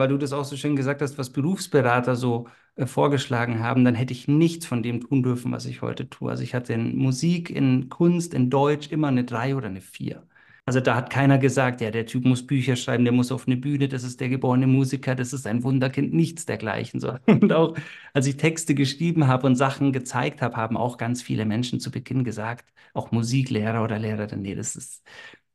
[0.00, 3.94] weil du das auch so schön gesagt hast, was Berufsberater so äh, vorgeschlagen haben, dann
[3.94, 6.30] hätte ich nichts von dem tun dürfen, was ich heute tue.
[6.30, 10.26] Also ich hatte in Musik, in Kunst, in Deutsch immer eine drei oder eine vier.
[10.66, 13.56] Also da hat keiner gesagt, ja, der Typ muss Bücher schreiben, der muss auf eine
[13.56, 17.00] Bühne, das ist der geborene Musiker, das ist ein Wunderkind, nichts dergleichen.
[17.00, 17.16] So.
[17.26, 17.76] Und auch
[18.12, 21.90] als ich Texte geschrieben habe und Sachen gezeigt habe, haben auch ganz viele Menschen zu
[21.90, 25.02] Beginn gesagt, auch Musiklehrer oder Lehrerin, nee, das ist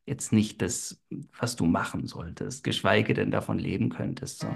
[0.05, 1.01] jetzt nicht das,
[1.39, 4.39] was du machen solltest, geschweige denn davon leben könntest.
[4.39, 4.47] So.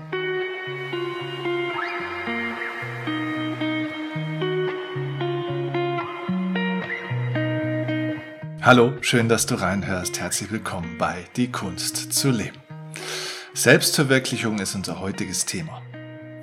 [8.61, 10.19] Hallo, schön, dass du reinhörst.
[10.19, 12.57] Herzlich willkommen bei Die Kunst zu leben.
[13.53, 15.81] Selbstverwirklichung ist unser heutiges Thema.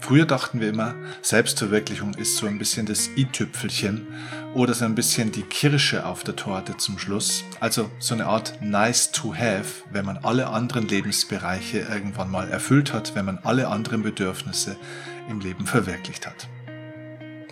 [0.07, 4.07] Früher dachten wir immer, Selbstverwirklichung ist so ein bisschen das i-Tüpfelchen
[4.55, 7.43] oder so ein bisschen die Kirsche auf der Torte zum Schluss.
[7.59, 12.93] Also so eine Art nice to have, wenn man alle anderen Lebensbereiche irgendwann mal erfüllt
[12.93, 14.77] hat, wenn man alle anderen Bedürfnisse
[15.29, 16.49] im Leben verwirklicht hat.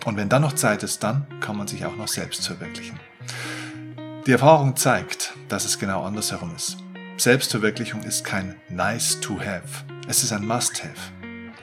[0.05, 2.97] Und wenn dann noch Zeit ist, dann kann man sich auch noch selbst verwirklichen.
[4.27, 6.77] Die Erfahrung zeigt, dass es genau andersherum ist.
[7.17, 11.14] Selbstverwirklichung ist kein nice to have, es ist ein must have.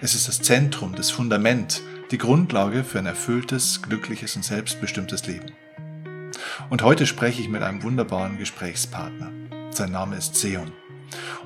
[0.04, 5.52] Es ist das Zentrum, das Fundament, die Grundlage für ein erfülltes, glückliches und selbstbestimmtes Leben.
[6.70, 9.30] Und heute spreche ich mit einem wunderbaren Gesprächspartner.
[9.70, 10.72] Sein Name ist Seon.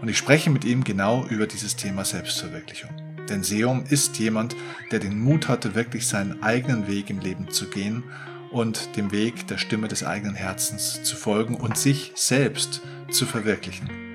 [0.01, 2.89] Und ich spreche mit ihm genau über dieses Thema Selbstverwirklichung.
[3.29, 4.57] Denn Seom ist jemand,
[4.91, 8.05] der den Mut hatte, wirklich seinen eigenen Weg im Leben zu gehen
[8.51, 14.06] und dem Weg der Stimme des eigenen Herzens zu folgen und sich selbst zu verwirklichen.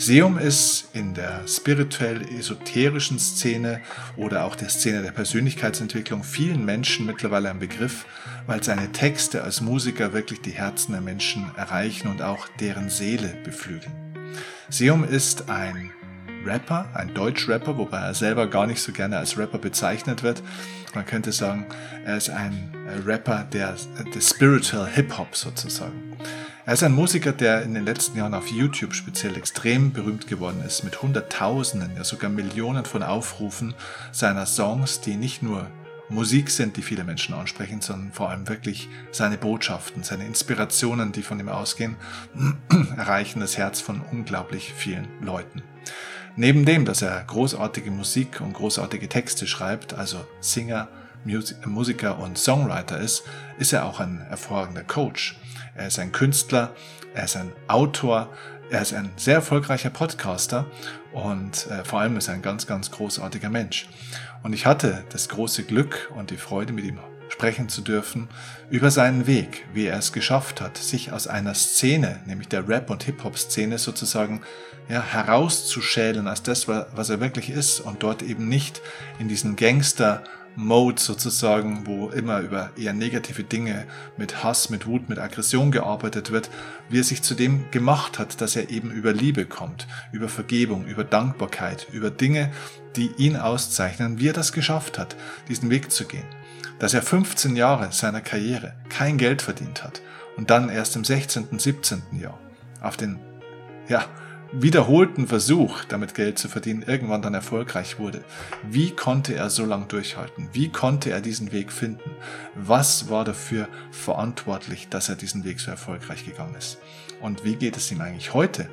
[0.00, 3.80] Seum ist in der spirituell-esoterischen Szene
[4.16, 8.06] oder auch der Szene der Persönlichkeitsentwicklung vielen Menschen mittlerweile ein Begriff,
[8.46, 13.36] weil seine Texte als Musiker wirklich die Herzen der Menschen erreichen und auch deren Seele
[13.42, 13.92] beflügeln.
[14.68, 15.90] Seum ist ein
[16.46, 20.44] Rapper, ein Deutsch-Rapper, wobei er selber gar nicht so gerne als Rapper bezeichnet wird.
[20.94, 21.66] Man könnte sagen,
[22.04, 22.72] er ist ein
[23.04, 23.74] Rapper der,
[24.14, 26.16] der Spiritual Hip-Hop sozusagen.
[26.68, 30.62] Er ist ein Musiker, der in den letzten Jahren auf YouTube speziell extrem berühmt geworden
[30.66, 33.72] ist, mit Hunderttausenden, ja sogar Millionen von Aufrufen
[34.12, 35.70] seiner Songs, die nicht nur
[36.10, 41.22] Musik sind, die viele Menschen ansprechen, sondern vor allem wirklich seine Botschaften, seine Inspirationen, die
[41.22, 41.96] von ihm ausgehen,
[42.98, 45.62] erreichen das Herz von unglaublich vielen Leuten.
[46.36, 50.88] Neben dem, dass er großartige Musik und großartige Texte schreibt, also Singer,
[51.64, 53.22] Musiker und Songwriter ist,
[53.58, 55.34] ist er auch ein hervorragender Coach.
[55.78, 56.74] Er ist ein Künstler,
[57.14, 58.28] er ist ein Autor,
[58.68, 60.66] er ist ein sehr erfolgreicher Podcaster
[61.12, 63.88] und äh, vor allem ist er ein ganz, ganz großartiger Mensch.
[64.42, 68.28] Und ich hatte das große Glück und die Freude, mit ihm sprechen zu dürfen
[68.70, 72.90] über seinen Weg, wie er es geschafft hat, sich aus einer Szene, nämlich der Rap-
[72.90, 74.42] und Hip-Hop-Szene sozusagen,
[74.88, 78.80] ja, herauszuschälen als das, was er wirklich ist und dort eben nicht
[79.18, 80.24] in diesen Gangster-
[80.58, 83.86] Mode sozusagen, wo immer über eher negative Dinge
[84.16, 86.50] mit Hass, mit Wut, mit Aggression gearbeitet wird,
[86.88, 90.84] wie er sich zu dem gemacht hat, dass er eben über Liebe kommt, über Vergebung,
[90.86, 92.50] über Dankbarkeit, über Dinge,
[92.96, 95.14] die ihn auszeichnen, wie er das geschafft hat,
[95.48, 96.26] diesen Weg zu gehen.
[96.80, 100.02] Dass er 15 Jahre seiner Karriere kein Geld verdient hat
[100.36, 102.02] und dann erst im 16., 17.
[102.20, 102.38] Jahr
[102.80, 103.20] auf den,
[103.88, 104.04] ja,
[104.52, 108.24] wiederholten Versuch, damit Geld zu verdienen, irgendwann dann erfolgreich wurde.
[108.68, 110.48] Wie konnte er so lange durchhalten?
[110.52, 112.10] Wie konnte er diesen Weg finden?
[112.54, 116.78] Was war dafür verantwortlich, dass er diesen Weg so erfolgreich gegangen ist?
[117.20, 118.68] Und wie geht es ihm eigentlich heute?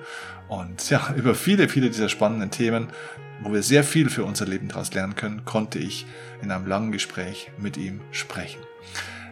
[0.47, 2.87] Und ja, über viele, viele dieser spannenden Themen,
[3.41, 6.05] wo wir sehr viel für unser Leben daraus lernen können, konnte ich
[6.41, 8.61] in einem langen Gespräch mit ihm sprechen.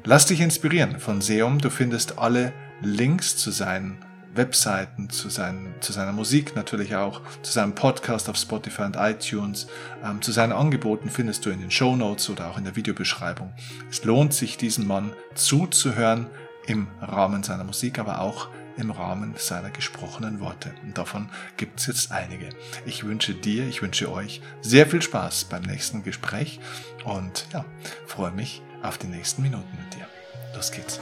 [0.04, 1.60] Lass dich inspirieren von Seum.
[1.60, 2.52] Du findest alle
[2.82, 3.98] Links zu seinen
[4.36, 9.68] Webseiten, zu, seinen, zu seiner Musik natürlich auch, zu seinem Podcast auf Spotify und iTunes,
[10.04, 13.54] ähm, zu seinen Angeboten findest du in den Show Notes oder auch in der Videobeschreibung.
[13.90, 16.28] Es lohnt sich, diesem Mann zuzuhören
[16.66, 20.74] im Rahmen seiner Musik, aber auch im Rahmen seiner gesprochenen Worte.
[20.84, 22.50] Und davon gibt es jetzt einige.
[22.86, 26.60] Ich wünsche dir, ich wünsche euch sehr viel Spaß beim nächsten Gespräch
[27.04, 27.66] und ja,
[28.08, 30.08] freue mich auf die nächsten Minuten mit dir.
[30.56, 31.00] Los geht's.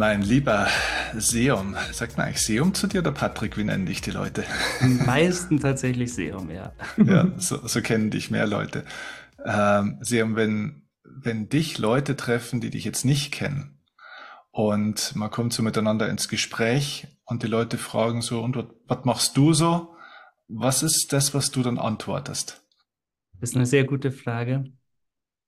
[0.00, 0.66] Mein lieber
[1.18, 3.58] Seum, sagt man eigentlich Seum zu dir oder Patrick?
[3.58, 4.44] Wie nennen dich die Leute?
[4.80, 6.72] Am meisten tatsächlich Seum, ja.
[6.96, 8.86] Ja, so, so kennen dich mehr Leute.
[9.44, 13.78] Ähm, Seum, wenn, wenn dich Leute treffen, die dich jetzt nicht kennen
[14.52, 18.56] und man kommt so miteinander ins Gespräch und die Leute fragen so, und
[18.86, 19.94] was machst du so?
[20.48, 22.64] Was ist das, was du dann antwortest?
[23.38, 24.64] Das ist eine sehr gute Frage.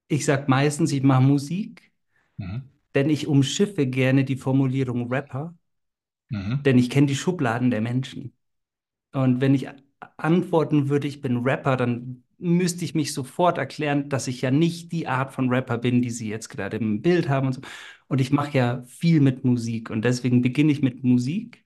[0.09, 1.91] Ich sage meistens, ich mache Musik.
[2.37, 2.65] Mhm
[2.95, 5.55] denn ich umschiffe gerne die Formulierung Rapper,
[6.31, 6.65] Mhm.
[6.65, 8.35] denn ich kenne die Schubladen der Menschen.
[9.13, 9.69] Und wenn ich
[10.19, 14.93] antworten würde, ich bin Rapper, dann müsste ich mich sofort erklären, dass ich ja nicht
[14.93, 17.63] die Art von Rapper bin, die Sie jetzt gerade im Bild haben und so.
[18.09, 21.65] Und ich mache ja viel mit Musik und deswegen beginne ich mit Musik.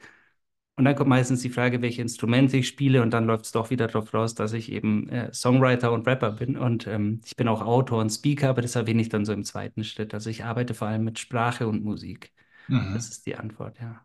[0.76, 3.70] Und dann kommt meistens die Frage, welche Instrumente ich spiele und dann läuft es doch
[3.70, 6.56] wieder darauf raus, dass ich eben äh, Songwriter und Rapper bin.
[6.58, 9.44] Und ähm, ich bin auch Autor und Speaker, aber das erwähne ich dann so im
[9.44, 10.12] zweiten Schritt.
[10.12, 12.32] Also ich arbeite vor allem mit Sprache und Musik.
[12.68, 12.96] Das Mhm.
[13.10, 14.04] ist die Antwort, ja.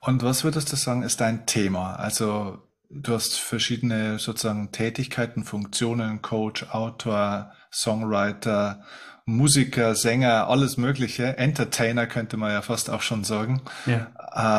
[0.00, 1.94] Und was würdest du sagen, ist dein Thema?
[1.96, 2.58] Also
[2.90, 8.82] du hast verschiedene sozusagen Tätigkeiten, Funktionen, Coach, Autor, Songwriter,
[9.26, 11.36] Musiker, Sänger, alles Mögliche.
[11.36, 13.62] Entertainer könnte man ja fast auch schon sagen.
[13.86, 14.10] Ja.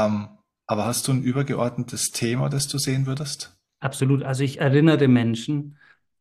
[0.08, 0.30] Ähm,
[0.72, 3.58] aber hast du ein übergeordnetes Thema, das du sehen würdest?
[3.82, 4.24] Absolut.
[4.24, 5.78] Also ich erinnere Menschen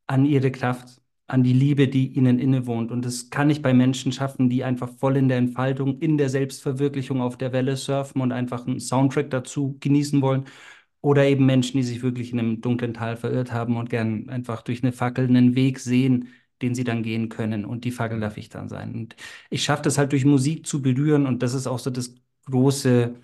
[0.09, 2.91] an ihre Kraft, an die Liebe, die ihnen innewohnt.
[2.91, 6.31] Und das kann ich bei Menschen schaffen, die einfach voll in der Entfaltung, in der
[6.31, 10.47] Selbstverwirklichung auf der Welle surfen und einfach einen Soundtrack dazu genießen wollen.
[11.01, 14.63] Oder eben Menschen, die sich wirklich in einem dunklen Tal verirrt haben und gern einfach
[14.63, 16.27] durch eine Fackel einen Weg sehen,
[16.61, 17.65] den sie dann gehen können.
[17.65, 18.97] Und die Fackel darf ich dann sein.
[18.97, 19.15] Und
[19.49, 21.27] ich schaffe das halt durch Musik zu berühren.
[21.27, 23.15] Und das ist auch so das große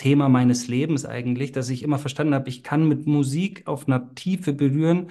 [0.00, 4.14] Thema meines Lebens eigentlich, dass ich immer verstanden habe, ich kann mit Musik auf einer
[4.14, 5.10] Tiefe berühren,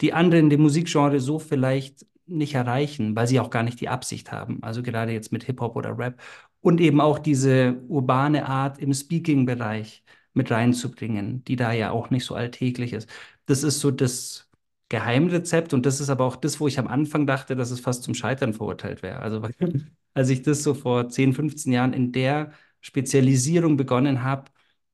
[0.00, 3.88] die andere in dem Musikgenre so vielleicht nicht erreichen, weil sie auch gar nicht die
[3.88, 4.60] Absicht haben.
[4.64, 6.20] Also gerade jetzt mit Hip-Hop oder Rap.
[6.60, 10.02] Und eben auch diese urbane Art im Speaking-Bereich
[10.32, 13.08] mit reinzubringen, die da ja auch nicht so alltäglich ist.
[13.46, 14.50] Das ist so das
[14.88, 18.02] Geheimrezept und das ist aber auch das, wo ich am Anfang dachte, dass es fast
[18.02, 19.20] zum Scheitern verurteilt wäre.
[19.20, 19.42] Also
[20.14, 22.52] als ich das so vor 10, 15 Jahren in der
[22.84, 24.50] Spezialisierung begonnen habe,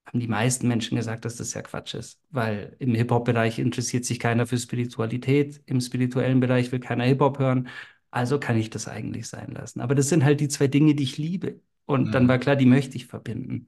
[0.07, 4.19] haben die meisten Menschen gesagt, dass das ja Quatsch ist, weil im Hip-Hop-Bereich interessiert sich
[4.19, 7.69] keiner für Spiritualität, im spirituellen Bereich will keiner Hip-Hop hören,
[8.11, 9.81] also kann ich das eigentlich sein lassen.
[9.81, 11.61] Aber das sind halt die zwei Dinge, die ich liebe.
[11.87, 12.41] Und dann war Mhm.
[12.41, 13.67] klar, die möchte ich verbinden.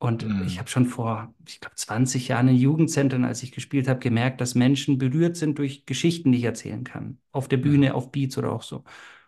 [0.00, 0.58] Und ich Mhm.
[0.60, 4.54] habe schon vor, ich glaube, 20 Jahren in Jugendzentren, als ich gespielt habe, gemerkt, dass
[4.54, 7.18] Menschen berührt sind durch Geschichten, die ich erzählen kann.
[7.32, 7.58] Auf der Mhm.
[7.58, 8.84] Bühne, auf Beats oder auch so.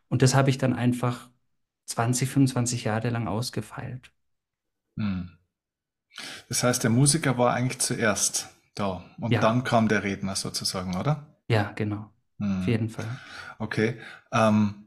[0.09, 1.31] Und das habe ich dann einfach
[1.90, 4.12] 20, 25 Jahre lang ausgefeilt.
[4.96, 5.38] Mhm.
[6.48, 10.96] Das heißt, der Musiker war eigentlich zuerst da und Ja, dann kam der Redner sozusagen,
[10.96, 11.26] oder?
[11.48, 12.12] ja, genau.
[12.52, 12.66] Auf Mhm.
[12.66, 13.20] jeden Fall.
[13.58, 14.00] Okay.
[14.32, 14.87] Ähm,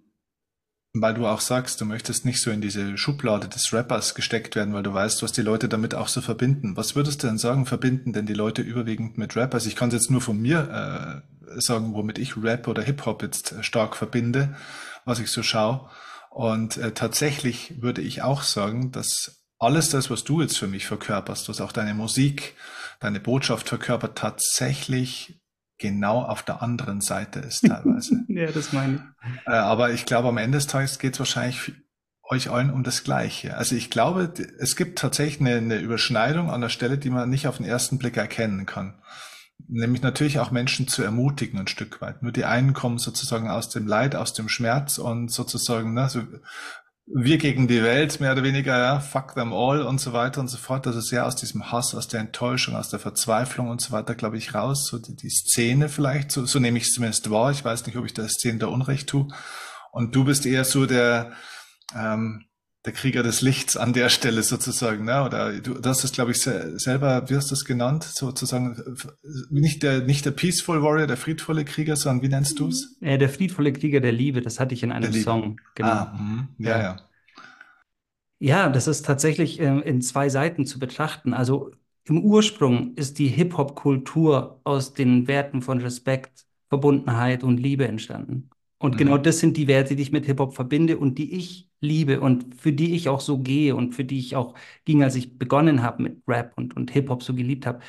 [0.95, 4.73] weil du auch sagst, du möchtest nicht so in diese Schublade des Rappers gesteckt werden,
[4.75, 6.77] weil du weißt, was die Leute damit auch so verbinden.
[6.77, 9.53] Was würdest du denn sagen, verbinden denn die Leute überwiegend mit Rap?
[9.55, 13.23] Also ich kann es jetzt nur von mir äh, sagen, womit ich Rap oder Hip-Hop
[13.23, 14.55] jetzt äh, stark verbinde,
[15.05, 15.89] was ich so schaue.
[16.33, 20.87] Und äh, tatsächlich würde ich auch sagen, dass alles das, was du jetzt für mich
[20.87, 22.55] verkörperst, was auch deine Musik,
[22.99, 25.39] deine Botschaft verkörpert, tatsächlich
[25.77, 28.23] genau auf der anderen Seite ist teilweise.
[28.29, 29.47] Ja, das meine ich.
[29.47, 31.71] Äh, aber ich glaube, am Ende des Tages geht es wahrscheinlich
[32.23, 33.55] euch allen um das Gleiche.
[33.55, 37.47] Also ich glaube, es gibt tatsächlich eine, eine Überschneidung an der Stelle, die man nicht
[37.47, 38.95] auf den ersten Blick erkennen kann.
[39.67, 42.21] Nämlich natürlich auch Menschen zu ermutigen ein Stück weit.
[42.21, 46.21] Nur die einen kommen sozusagen aus dem Leid, aus dem Schmerz und sozusagen, ne, so
[47.05, 50.47] wir gegen die Welt, mehr oder weniger, ja, fuck them all und so weiter und
[50.47, 50.87] so fort.
[50.87, 54.37] Also sehr aus diesem Hass, aus der Enttäuschung, aus der Verzweiflung und so weiter, glaube
[54.37, 54.87] ich, raus.
[54.87, 57.51] So die, die Szene vielleicht, so, so nehme ich es zumindest wahr.
[57.51, 59.27] Ich weiß nicht, ob ich der Szene da Unrecht tue.
[59.91, 61.33] Und du bist eher so der,
[61.95, 62.45] ähm,
[62.85, 65.23] der Krieger des Lichts an der Stelle sozusagen, ne?
[65.23, 68.75] Oder du, hast es, glaube ich, se selber, wie hast du es genannt, sozusagen,
[69.49, 72.97] nicht der, nicht der Peaceful Warrior, der friedvolle Krieger, sondern wie nennst du es?
[72.99, 75.13] Äh, der friedvolle Krieger der Liebe, das hatte ich in einem.
[75.13, 75.89] Song, genau.
[75.89, 76.47] Ah, mhm.
[76.59, 76.83] ja, Ja.
[76.83, 76.97] ja.
[78.39, 81.33] Ja, das ist tatsächlich äh, in zwei Seiten zu betrachten.
[81.33, 81.71] Also
[82.05, 88.49] im Ursprung ist die Hip-Hop-Kultur aus den Werten von Respekt, Verbundenheit und Liebe entstanden.
[88.79, 89.23] Und genau Mhm.
[89.23, 92.73] das sind die Werte, die ich mit Hip-Hop verbinde und die ich liebe und für
[92.73, 96.03] die ich auch so gehe und für die ich auch ging, als ich begonnen habe
[96.03, 97.79] mit Rap und, und Hip-Hop so geliebt habe.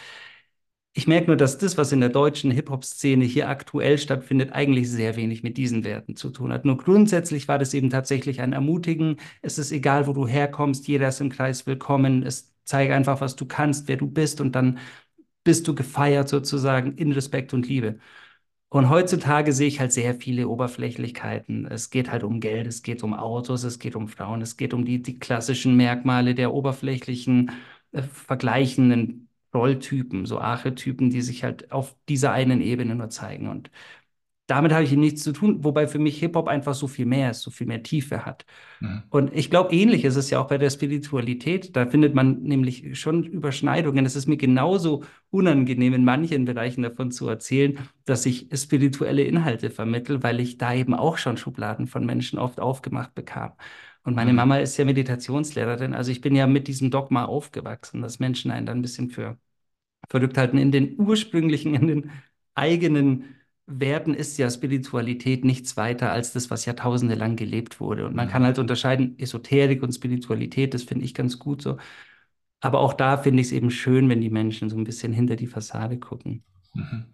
[0.97, 5.17] Ich merke nur, dass das, was in der deutschen Hip-Hop-Szene hier aktuell stattfindet, eigentlich sehr
[5.17, 6.65] wenig mit diesen Werten zu tun hat.
[6.65, 9.17] Nur grundsätzlich war das eben tatsächlich ein Ermutigen.
[9.43, 12.23] Es ist egal, wo du herkommst, jeder ist im Kreis willkommen.
[12.23, 14.79] Es zeige einfach, was du kannst, wer du bist und dann
[15.45, 17.99] bist du gefeiert sozusagen in Respekt und Liebe.
[18.75, 21.65] Und heutzutage sehe ich halt sehr viele Oberflächlichkeiten.
[21.67, 24.75] Es geht halt um Geld, es geht um Autos, es geht um Frauen, es geht
[24.75, 27.53] um die, die klassischen Merkmale der oberflächlichen,
[27.93, 33.47] äh, vergleichenden Rolltypen, so Archetypen, die sich halt auf dieser einen Ebene nur zeigen.
[33.49, 33.71] Und
[34.47, 37.43] damit habe ich nichts zu tun, wobei für mich Hip-Hop einfach so viel mehr ist,
[37.43, 38.45] so viel mehr Tiefe hat.
[38.81, 39.03] Mhm.
[39.11, 41.77] Und ich glaube, ähnlich ist es ja auch bei der Spiritualität.
[41.77, 44.05] Da findet man nämlich schon Überschneidungen.
[44.05, 49.71] Es ist mir genauso unangenehm, in manchen Bereichen davon zu erzählen, dass ich spirituelle Inhalte
[49.71, 53.53] vermittle, weil ich da eben auch schon Schubladen von Menschen oft aufgemacht bekam.
[54.03, 54.37] Und meine Mhm.
[54.37, 55.95] Mama ist ja Meditationslehrerin.
[55.95, 59.39] Also ich bin ja mit diesem Dogma aufgewachsen, dass Menschen einen dann ein bisschen für
[60.09, 60.59] verrückt halten.
[60.59, 62.11] In den ursprünglichen, in den
[62.55, 68.07] eigenen Werten ist ja Spiritualität nichts weiter als das, was jahrtausende lang gelebt wurde.
[68.07, 71.79] Und man kann halt unterscheiden, Esoterik und Spiritualität, das finde ich ganz gut so.
[72.61, 75.37] Aber auch da finde ich es eben schön, wenn die Menschen so ein bisschen hinter
[75.37, 76.43] die Fassade gucken.
[76.75, 77.05] Mhm.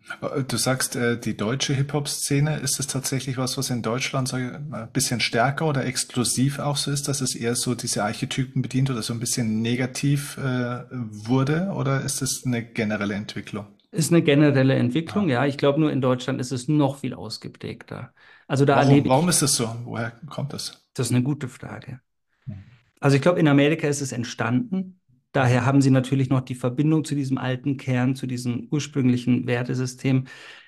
[0.48, 4.92] Du sagst, äh, die deutsche Hip-Hop-Szene, ist es tatsächlich was, was in Deutschland mal, ein
[4.92, 9.02] bisschen stärker oder exklusiv auch so ist, dass es eher so diese Archetypen bedient oder
[9.02, 11.72] so ein bisschen negativ äh, wurde?
[11.74, 13.66] Oder ist es eine generelle Entwicklung?
[13.92, 15.42] Ist eine generelle Entwicklung, Ja.
[15.44, 15.46] ja.
[15.46, 18.14] Ich glaube, nur in Deutschland ist es noch viel ausgeprägter.
[18.46, 19.68] Also da Warum, warum ist das so?
[19.84, 20.84] Woher kommt das?
[20.94, 22.00] das ist eine gute Frage.
[22.46, 22.64] Mhm.
[23.00, 25.00] Also ich glaube, in Amerika ist es entstanden.
[25.32, 30.26] Daher haben sie natürlich noch die Verbindung zu diesem alten Kern, zu diesem ursprünglichen Wertesystem.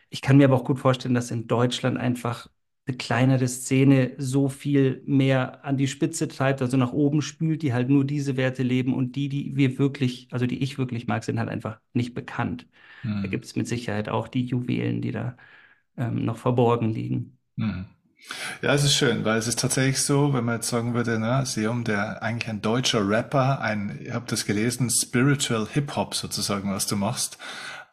[0.08, 2.48] Ich kann mir aber auch gut vorstellen, dass in Deutschland einfach
[2.86, 7.72] eine kleinere Szene so viel mehr an die Spitze treibt, also nach oben spült, die
[7.72, 11.24] halt nur diese Werte leben und die, die wir wirklich, also die ich wirklich mag,
[11.24, 12.66] sind halt einfach nicht bekannt.
[13.20, 13.30] Da Mhm.
[13.30, 15.36] gibt es mit Sicherheit auch die Juwelen, die da
[15.96, 17.38] ähm, noch verborgen liegen.
[17.56, 17.86] Mhm.
[18.62, 21.44] Ja, es ist schön, weil es ist tatsächlich so, wenn man jetzt sagen würde, ne,
[21.44, 26.86] Seum, der eigentlich ein deutscher Rapper, ein, ich habe das gelesen, Spiritual Hip-Hop sozusagen, was
[26.86, 27.38] du machst,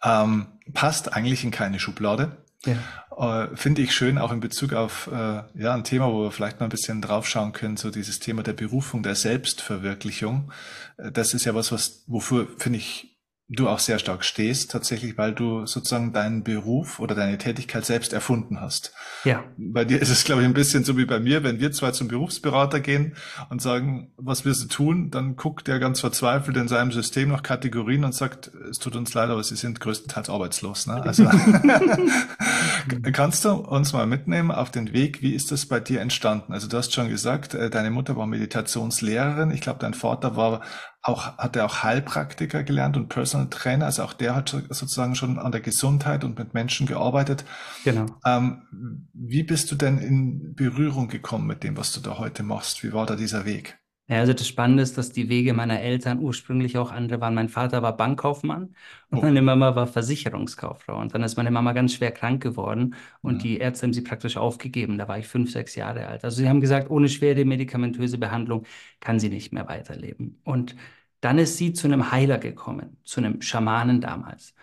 [0.04, 2.38] ähm, passt eigentlich in keine Schublade.
[2.66, 2.84] Ja.
[3.18, 6.60] Äh, Finde ich schön, auch in Bezug auf äh, ja, ein Thema, wo wir vielleicht
[6.60, 10.52] mal ein bisschen draufschauen können, so dieses Thema der Berufung, der Selbstverwirklichung.
[10.98, 13.09] Äh, Das ist ja was, was, wofür, finde ich,
[13.52, 18.14] du auch sehr stark stehst, tatsächlich, weil du sozusagen deinen Beruf oder deine Tätigkeit selbst
[18.14, 18.94] erfunden hast.
[19.24, 19.44] Ja.
[19.58, 21.90] Bei dir ist es, glaube ich, ein bisschen so wie bei mir, wenn wir zwei
[21.90, 23.16] zum Berufsberater gehen
[23.50, 27.42] und sagen, was willst du tun, dann guckt er ganz verzweifelt in seinem System nach
[27.42, 30.86] Kategorien und sagt, es tut uns leid, aber Sie sind größtenteils arbeitslos.
[30.86, 31.02] Ne?
[31.02, 31.28] Also
[33.14, 36.54] kannst du uns mal mitnehmen auf den Weg, wie ist das bei dir entstanden?
[36.54, 40.62] Also du hast schon gesagt, äh, deine Mutter war Meditationslehrerin, ich glaube, dein Vater war
[41.02, 45.40] auch, hat er auch Heilpraktiker gelernt und Personal Trainer, also auch der hat sozusagen schon
[45.40, 47.46] an der Gesundheit und mit Menschen gearbeitet.
[47.84, 48.06] Genau.
[48.26, 52.84] Ähm, wie bist du denn in Berührung gekommen mit dem, was du da heute machst?
[52.84, 53.80] Wie war da dieser Weg?
[54.10, 57.36] Ja, also das Spannende ist, dass die Wege meiner Eltern ursprünglich auch andere waren.
[57.36, 58.74] Mein Vater war Bankkaufmann
[59.12, 59.22] und Oh.
[59.22, 61.00] meine Mama war Versicherungskauffrau.
[61.00, 63.40] Und dann ist meine Mama ganz schwer krank geworden und Mhm.
[63.40, 64.98] die Ärzte haben sie praktisch aufgegeben.
[64.98, 66.24] Da war ich fünf, sechs Jahre alt.
[66.24, 68.66] Also sie haben gesagt, ohne schwere medikamentöse Behandlung
[69.00, 70.42] kann sie nicht mehr weiterleben.
[70.44, 70.76] Und
[71.22, 74.56] dann ist sie zu einem Heiler gekommen, zu einem Schamanen damals.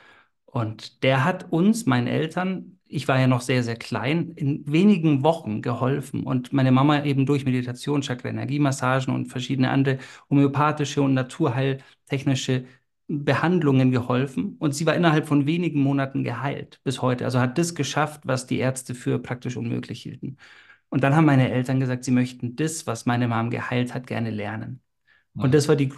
[0.47, 5.23] Und der hat uns, meinen Eltern, ich war ja noch sehr, sehr klein, in wenigen
[5.25, 6.23] Wochen geholfen.
[6.25, 9.99] Und meine Mama eben durch Meditation, Chakra-Energiemassagen und verschiedene andere
[10.31, 12.65] homöopathische und naturheiltechnische
[13.09, 14.57] Behandlungen geholfen.
[14.59, 17.25] Und sie war innerhalb von wenigen Monaten geheilt bis heute.
[17.25, 20.37] Also hat das geschafft, was die Ärzte für praktisch unmöglich hielten.
[20.89, 24.31] Und dann haben meine Eltern gesagt, sie möchten das, was meine Mom geheilt hat, gerne
[24.31, 24.83] lernen.
[25.37, 25.53] Und Mhm.
[25.53, 25.89] das war die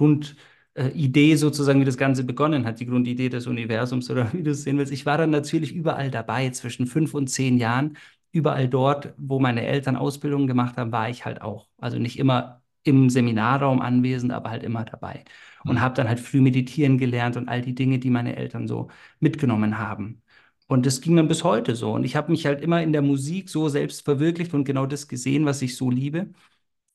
[0.79, 4.63] Grundidee sozusagen, wie das Ganze begonnen hat, die Grundidee des Universums oder wie du es
[4.63, 4.93] sehen willst.
[4.93, 7.97] Ich war dann natürlich überall dabei, zwischen fünf und zehn Jahren.
[8.33, 11.69] Überall dort, wo meine Eltern Ausbildungen gemacht haben, war ich halt auch.
[11.79, 15.25] Also nicht immer im Seminarraum anwesend, aber halt immer dabei.
[15.67, 15.81] Und Mhm.
[15.81, 18.89] habe dann halt früh meditieren gelernt und all die Dinge, die meine Eltern so
[19.21, 20.23] mitgenommen haben.
[20.67, 21.93] Und das ging dann bis heute so.
[21.93, 25.09] Und ich habe mich halt immer in der Musik so selbst verwirklicht und genau das
[25.09, 26.29] gesehen, was ich so liebe.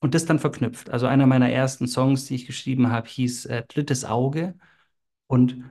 [0.04, 0.90] Und das dann verknüpft.
[0.90, 4.56] Also einer meiner ersten Songs, die ich geschrieben habe, hieß äh, Drittes Auge.
[5.28, 5.64] Und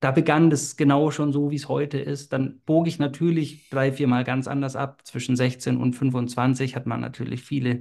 [0.00, 2.34] da begann das genau schon so, wie es heute ist.
[2.34, 5.06] Dann bog ich natürlich drei, vier Mal ganz anders ab.
[5.06, 7.80] Zwischen 16 und 25 hat man natürlich viele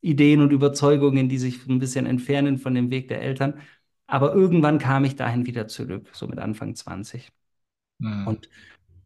[0.00, 3.60] Ideen und Überzeugungen, die sich ein bisschen entfernen von dem Weg der Eltern.
[4.08, 7.28] Aber irgendwann kam ich dahin wieder zurück, so mit Anfang 20.
[8.00, 8.26] Mhm.
[8.26, 8.48] Und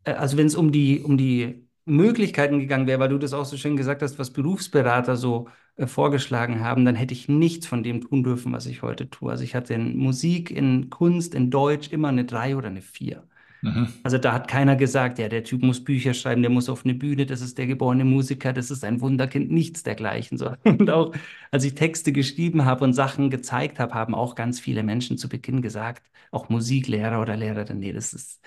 [0.04, 3.44] äh, also wenn es um die, um die Möglichkeiten gegangen wäre, weil du das auch
[3.44, 7.82] so schön gesagt hast, was Berufsberater so äh, vorgeschlagen haben, dann hätte ich nichts von
[7.82, 9.30] dem tun dürfen, was ich heute tue.
[9.30, 13.22] Also ich hatte in Musik, in Kunst, in Deutsch immer eine drei oder eine vier.
[13.62, 13.88] Mhm.
[14.04, 16.94] Also da hat keiner gesagt, ja, der Typ muss Bücher schreiben, der muss auf eine
[16.94, 20.38] Bühne, das ist der geborene Musiker, das ist ein Wunderkind, nichts dergleichen.
[20.38, 20.52] So.
[20.64, 21.14] Und auch
[21.50, 25.28] als ich Texte geschrieben habe und Sachen gezeigt habe, haben auch ganz viele Menschen zu
[25.28, 28.40] Beginn gesagt, auch Musiklehrer oder Lehrerin, nee, das ist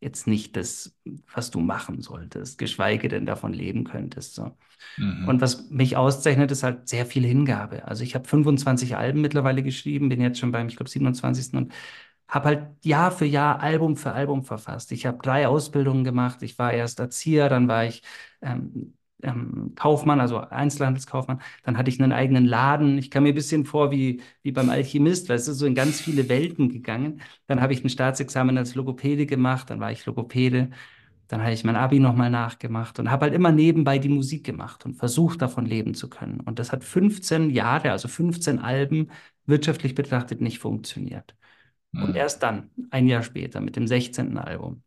[0.00, 0.96] jetzt nicht das,
[1.32, 4.34] was du machen solltest, geschweige denn davon leben könntest.
[4.34, 4.56] So.
[4.96, 5.28] Mhm.
[5.28, 7.86] Und was mich auszeichnet, ist halt sehr viel Hingabe.
[7.86, 11.54] Also ich habe 25 Alben mittlerweile geschrieben, bin jetzt schon beim, ich glaube, 27.
[11.54, 11.72] und
[12.28, 14.92] habe halt Jahr für Jahr Album für Album verfasst.
[14.92, 16.42] Ich habe drei Ausbildungen gemacht.
[16.42, 18.02] Ich war erst Erzieher, dann war ich
[18.40, 21.40] ähm, ähm, Kaufmann, also Einzelhandelskaufmann.
[21.62, 22.98] Dann hatte ich einen eigenen Laden.
[22.98, 25.74] Ich kam mir ein bisschen vor wie, wie beim Alchemist, weil es ist so in
[25.74, 27.20] ganz viele Welten gegangen.
[27.46, 30.70] Dann habe ich ein Staatsexamen als Logopäde gemacht, dann war ich Logopäde.
[31.28, 34.84] Dann habe ich mein Abi nochmal nachgemacht und habe halt immer nebenbei die Musik gemacht
[34.84, 36.40] und versucht, davon leben zu können.
[36.40, 39.10] Und das hat 15 Jahre, also 15 Alben,
[39.46, 41.36] wirtschaftlich betrachtet nicht funktioniert.
[41.92, 44.38] Und erst dann, ein Jahr später, mit dem 16.
[44.38, 44.82] Album,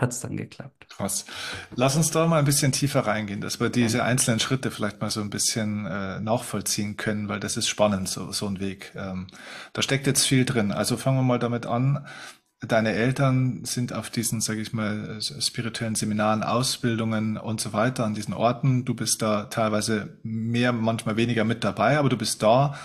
[0.00, 0.86] hat es dann geklappt.
[0.88, 1.26] Krass.
[1.74, 5.10] Lass uns da mal ein bisschen tiefer reingehen, dass wir diese einzelnen Schritte vielleicht mal
[5.10, 8.92] so ein bisschen äh, nachvollziehen können, weil das ist spannend, so, so ein Weg.
[8.96, 9.26] Ähm,
[9.72, 10.72] da steckt jetzt viel drin.
[10.72, 12.06] Also fangen wir mal damit an.
[12.62, 18.14] Deine Eltern sind auf diesen, sage ich mal, spirituellen Seminaren, Ausbildungen und so weiter an
[18.14, 18.84] diesen Orten.
[18.84, 22.78] Du bist da teilweise mehr, manchmal weniger mit dabei, aber du bist da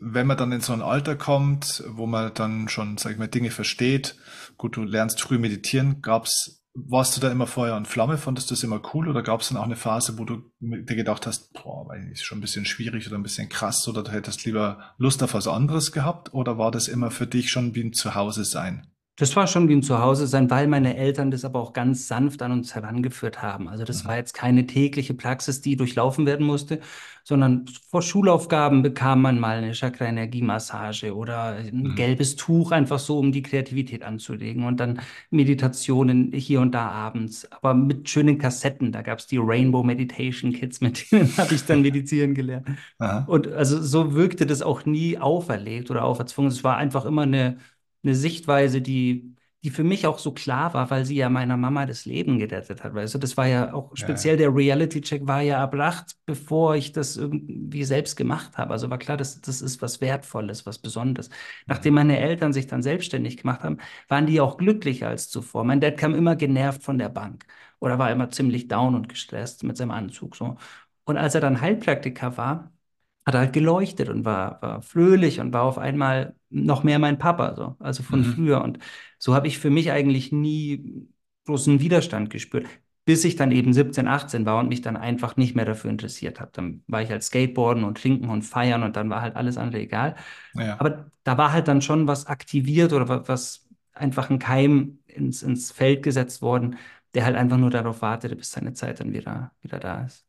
[0.00, 3.28] wenn man dann in so ein Alter kommt, wo man dann schon, sag ich mal,
[3.28, 4.14] Dinge versteht,
[4.58, 8.54] gut, du lernst früh meditieren, gab's, warst du da immer Feuer und Flamme, fandest du
[8.54, 11.52] das immer cool oder gab es dann auch eine Phase, wo du dir gedacht hast,
[11.54, 15.22] boah, ist schon ein bisschen schwierig oder ein bisschen krass oder du hättest lieber Lust
[15.22, 16.34] auf was anderes gehabt?
[16.34, 18.86] Oder war das immer für dich schon wie ein Zuhause sein?
[19.18, 22.40] Das war schon wie ein Zuhause sein, weil meine Eltern das aber auch ganz sanft
[22.40, 23.68] an uns herangeführt haben.
[23.68, 24.08] Also das mhm.
[24.08, 26.78] war jetzt keine tägliche Praxis, die durchlaufen werden musste,
[27.24, 31.94] sondern vor Schulaufgaben bekam man mal eine Chakra-Energiemassage oder ein mhm.
[31.96, 37.50] gelbes Tuch, einfach so, um die Kreativität anzulegen und dann Meditationen hier und da abends,
[37.50, 38.92] aber mit schönen Kassetten.
[38.92, 42.68] Da gab es die Rainbow Meditation Kids, mit denen habe ich dann meditieren gelernt.
[42.98, 43.24] Aha.
[43.26, 46.52] Und also so wirkte das auch nie auferlegt oder auferzwungen.
[46.52, 47.58] Es war einfach immer eine
[48.02, 51.84] eine Sichtweise, die, die für mich auch so klar war, weil sie ja meiner Mama
[51.84, 52.94] das Leben gerettet hat.
[52.94, 54.46] Weißt du, das war ja auch speziell ja.
[54.46, 58.72] der Reality-Check war ja erbracht, bevor ich das irgendwie selbst gemacht habe.
[58.72, 61.28] Also war klar, das, das ist was Wertvolles, was Besonderes.
[61.66, 63.78] Nachdem meine Eltern sich dann selbstständig gemacht haben,
[64.08, 65.64] waren die auch glücklicher als zuvor.
[65.64, 67.44] Mein Dad kam immer genervt von der Bank
[67.80, 70.36] oder war immer ziemlich down und gestresst mit seinem Anzug.
[70.36, 70.56] So.
[71.04, 72.72] Und als er dann Heilpraktiker war,
[73.28, 77.54] hat halt geleuchtet und war, war fröhlich und war auf einmal noch mehr mein Papa,
[77.54, 78.24] so, also von mhm.
[78.24, 78.62] früher.
[78.62, 78.78] Und
[79.18, 81.06] so habe ich für mich eigentlich nie
[81.44, 82.66] großen Widerstand gespürt,
[83.04, 86.40] bis ich dann eben 17, 18 war und mich dann einfach nicht mehr dafür interessiert
[86.40, 86.52] habe.
[86.54, 89.82] Dann war ich halt Skateboarden und Trinken und Feiern und dann war halt alles andere
[89.82, 90.16] egal.
[90.54, 90.80] Ja.
[90.80, 95.70] Aber da war halt dann schon was aktiviert oder was einfach ein Keim ins, ins
[95.70, 96.78] Feld gesetzt worden,
[97.12, 100.27] der halt einfach nur darauf wartete, bis seine Zeit dann wieder, wieder da ist.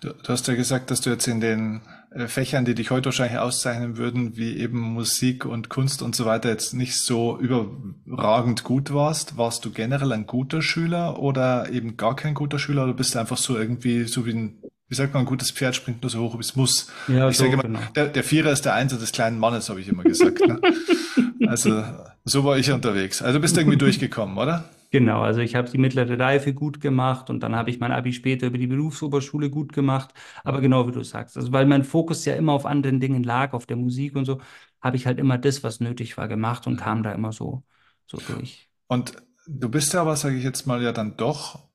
[0.00, 1.80] Du, du, hast ja gesagt, dass du jetzt in den
[2.10, 6.24] äh, Fächern, die dich heute wahrscheinlich auszeichnen würden, wie eben Musik und Kunst und so
[6.24, 9.36] weiter, jetzt nicht so überragend gut warst.
[9.36, 13.18] Warst du generell ein guter Schüler oder eben gar kein guter Schüler oder bist du
[13.18, 16.20] einfach so irgendwie so wie ein, wie sagt man, ein gutes Pferd springt nur so
[16.20, 16.90] hoch, wie es muss?
[17.06, 17.80] Ja, ich so, sage immer, genau.
[17.94, 20.40] der, der Vierer ist der Einser des kleinen Mannes, habe ich immer gesagt.
[20.40, 20.60] Ne?
[21.46, 21.84] also
[22.24, 23.22] so war ich unterwegs.
[23.22, 24.68] Also bist du irgendwie durchgekommen, oder?
[24.92, 28.12] Genau, also ich habe die mittlere Reife gut gemacht und dann habe ich mein Abi
[28.12, 30.12] später über die Berufsoberschule gut gemacht.
[30.42, 33.52] Aber genau wie du sagst, also weil mein Fokus ja immer auf anderen Dingen lag,
[33.52, 34.40] auf der Musik und so,
[34.80, 37.62] habe ich halt immer das, was nötig war, gemacht und kam da immer so,
[38.06, 38.68] so durch.
[38.88, 39.14] Und
[39.46, 41.68] du bist ja aber, sage ich jetzt mal, ja dann doch,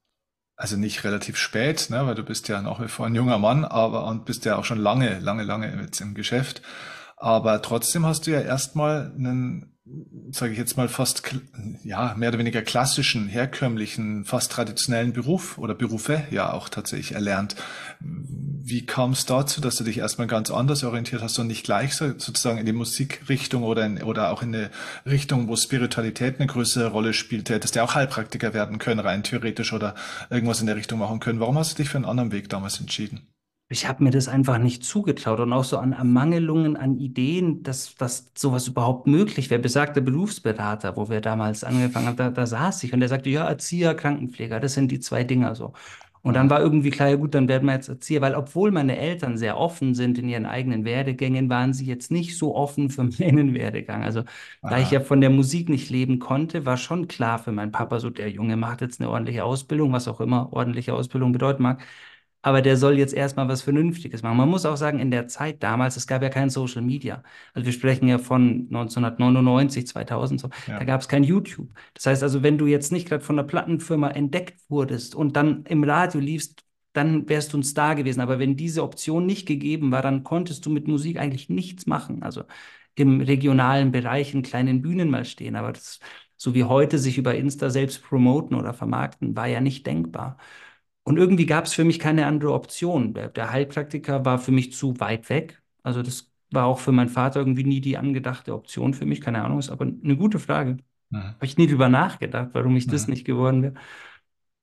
[0.57, 3.65] also nicht relativ spät, ne, weil du bist ja nach wie vor ein junger Mann,
[3.65, 6.61] aber und bist ja auch schon lange, lange, lange jetzt im Geschäft.
[7.25, 9.71] Aber trotzdem hast du ja erstmal einen
[10.31, 11.23] sage ich jetzt mal, fast
[11.83, 17.55] ja mehr oder weniger klassischen, herkömmlichen, fast traditionellen Beruf oder Berufe ja auch tatsächlich erlernt.
[17.99, 21.95] Wie kam es dazu, dass du dich erstmal ganz anders orientiert hast und nicht gleich
[21.95, 24.69] so, sozusagen in die Musikrichtung oder, in, oder auch in eine
[25.07, 27.49] Richtung, wo Spiritualität eine größere Rolle spielt?
[27.49, 29.95] Du hättest ja auch Heilpraktiker werden können, rein theoretisch oder
[30.29, 31.39] irgendwas in der Richtung machen können.
[31.39, 33.34] Warum hast du dich für einen anderen Weg damals entschieden?
[33.67, 37.95] Ich habe mir das einfach nicht zugetraut und auch so an Ermangelungen an Ideen, dass,
[37.95, 39.59] dass sowas überhaupt möglich wäre.
[39.61, 43.47] Besagter Berufsberater, wo wir damals angefangen haben, da, da saß ich und der sagte, ja,
[43.47, 45.73] Erzieher, Krankenpfleger, das sind die zwei Dinger so.
[46.21, 48.97] Und dann war irgendwie klar, ja gut, dann werden wir jetzt Erzieher, weil obwohl meine
[48.97, 53.03] Eltern sehr offen sind in ihren eigenen Werdegängen, waren sie jetzt nicht so offen für
[53.19, 54.03] meinen Werdegang.
[54.03, 54.21] Also
[54.61, 54.69] Aha.
[54.69, 57.99] da ich ja von der Musik nicht leben konnte, war schon klar für meinen Papa
[57.99, 61.83] so, der Junge macht jetzt eine ordentliche Ausbildung, was auch immer ordentliche Ausbildung bedeuten mag
[62.45, 64.37] aber der soll jetzt erstmal was Vernünftiges machen.
[64.37, 67.23] Man muss auch sagen, in der Zeit damals, es gab ja kein Social Media.
[67.55, 70.77] Also wir sprechen ja von 1999, 2000 so, ja.
[70.77, 71.69] da gab es kein YouTube.
[71.95, 75.65] Das heißt also, wenn du jetzt nicht gerade von einer Plattenfirma entdeckt wurdest und dann
[75.65, 78.21] im Radio liefst, dann wärst du ein Star gewesen.
[78.21, 82.21] Aber wenn diese Option nicht gegeben war, dann konntest du mit Musik eigentlich nichts machen.
[82.21, 82.43] Also
[82.93, 85.55] im regionalen Bereich in kleinen Bühnen mal stehen.
[85.55, 85.99] Aber das,
[86.37, 90.37] so wie heute sich über Insta selbst promoten oder vermarkten, war ja nicht denkbar.
[91.05, 93.13] Und irgendwie gab es für mich keine andere Option.
[93.13, 95.61] Der, Heilpraktiker war für mich zu weit weg.
[95.83, 99.21] Also das war auch für meinen Vater irgendwie nie die angedachte Option für mich.
[99.21, 100.77] Keine Ahnung, ist aber eine gute Frage.
[101.11, 101.17] Mhm.
[101.17, 102.91] Habe ich nie drüber nachgedacht, warum ich mhm.
[102.91, 103.73] das nicht geworden wäre.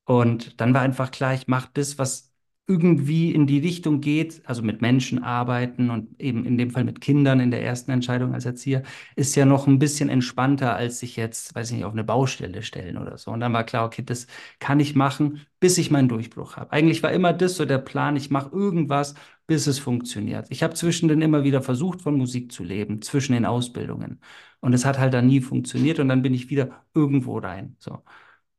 [0.05, 2.32] Und dann war einfach klar, ich mache das, was
[2.73, 7.01] irgendwie in die Richtung geht, also mit Menschen arbeiten und eben in dem Fall mit
[7.01, 8.83] Kindern in der ersten Entscheidung als Erzieher,
[9.17, 12.63] ist ja noch ein bisschen entspannter, als sich jetzt, weiß ich nicht, auf eine Baustelle
[12.63, 13.31] stellen oder so.
[13.31, 14.27] Und dann war klar, okay, das
[14.59, 16.73] kann ich machen, bis ich meinen Durchbruch habe.
[16.73, 19.15] Eigentlich war immer das so der Plan, ich mache irgendwas,
[19.47, 20.47] bis es funktioniert.
[20.51, 24.21] Ich habe zwischendrin immer wieder versucht, von Musik zu leben, zwischen den Ausbildungen.
[24.61, 27.77] Und es hat halt dann nie funktioniert und dann bin ich wieder irgendwo rein.
[27.79, 28.03] So.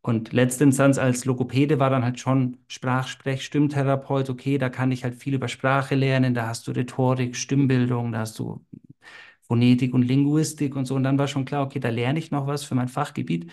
[0.04, 4.30] Und letzte Instanz als Logopäde war dann halt schon Sprach-, Sprech-, Stimmtherapeut.
[4.30, 6.34] Okay, da kann ich halt viel über Sprache lernen.
[6.36, 8.66] Da hast du Rhetorik, Stimmbildung, da hast du
[9.44, 10.96] Phonetik und Linguistik und so.
[10.96, 13.52] Und dann war schon klar, okay, da lerne ich noch was für mein Fachgebiet.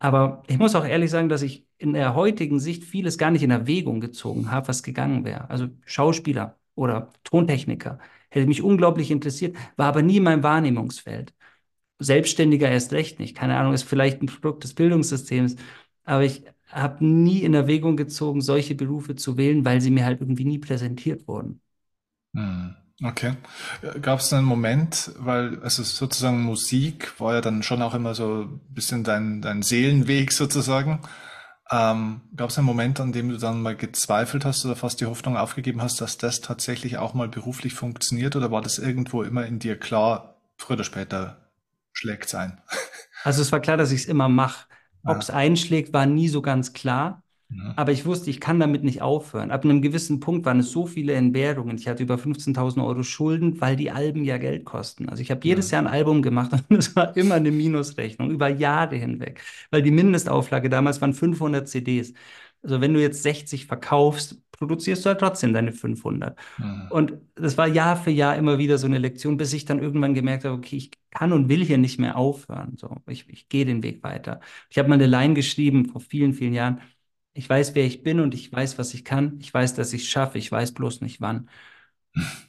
[0.00, 3.42] Aber ich muss auch ehrlich sagen, dass ich in der heutigen Sicht vieles gar nicht
[3.42, 5.50] in Erwägung gezogen habe, was gegangen wäre.
[5.50, 7.98] Also Schauspieler oder Tontechniker
[8.30, 11.34] hätte mich unglaublich interessiert, war aber nie in meinem Wahrnehmungsfeld.
[11.98, 13.36] Selbstständiger erst recht nicht.
[13.36, 15.56] Keine Ahnung, ist vielleicht ein Produkt des Bildungssystems.
[16.04, 20.20] Aber ich habe nie in Erwägung gezogen, solche Berufe zu wählen, weil sie mir halt
[20.20, 21.60] irgendwie nie präsentiert wurden.
[22.34, 23.36] Hm, okay.
[24.02, 28.42] Gab es einen Moment, weil also sozusagen Musik war ja dann schon auch immer so
[28.42, 31.00] ein bisschen dein, dein Seelenweg sozusagen.
[31.70, 35.06] Ähm, Gab es einen Moment, an dem du dann mal gezweifelt hast oder fast die
[35.06, 39.46] Hoffnung aufgegeben hast, dass das tatsächlich auch mal beruflich funktioniert oder war das irgendwo immer
[39.46, 41.47] in dir klar, früher oder später
[41.98, 42.58] schlägt ein.
[43.24, 44.66] Also es war klar, dass ich es immer mache.
[45.04, 45.34] Ob es ja.
[45.34, 47.22] einschlägt, war nie so ganz klar.
[47.50, 47.72] Ja.
[47.76, 49.50] Aber ich wusste, ich kann damit nicht aufhören.
[49.50, 51.78] Ab einem gewissen Punkt waren es so viele Entbehrungen.
[51.78, 55.08] Ich hatte über 15.000 Euro Schulden, weil die Alben ja Geld kosten.
[55.08, 55.78] Also ich habe jedes ja.
[55.78, 59.90] Jahr ein Album gemacht und es war immer eine Minusrechnung über Jahre hinweg, weil die
[59.90, 62.12] Mindestauflage damals waren 500 CDs.
[62.62, 66.38] Also wenn du jetzt 60 verkaufst, produzierst du halt trotzdem deine 500.
[66.58, 66.86] Mhm.
[66.90, 70.14] Und das war Jahr für Jahr immer wieder so eine Lektion, bis ich dann irgendwann
[70.14, 72.76] gemerkt habe, okay, ich kann und will hier nicht mehr aufhören.
[72.76, 74.40] So, ich, ich gehe den Weg weiter.
[74.70, 76.80] Ich habe mal eine Line geschrieben vor vielen, vielen Jahren.
[77.34, 79.38] Ich weiß, wer ich bin und ich weiß, was ich kann.
[79.40, 80.38] Ich weiß, dass ich es schaffe.
[80.38, 81.48] Ich weiß bloß nicht wann.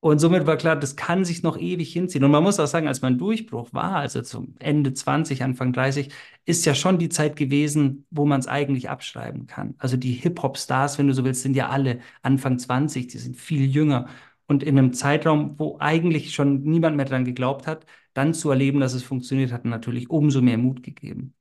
[0.00, 2.24] Und somit war klar, das kann sich noch ewig hinziehen.
[2.24, 6.10] Und man muss auch sagen, als mein Durchbruch war, also zum Ende 20, Anfang 30,
[6.46, 9.74] ist ja schon die Zeit gewesen, wo man es eigentlich abschreiben kann.
[9.76, 13.66] Also die Hip-Hop-Stars, wenn du so willst, sind ja alle Anfang 20, die sind viel
[13.66, 14.06] jünger.
[14.46, 17.84] Und in einem Zeitraum, wo eigentlich schon niemand mehr dran geglaubt hat,
[18.14, 21.34] dann zu erleben, dass es funktioniert, hat natürlich umso mehr Mut gegeben.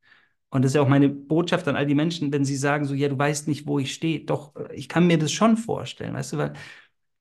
[0.49, 2.93] Und das ist ja auch meine Botschaft an all die Menschen, wenn sie sagen so,
[2.93, 4.21] ja, du weißt nicht, wo ich stehe.
[4.25, 6.53] Doch, ich kann mir das schon vorstellen, weißt du, weil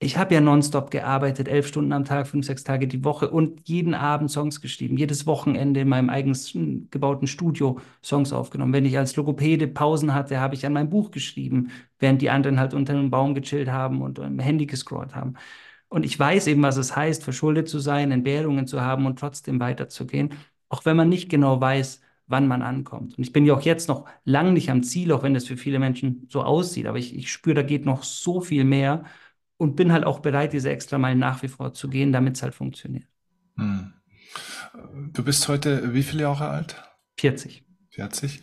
[0.01, 3.69] ich habe ja nonstop gearbeitet, elf Stunden am Tag, fünf, sechs Tage die Woche und
[3.69, 6.57] jeden Abend Songs geschrieben, jedes Wochenende in meinem eigens
[6.91, 8.73] gebauten Studio Songs aufgenommen.
[8.73, 12.61] Wenn ich als Logopäde Pausen hatte, habe ich an meinem Buch geschrieben, während die anderen
[12.61, 15.35] halt unter einem Baum gechillt haben und im Handy gescrollt haben.
[15.89, 19.59] Und ich weiß eben, was es heißt, verschuldet zu sein, Entbehrungen zu haben und trotzdem
[19.59, 20.31] weiterzugehen,
[20.69, 23.17] auch wenn man nicht genau weiß, wann man ankommt.
[23.17, 25.57] Und ich bin ja auch jetzt noch lang nicht am Ziel, auch wenn es für
[25.57, 29.05] viele Menschen so aussieht, aber ich, ich spüre, da geht noch so viel mehr
[29.59, 32.43] und bin halt auch bereit, diese extra Meilen nach wie vor zu gehen, damit es
[32.43, 33.07] halt funktioniert.
[33.57, 33.93] Hm.
[35.13, 36.77] Du bist heute wie viele Jahre alt?
[37.19, 37.65] 40.
[37.91, 38.43] 40.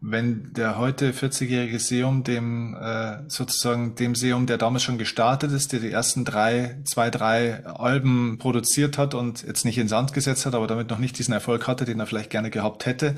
[0.00, 5.72] Wenn der heute 40-jährige Seum dem äh, sozusagen dem Seum, der damals schon gestartet ist,
[5.72, 10.44] der die ersten drei, zwei, drei Alben produziert hat und jetzt nicht ins Sand gesetzt
[10.44, 13.14] hat, aber damit noch nicht diesen Erfolg hatte, den er vielleicht gerne gehabt hätte,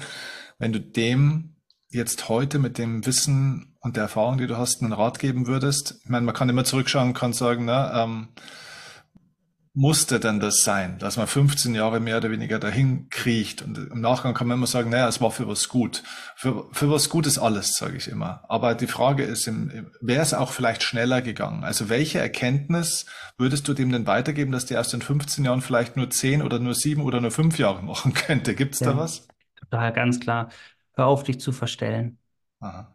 [0.59, 1.54] wenn du dem
[1.95, 6.01] jetzt heute mit dem Wissen und der Erfahrung, die du hast, einen Rat geben würdest?
[6.05, 8.29] Ich meine, man kann immer zurückschauen und kann sagen, na, ähm,
[9.77, 13.61] musste denn das sein, dass man 15 Jahre mehr oder weniger dahin kriecht?
[13.63, 16.05] Und im Nachgang kann man immer sagen, naja, es war für was gut.
[16.37, 18.45] Für, für was gut ist alles, sage ich immer.
[18.49, 19.51] Aber die Frage ist,
[20.01, 21.65] wäre es auch vielleicht schneller gegangen?
[21.65, 25.97] Also welche Erkenntnis würdest du dem denn weitergeben, dass der aus den 15 Jahren vielleicht
[25.97, 28.55] nur 10 oder nur 7 oder nur 5 Jahre machen könnte?
[28.55, 29.27] Gibt es ja, da was?
[29.59, 30.51] Total ganz klar
[30.95, 32.19] hör auf, dich zu verstellen.
[32.61, 32.95] Aha.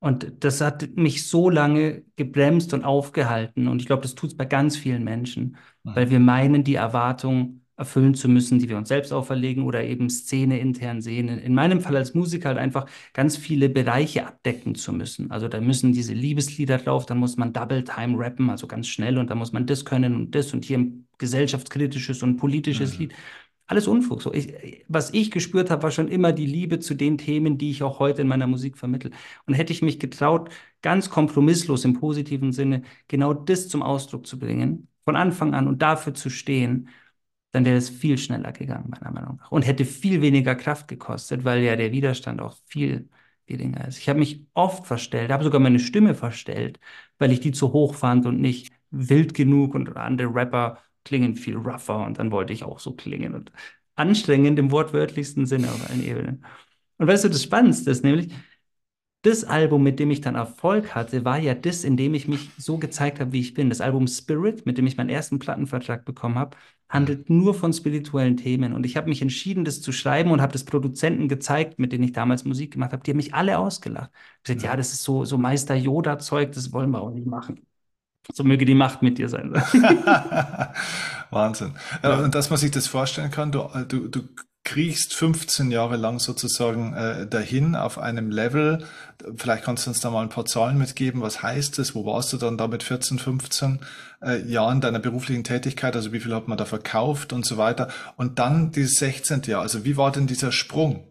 [0.00, 3.66] Und das hat mich so lange gebremst und aufgehalten.
[3.66, 5.96] Und ich glaube, das tut es bei ganz vielen Menschen, Aha.
[5.96, 10.10] weil wir meinen, die Erwartung erfüllen zu müssen, die wir uns selbst auferlegen oder eben
[10.10, 11.28] Szene intern sehen.
[11.28, 15.30] In meinem Fall als Musiker halt einfach ganz viele Bereiche abdecken zu müssen.
[15.30, 19.16] Also da müssen diese Liebeslieder drauf, dann muss man Double Time rappen, also ganz schnell
[19.16, 22.98] und dann muss man das können und das und hier ein gesellschaftskritisches und politisches mhm.
[22.98, 23.14] Lied.
[23.68, 24.22] Alles Unfug.
[24.22, 27.70] So, ich, was ich gespürt habe, war schon immer die Liebe zu den Themen, die
[27.70, 29.10] ich auch heute in meiner Musik vermittle.
[29.46, 30.50] Und hätte ich mich getraut,
[30.80, 35.82] ganz kompromisslos im positiven Sinne genau das zum Ausdruck zu bringen, von Anfang an und
[35.82, 36.88] dafür zu stehen,
[37.52, 39.50] dann wäre es viel schneller gegangen, meiner Meinung nach.
[39.50, 43.08] Und hätte viel weniger Kraft gekostet, weil ja der Widerstand auch viel
[43.46, 43.98] geringer ist.
[43.98, 46.80] Ich habe mich oft verstellt, habe sogar meine Stimme verstellt,
[47.18, 50.78] weil ich die zu hoch fand und nicht wild genug und andere Rapper
[51.08, 53.52] klingen viel rougher und dann wollte ich auch so klingen und
[53.96, 56.44] anstrengend im wortwörtlichsten Sinne auf allen Ebenen.
[56.98, 58.32] Und weißt du, das Spannendste ist nämlich,
[59.22, 62.50] das Album, mit dem ich dann Erfolg hatte, war ja das, in dem ich mich
[62.56, 63.68] so gezeigt habe, wie ich bin.
[63.68, 66.56] Das Album Spirit, mit dem ich meinen ersten Plattenvertrag bekommen habe,
[66.88, 68.72] handelt nur von spirituellen Themen.
[68.72, 72.04] Und ich habe mich entschieden, das zu schreiben und habe das Produzenten gezeigt, mit denen
[72.04, 73.02] ich damals Musik gemacht habe.
[73.02, 74.10] Die haben mich alle ausgelacht.
[74.38, 77.67] Ich gesagt, ja, das ist so, so Meister Yoda-Zeug, das wollen wir auch nicht machen.
[78.32, 79.52] So möge die Macht mit dir sein.
[81.30, 81.74] Wahnsinn.
[82.02, 82.18] Ja.
[82.18, 84.22] Und dass man sich das vorstellen kann, du, du, du
[84.68, 88.84] kriechst 15 Jahre lang sozusagen äh, dahin auf einem Level.
[89.36, 91.22] Vielleicht kannst du uns da mal ein paar Zahlen mitgeben.
[91.22, 91.94] Was heißt das?
[91.94, 93.80] Wo warst du dann da mit 14, 15
[94.22, 95.96] äh, Jahren deiner beruflichen Tätigkeit?
[95.96, 97.88] Also wie viel hat man da verkauft und so weiter?
[98.16, 99.42] Und dann dieses 16.
[99.46, 99.62] Jahr.
[99.62, 101.08] Also wie war denn dieser Sprung?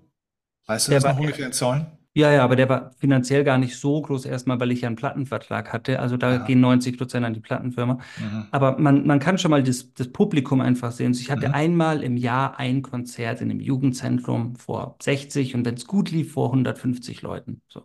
[0.67, 1.96] Weißt du das noch ungefähr in Zahlen?
[2.17, 4.95] Ja, ja, aber der war finanziell gar nicht so groß erstmal, weil ich ja einen
[4.95, 5.99] Plattenvertrag hatte.
[5.99, 6.37] Also da ja.
[6.39, 7.93] gehen 90 Prozent an die Plattenfirma.
[7.93, 8.47] Mhm.
[8.49, 11.09] Aber man, man kann schon mal das, das Publikum einfach sehen.
[11.09, 11.53] Also ich hatte mhm.
[11.53, 16.33] einmal im Jahr ein Konzert in einem Jugendzentrum vor 60 und wenn es gut lief,
[16.33, 17.61] vor 150 Leuten.
[17.67, 17.83] So.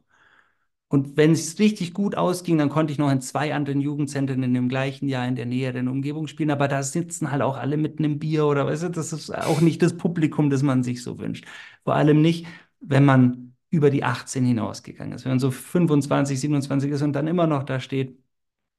[0.88, 4.54] Und wenn es richtig gut ausging, dann konnte ich noch in zwei anderen Jugendzentren in
[4.54, 6.50] dem gleichen Jahr in der näheren Umgebung spielen.
[6.50, 9.60] Aber da sitzen halt auch alle mit einem Bier oder weißt du, das ist auch
[9.60, 11.44] nicht das Publikum, das man sich so wünscht.
[11.84, 12.46] Vor allem nicht,
[12.80, 15.24] wenn man über die 18 hinausgegangen ist.
[15.24, 18.18] Wenn man so 25, 27 ist und dann immer noch da steht,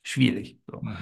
[0.03, 0.59] schwierig.
[0.67, 0.81] So.
[0.81, 0.97] Mhm.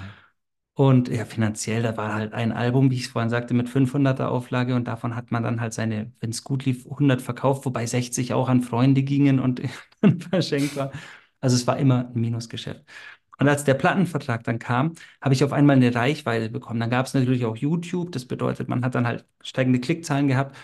[0.73, 4.29] Und ja, finanziell, da war halt ein Album, wie ich es vorhin sagte, mit 500er
[4.29, 7.85] Auflage und davon hat man dann halt seine, wenn es gut lief, 100 verkauft, wobei
[7.85, 9.61] 60 auch an Freunde gingen und
[10.31, 10.91] verschenkt war.
[11.41, 12.85] Also es war immer ein Minusgeschäft.
[13.39, 16.79] Und als der Plattenvertrag dann kam, habe ich auf einmal eine Reichweite bekommen.
[16.79, 18.11] Dann gab es natürlich auch YouTube.
[18.11, 20.55] Das bedeutet, man hat dann halt steigende Klickzahlen gehabt.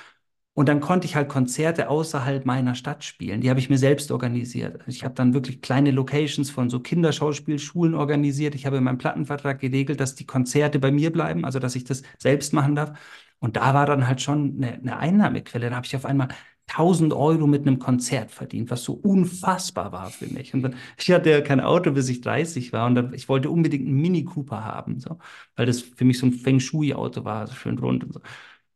[0.58, 3.42] Und dann konnte ich halt Konzerte außerhalb meiner Stadt spielen.
[3.42, 4.80] Die habe ich mir selbst organisiert.
[4.80, 8.56] Also ich habe dann wirklich kleine Locations von so Kinderschauspielschulen organisiert.
[8.56, 11.84] Ich habe in meinem Plattenvertrag geregelt, dass die Konzerte bei mir bleiben, also dass ich
[11.84, 12.98] das selbst machen darf.
[13.38, 15.70] Und da war dann halt schon eine, eine Einnahmequelle.
[15.70, 16.30] Da habe ich auf einmal
[16.66, 20.56] 1000 Euro mit einem Konzert verdient, was so unfassbar war für mich.
[20.56, 23.52] Und dann, ich hatte ja kein Auto, bis ich 30 war und dann, ich wollte
[23.52, 25.20] unbedingt einen Mini Cooper haben, so,
[25.56, 28.22] weil das für mich so ein Feng Shui Auto war, so schön rund und so.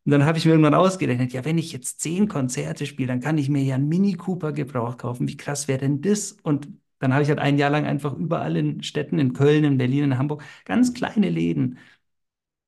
[0.06, 3.20] Und dann habe ich mir irgendwann ausgerechnet, ja, wenn ich jetzt zehn Konzerte spiele, dann
[3.22, 5.28] kann ich mir ja einen Mini Cooper Gebrauch kaufen.
[5.28, 6.34] Wie krass wäre denn das?
[6.44, 6.68] Und
[7.00, 10.06] dann habe ich halt ein Jahr lang einfach überall in Städten, in Köln, in Berlin,
[10.06, 11.78] in Hamburg, ganz kleine Läden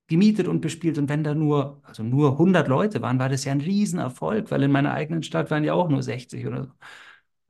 [0.08, 0.98] gemietet und bespielt.
[0.98, 4.62] Und wenn da nur, also nur 100 Leute waren, war das ja ein Riesenerfolg, weil
[4.62, 6.70] in meiner eigenen Stadt waren ja auch nur 60 oder so.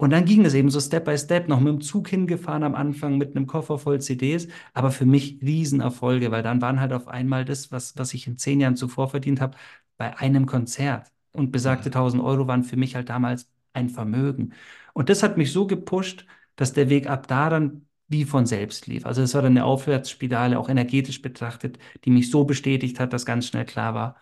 [0.05, 2.75] Und dann ging es eben so Step by Step, noch mit dem Zug hingefahren am
[2.75, 7.09] Anfang mit einem Koffer voll CDs, aber für mich Riesenerfolge, weil dann waren halt auf
[7.09, 9.57] einmal das, was, was ich in zehn Jahren zuvor verdient habe,
[9.97, 11.11] bei einem Konzert.
[11.33, 12.29] Und besagte 1000 mhm.
[12.29, 14.53] Euro waren für mich halt damals ein Vermögen.
[14.93, 18.87] Und das hat mich so gepusht, dass der Weg ab da dann wie von selbst
[18.87, 19.07] lief.
[19.07, 23.25] Also es war dann eine Aufwärtsspirale, auch energetisch betrachtet, die mich so bestätigt hat, dass
[23.25, 24.17] ganz schnell klar war,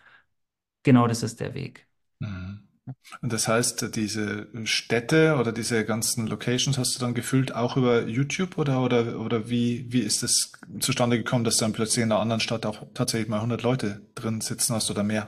[0.85, 1.89] genau das ist der Weg.
[2.21, 2.69] Mhm.
[3.21, 8.07] Und das heißt, diese Städte oder diese ganzen Locations hast du dann gefüllt auch über
[8.09, 12.21] YouTube oder, oder, oder wie, wie ist es zustande gekommen, dass dann plötzlich in einer
[12.21, 15.27] anderen Stadt auch tatsächlich mal 100 Leute drin sitzen hast oder mehr?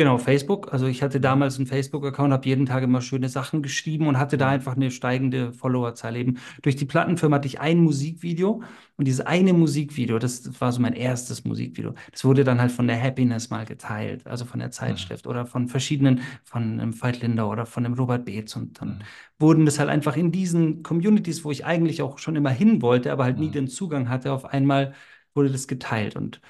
[0.00, 0.72] Genau, Facebook.
[0.72, 4.38] Also ich hatte damals einen Facebook-Account, habe jeden Tag immer schöne Sachen geschrieben und hatte
[4.38, 4.52] da mhm.
[4.52, 6.38] einfach eine steigende Followerzahl eben.
[6.62, 8.62] Durch die Plattenfirma hatte ich ein Musikvideo
[8.96, 12.86] und dieses eine Musikvideo, das, war so mein erstes Musikvideo, das wurde dann halt von
[12.86, 15.32] der Happiness mal geteilt, also von der Zeitschrift mhm.
[15.32, 19.02] oder von verschiedenen, von einem Veit Lindau oder von dem Robert Beetz und dann mhm.
[19.38, 23.12] wurden das halt einfach in diesen Communities, wo ich eigentlich auch schon immer hin wollte,
[23.12, 24.94] aber halt nie den Zugang hatte, auf einmal
[25.34, 26.40] wurde das geteilt und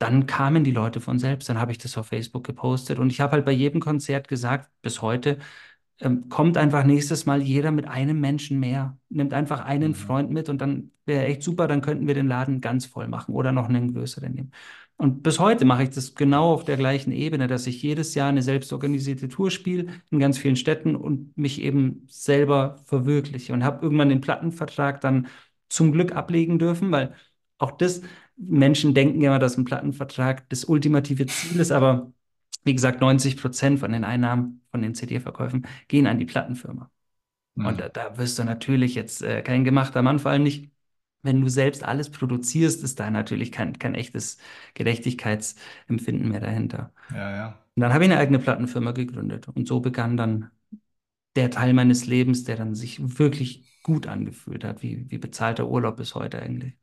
[0.00, 1.48] dann kamen die Leute von selbst.
[1.48, 4.70] Dann habe ich das auf Facebook gepostet und ich habe halt bei jedem Konzert gesagt,
[4.82, 5.38] bis heute,
[6.00, 9.94] ähm, kommt einfach nächstes Mal jeder mit einem Menschen mehr, nimmt einfach einen mhm.
[9.94, 13.34] Freund mit und dann wäre echt super, dann könnten wir den Laden ganz voll machen
[13.34, 14.52] oder noch einen größeren nehmen.
[14.96, 18.28] Und bis heute mache ich das genau auf der gleichen Ebene, dass ich jedes Jahr
[18.30, 23.82] eine selbstorganisierte Tour spiele in ganz vielen Städten und mich eben selber verwirkliche und habe
[23.84, 25.28] irgendwann den Plattenvertrag dann
[25.68, 27.14] zum Glück ablegen dürfen, weil
[27.58, 28.02] auch das
[28.40, 32.12] Menschen denken immer, dass ein Plattenvertrag das ultimative Ziel ist, aber
[32.64, 36.90] wie gesagt, 90 Prozent von den Einnahmen von den CD-Verkäufen gehen an die Plattenfirma.
[37.54, 37.66] Mhm.
[37.66, 40.70] Und da, da, wirst du natürlich jetzt äh, kein gemachter Mann, vor allem nicht,
[41.22, 44.38] wenn du selbst alles produzierst, ist da natürlich kein, kein echtes
[44.74, 46.92] Gerechtigkeitsempfinden mehr dahinter.
[47.10, 47.58] Ja, ja.
[47.74, 49.48] Und dann habe ich eine eigene Plattenfirma gegründet.
[49.48, 50.50] Und so begann dann
[51.36, 55.96] der Teil meines Lebens, der dann sich wirklich gut angefühlt hat, wie, wie bezahlter Urlaub
[55.96, 56.79] bis heute eigentlich.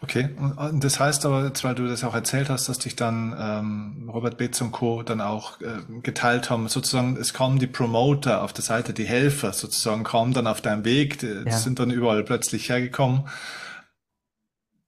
[0.00, 3.34] Okay, und das heißt aber, jetzt, weil du das auch erzählt hast, dass dich dann
[3.38, 5.02] ähm, Robert Betz und Co.
[5.02, 9.52] dann auch äh, geteilt haben, sozusagen, es kommen die Promoter auf der Seite, die Helfer
[9.52, 11.58] sozusagen kommen dann auf deinem Weg, die ja.
[11.58, 13.28] sind dann überall plötzlich hergekommen.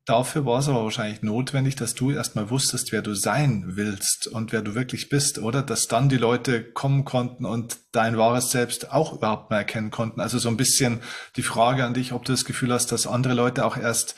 [0.06, 4.52] dafür war es aber wahrscheinlich notwendig, dass du erstmal wusstest, wer du sein willst und
[4.52, 5.62] wer du wirklich bist, oder?
[5.62, 10.20] Dass dann die Leute kommen konnten und dein wahres Selbst auch überhaupt mal erkennen konnten.
[10.20, 11.00] Also so ein bisschen
[11.36, 14.14] die Frage an dich, ob du das Gefühl hast, dass andere Leute auch erst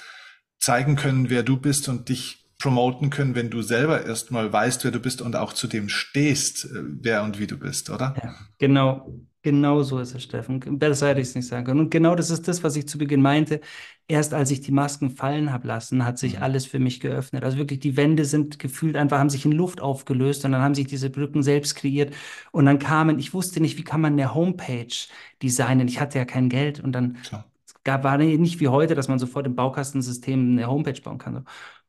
[0.63, 4.93] zeigen können, wer du bist und dich promoten können, wenn du selber erstmal weißt, wer
[4.93, 8.15] du bist und auch zu dem stehst, äh, wer und wie du bist, oder?
[8.23, 9.13] Ja, genau.
[9.45, 10.61] Genau so ist es, Steffen.
[10.79, 11.81] Besser hätte ich es nicht sagen können.
[11.81, 13.61] Und genau das ist das, was ich zu Beginn meinte.
[14.07, 16.45] Erst als ich die Masken fallen habe lassen, hat sich mhm.
[16.45, 17.43] alles für mich geöffnet.
[17.43, 20.77] Also wirklich, die Wände sind gefühlt einfach, haben sich in Luft aufgelöst und dann haben
[20.77, 22.15] sich diese Brücken selbst kreiert.
[22.53, 24.95] Und dann kamen, ich wusste nicht, wie kann man eine Homepage
[25.43, 25.89] designen?
[25.89, 27.52] Ich hatte ja kein Geld und dann Klar.
[27.85, 31.45] Gab, war nicht wie heute, dass man sofort im Baukastensystem eine Homepage bauen kann.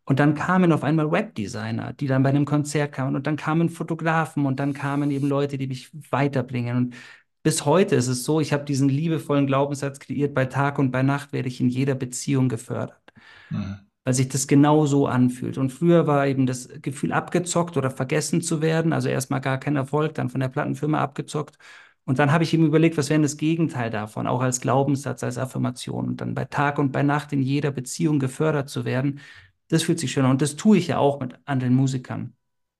[0.06, 3.70] Und dann kamen auf einmal Webdesigner, die dann bei einem Konzert kamen und dann kamen
[3.70, 6.76] Fotografen und dann kamen eben Leute, die mich weiterbringen.
[6.78, 6.96] Und
[7.42, 11.04] bis heute ist es so, ich habe diesen liebevollen Glaubenssatz kreiert, bei Tag und bei
[11.04, 13.02] Nacht werde ich in jeder Beziehung gefördert.
[13.50, 13.80] Mhm.
[14.06, 15.58] Weil sich das genau so anfühlt.
[15.58, 18.92] Und früher war eben das Gefühl, abgezockt oder vergessen zu werden.
[18.92, 21.58] Also erstmal gar kein Erfolg, dann von der Plattenfirma abgezockt.
[22.06, 25.38] Und dann habe ich ihm überlegt, was wäre das Gegenteil davon, auch als Glaubenssatz, als
[25.38, 26.08] Affirmation.
[26.08, 29.20] Und dann bei Tag und bei Nacht in jeder Beziehung gefördert zu werden,
[29.70, 30.32] das fühlt sich schön an.
[30.32, 32.34] Und das tue ich ja auch mit anderen Musikern.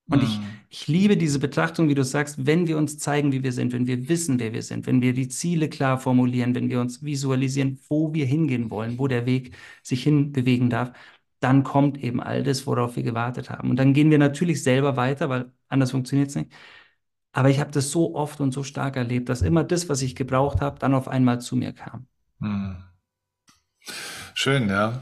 [0.10, 0.46] Und ich, mhm.
[0.70, 3.88] ich liebe diese Betrachtung, wie du sagst, wenn wir uns zeigen, wie wir sind, wenn
[3.88, 7.80] wir wissen, wer wir sind, wenn wir die Ziele klar formulieren, wenn wir uns visualisieren,
[7.88, 10.92] wo wir hingehen wollen, wo der Weg sich hinbewegen darf,
[11.40, 13.70] dann kommt eben all das, worauf wir gewartet haben.
[13.70, 16.52] Und dann gehen wir natürlich selber weiter, weil anders funktioniert es nicht.
[17.34, 20.16] Aber ich habe das so oft und so stark erlebt, dass immer das, was ich
[20.16, 22.06] gebraucht habe, dann auf einmal zu mir kam.
[22.40, 22.78] Hm.
[24.36, 25.02] Schön, ja.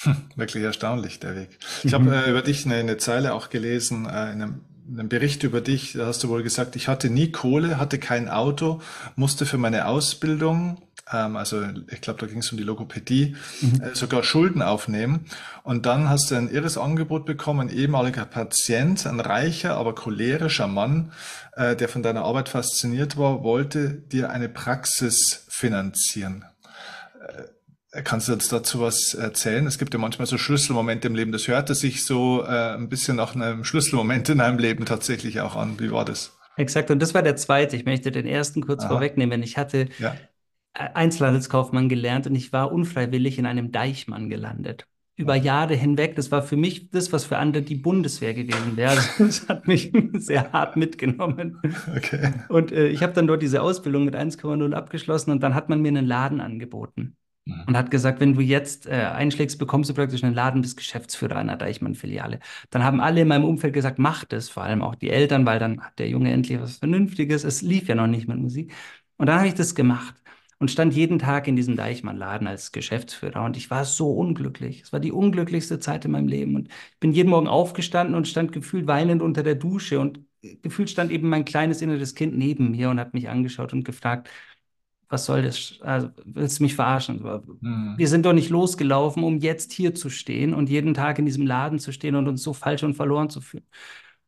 [0.00, 1.58] Hm, wirklich erstaunlich, der Weg.
[1.82, 2.12] Ich habe mhm.
[2.12, 5.62] äh, über dich eine, eine, Zeile auch gelesen, äh, in einem, in einem Bericht über
[5.62, 8.82] dich, da hast du wohl gesagt, ich hatte nie Kohle, hatte kein Auto,
[9.16, 13.80] musste für meine Ausbildung, ähm, also ich glaube, da ging es um die Logopädie, mhm.
[13.80, 15.26] äh, sogar Schulden aufnehmen.
[15.62, 20.66] Und dann hast du ein irres Angebot bekommen, ein ehemaliger Patient, ein reicher, aber cholerischer
[20.66, 21.12] Mann,
[21.52, 26.44] äh, der von deiner Arbeit fasziniert war, wollte dir eine Praxis finanzieren.
[27.20, 27.44] Äh,
[28.02, 29.66] Kannst du uns dazu was erzählen?
[29.66, 31.32] Es gibt ja manchmal so Schlüsselmomente im Leben.
[31.32, 35.56] Das hörte sich so äh, ein bisschen nach einem Schlüsselmoment in einem Leben tatsächlich auch
[35.56, 35.80] an.
[35.80, 36.36] Wie war das?
[36.58, 36.90] Exakt.
[36.90, 37.74] Und das war der zweite.
[37.74, 38.90] Ich möchte den ersten kurz Aha.
[38.90, 39.42] vorwegnehmen.
[39.42, 40.14] Ich hatte ja.
[40.76, 44.86] Einzelhandelskaufmann gelernt und ich war unfreiwillig in einem Deichmann gelandet.
[45.18, 46.14] Über Jahre hinweg.
[46.14, 48.90] Das war für mich das, was für andere die Bundeswehr gewesen wäre.
[48.90, 51.58] Also, das hat mich sehr hart mitgenommen.
[51.96, 52.34] Okay.
[52.50, 55.80] Und äh, ich habe dann dort diese Ausbildung mit 1,0 abgeschlossen und dann hat man
[55.80, 57.16] mir einen Laden angeboten.
[57.46, 57.62] Mhm.
[57.66, 61.36] Und hat gesagt, wenn du jetzt äh, einschlägst, bekommst du praktisch einen Laden bis Geschäftsführer
[61.36, 62.40] einer Deichmann-Filiale.
[62.68, 65.58] Dann haben alle in meinem Umfeld gesagt, mach das, vor allem auch die Eltern, weil
[65.58, 67.44] dann hat der Junge endlich was Vernünftiges.
[67.44, 68.74] Es lief ja noch nicht mit Musik.
[69.16, 70.14] Und dann habe ich das gemacht
[70.58, 73.44] und stand jeden Tag in diesem Deichmann-Laden als Geschäftsführer.
[73.44, 74.82] Und ich war so unglücklich.
[74.82, 76.54] Es war die unglücklichste Zeit in meinem Leben.
[76.56, 80.00] Und ich bin jeden Morgen aufgestanden und stand gefühlt weinend unter der Dusche.
[80.00, 80.20] Und
[80.62, 84.30] gefühlt stand eben mein kleines inneres Kind neben mir und hat mich angeschaut und gefragt,
[85.08, 85.78] was soll das?
[85.82, 87.22] Also, willst du mich verarschen?
[87.60, 87.94] Mhm.
[87.96, 91.46] Wir sind doch nicht losgelaufen, um jetzt hier zu stehen und jeden Tag in diesem
[91.46, 93.64] Laden zu stehen und uns so falsch und verloren zu fühlen.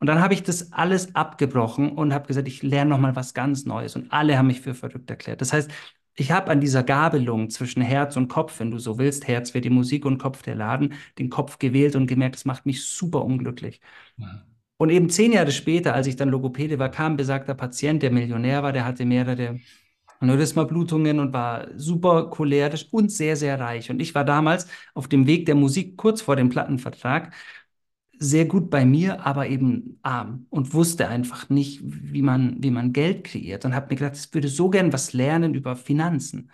[0.01, 3.35] Und dann habe ich das alles abgebrochen und habe gesagt, ich lerne noch mal was
[3.35, 3.97] ganz Neues.
[3.97, 5.41] Und alle haben mich für verrückt erklärt.
[5.41, 5.71] Das heißt,
[6.19, 9.63] ich habe an dieser Gabelung zwischen Herz und Kopf, wenn du so willst, Herz wäre
[9.63, 13.25] die Musik und Kopf der Laden, den Kopf gewählt und gemerkt, das macht mich super
[13.25, 13.81] unglücklich.
[14.17, 14.43] Mhm.
[14.79, 18.63] Und eben zehn Jahre später, als ich dann Logopäde war, kam besagter Patient, der Millionär
[18.63, 19.61] war, der hatte mehrere
[20.21, 23.91] Aneurysma-Blutungen und war super cholerisch und sehr, sehr reich.
[23.91, 27.33] Und ich war damals auf dem Weg der Musik kurz vor dem Plattenvertrag
[28.19, 32.93] sehr gut bei mir, aber eben arm und wusste einfach nicht, wie man, wie man
[32.93, 36.51] Geld kreiert und habe mir gedacht, ich würde so gern was lernen über Finanzen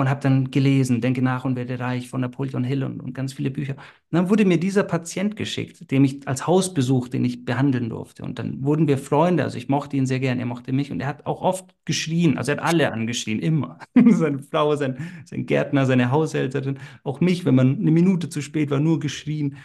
[0.00, 3.32] und habe dann gelesen, Denke nach und werde reich von Napoleon Hill und, und ganz
[3.32, 3.74] viele Bücher.
[3.74, 3.82] Und
[4.16, 8.24] dann wurde mir dieser Patient geschickt, dem ich als Hausbesuch, den ich behandeln durfte.
[8.24, 11.00] Und dann wurden wir Freunde, also ich mochte ihn sehr gern, er mochte mich und
[11.00, 13.78] er hat auch oft geschrien, also er hat alle angeschrien, immer.
[14.08, 18.70] seine Frau, sein, sein Gärtner, seine Haushälterin, auch mich, wenn man eine Minute zu spät
[18.70, 19.56] war, nur geschrien.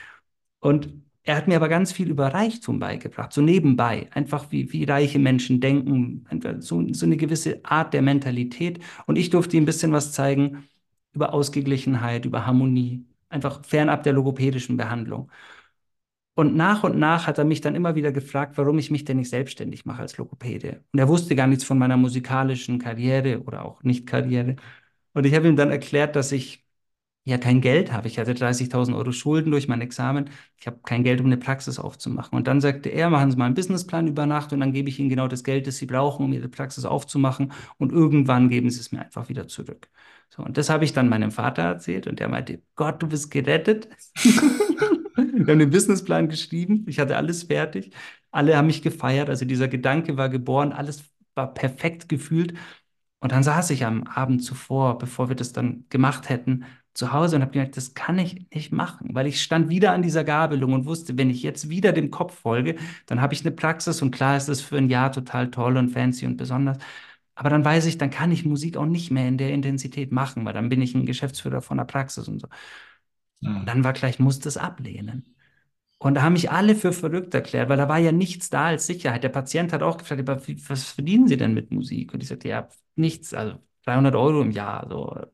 [0.60, 0.90] Und
[1.26, 5.20] er hat mir aber ganz viel über Reichtum beigebracht, so nebenbei, einfach wie, wie reiche
[5.20, 6.26] Menschen denken,
[6.60, 8.80] so, so eine gewisse Art der Mentalität.
[9.08, 10.70] Und ich durfte ihm ein bisschen was zeigen
[11.14, 15.32] über Ausgeglichenheit, über Harmonie, einfach fernab der logopädischen Behandlung.
[16.36, 19.18] Und nach und nach hat er mich dann immer wieder gefragt, warum ich mich denn
[19.18, 20.84] nicht selbstständig mache als Logopäde.
[20.92, 24.58] Und er wusste gar nichts von meiner musikalischen Karriere oder auch Nicht-Karriere.
[25.14, 26.65] Und ich habe ihm dann erklärt, dass ich
[27.26, 28.08] ja kein Geld habe.
[28.08, 30.30] Ich hatte 30.000 Euro Schulden durch mein Examen.
[30.58, 32.38] Ich habe kein Geld, um eine Praxis aufzumachen.
[32.38, 35.00] Und dann sagte er, machen Sie mal einen Businessplan über Nacht und dann gebe ich
[35.00, 37.52] Ihnen genau das Geld, das Sie brauchen, um Ihre Praxis aufzumachen.
[37.78, 39.90] Und irgendwann geben Sie es mir einfach wieder zurück.
[40.30, 43.32] So, und das habe ich dann meinem Vater erzählt und der meinte, Gott, du bist
[43.32, 43.90] gerettet.
[45.16, 46.86] Wir haben den Businessplan geschrieben.
[46.88, 47.92] Ich hatte alles fertig.
[48.32, 49.30] Alle haben mich gefeiert.
[49.30, 50.72] Also dieser Gedanke war geboren.
[50.74, 51.04] Alles
[51.36, 52.54] war perfekt gefühlt.
[53.20, 56.66] Und dann saß ich am Abend zuvor, bevor wir das dann gemacht hätten,
[56.96, 60.02] zu Hause und habe gemerkt, das kann ich nicht machen, weil ich stand wieder an
[60.02, 63.52] dieser Gabelung und wusste, wenn ich jetzt wieder dem Kopf folge, dann habe ich eine
[63.52, 66.78] Praxis und klar ist das für ein Jahr total toll und fancy und besonders.
[67.36, 70.46] Aber dann weiß ich, dann kann ich Musik auch nicht mehr in der Intensität machen,
[70.46, 72.48] weil dann bin ich ein Geschäftsführer von der Praxis und so.
[73.42, 73.58] Mhm.
[73.58, 75.36] Und dann war gleich, muss das ablehnen.
[75.98, 78.88] Und da haben mich alle für verrückt erklärt, weil da war ja nichts da als
[78.88, 79.24] Sicherheit.
[79.24, 80.28] Der Patient hat auch gefragt,
[80.70, 82.14] was verdienen Sie denn mit Musik?
[82.14, 84.88] Und ich sagte, ja, nichts, also 300 Euro im Jahr.
[84.90, 85.26] So.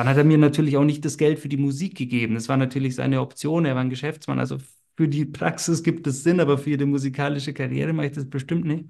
[0.00, 2.32] Dann hat er mir natürlich auch nicht das Geld für die Musik gegeben.
[2.32, 3.66] Das war natürlich seine Option.
[3.66, 4.38] Er war ein Geschäftsmann.
[4.38, 4.56] Also
[4.96, 8.64] für die Praxis gibt es Sinn, aber für die musikalische Karriere mache ich das bestimmt
[8.64, 8.86] nicht.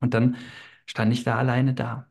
[0.00, 0.36] Und dann
[0.86, 2.08] stand ich da alleine da.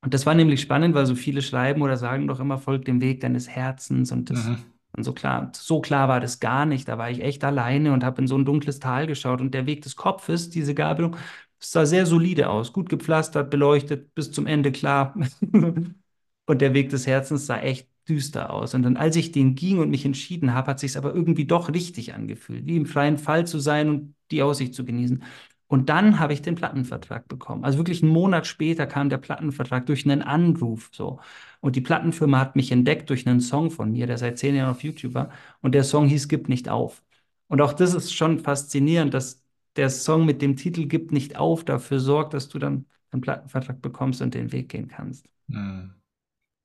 [0.00, 3.02] Und das war nämlich spannend, weil so viele schreiben oder sagen doch immer, folgt dem
[3.02, 4.12] Weg deines Herzens.
[4.12, 4.64] Und das mhm.
[4.96, 6.88] und so klar, so klar war das gar nicht.
[6.88, 9.42] Da war ich echt alleine und habe in so ein dunkles Tal geschaut.
[9.42, 11.16] Und der Weg des Kopfes, diese Gabelung,
[11.60, 15.14] sah sehr solide aus, gut gepflastert, beleuchtet, bis zum Ende klar.
[16.48, 18.74] und der Weg des Herzens sah echt düster aus.
[18.74, 21.68] Und dann, als ich den ging und mich entschieden habe, hat sich aber irgendwie doch
[21.72, 25.22] richtig angefühlt, wie im freien Fall zu sein und die Aussicht zu genießen.
[25.66, 27.64] Und dann habe ich den Plattenvertrag bekommen.
[27.64, 31.20] Also wirklich einen Monat später kam der Plattenvertrag durch einen Anruf so.
[31.60, 34.70] Und die Plattenfirma hat mich entdeckt durch einen Song von mir, der seit zehn Jahren
[34.70, 35.30] auf YouTube war.
[35.60, 37.02] Und der Song hieß Gib nicht auf.
[37.48, 39.44] Und auch das ist schon faszinierend, dass
[39.76, 43.82] der Song mit dem Titel Gib nicht auf dafür sorgt, dass du dann einen Plattenvertrag
[43.82, 45.26] bekommst und den Weg gehen kannst.
[45.48, 45.97] Mhm.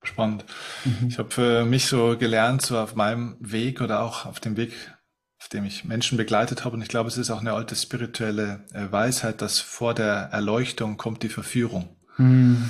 [0.03, 0.45] Spannend.
[0.85, 1.07] Mhm.
[1.07, 4.73] Ich habe für mich so gelernt, so auf meinem Weg oder auch auf dem Weg,
[5.39, 8.65] auf dem ich Menschen begleitet habe, und ich glaube, es ist auch eine alte spirituelle
[8.73, 11.95] äh, Weisheit, dass vor der Erleuchtung kommt die Verführung.
[12.17, 12.69] Mhm.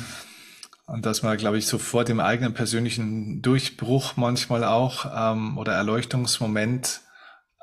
[0.85, 5.73] Und dass man, glaube ich, so vor dem eigenen persönlichen Durchbruch manchmal auch ähm, oder
[5.73, 7.01] Erleuchtungsmoment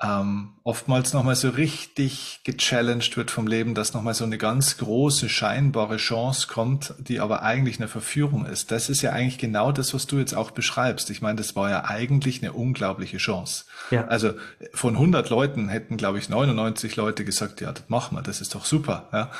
[0.03, 5.29] ähm, oftmals nochmal so richtig gechallenged wird vom Leben, dass nochmal so eine ganz große
[5.29, 8.71] scheinbare Chance kommt, die aber eigentlich eine Verführung ist.
[8.71, 11.11] Das ist ja eigentlich genau das, was du jetzt auch beschreibst.
[11.11, 13.65] Ich meine, das war ja eigentlich eine unglaubliche Chance.
[13.91, 14.07] Ja.
[14.07, 14.33] Also
[14.73, 18.55] von 100 Leuten hätten, glaube ich, 99 Leute gesagt, ja, das machen wir, das ist
[18.55, 19.09] doch super.
[19.13, 19.31] Ja.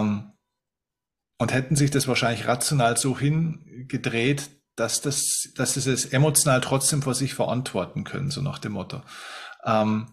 [0.00, 0.32] Ähm,
[1.38, 7.02] und hätten sich das wahrscheinlich rational so hingedreht, dass das, dass sie es emotional trotzdem
[7.02, 9.02] vor sich verantworten können, so nach dem Motto.
[9.64, 10.08] Ähm,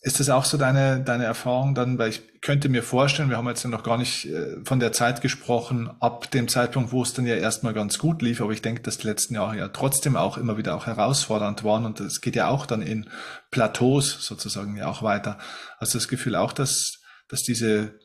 [0.00, 1.98] ist das auch so deine, deine Erfahrung dann?
[1.98, 4.92] Weil ich könnte mir vorstellen, wir haben jetzt ja noch gar nicht äh, von der
[4.92, 8.62] Zeit gesprochen, ab dem Zeitpunkt, wo es dann ja erstmal ganz gut lief, aber ich
[8.62, 12.20] denke, dass die letzten Jahre ja trotzdem auch immer wieder auch herausfordernd waren und es
[12.20, 13.08] geht ja auch dann in
[13.50, 15.38] Plateaus sozusagen ja auch weiter.
[15.78, 17.98] Hast du das Gefühl auch, dass, dass diese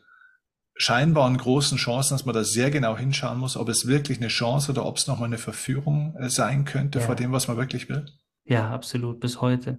[0.76, 4.72] scheinbaren großen Chancen, dass man da sehr genau hinschauen muss, ob es wirklich eine Chance
[4.72, 7.06] oder ob es nochmal eine Verführung äh, sein könnte ja.
[7.06, 8.06] vor dem, was man wirklich will?
[8.46, 9.78] Ja, absolut, bis heute.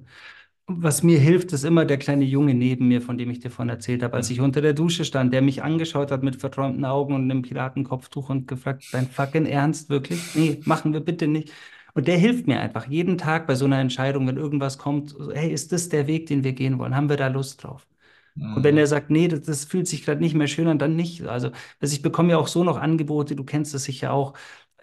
[0.66, 3.68] Was mir hilft, ist immer der kleine Junge neben mir, von dem ich dir vorhin
[3.68, 4.34] erzählt habe, als mhm.
[4.34, 8.30] ich unter der Dusche stand, der mich angeschaut hat mit verträumten Augen und einem Piratenkopftuch
[8.30, 10.34] und gefragt, dein fucking Ernst, wirklich?
[10.34, 11.52] Nee, machen wir bitte nicht.
[11.92, 15.52] Und der hilft mir einfach jeden Tag bei so einer Entscheidung, wenn irgendwas kommt, hey,
[15.52, 16.96] ist das der Weg, den wir gehen wollen?
[16.96, 17.86] Haben wir da Lust drauf?
[18.34, 18.56] Mhm.
[18.56, 20.96] Und wenn er sagt, nee, das, das fühlt sich gerade nicht mehr schön an, dann
[20.96, 21.22] nicht.
[21.24, 21.50] Also,
[21.80, 24.34] also ich bekomme ja auch so noch Angebote, du kennst das sicher auch,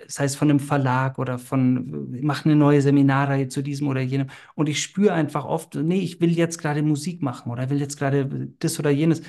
[0.06, 4.02] das heißt von einem Verlag oder von, ich mache eine neue Seminarreihe zu diesem oder
[4.02, 4.28] jenem.
[4.56, 7.98] Und ich spüre einfach oft, nee, ich will jetzt gerade Musik machen oder will jetzt
[7.98, 9.22] gerade das oder jenes.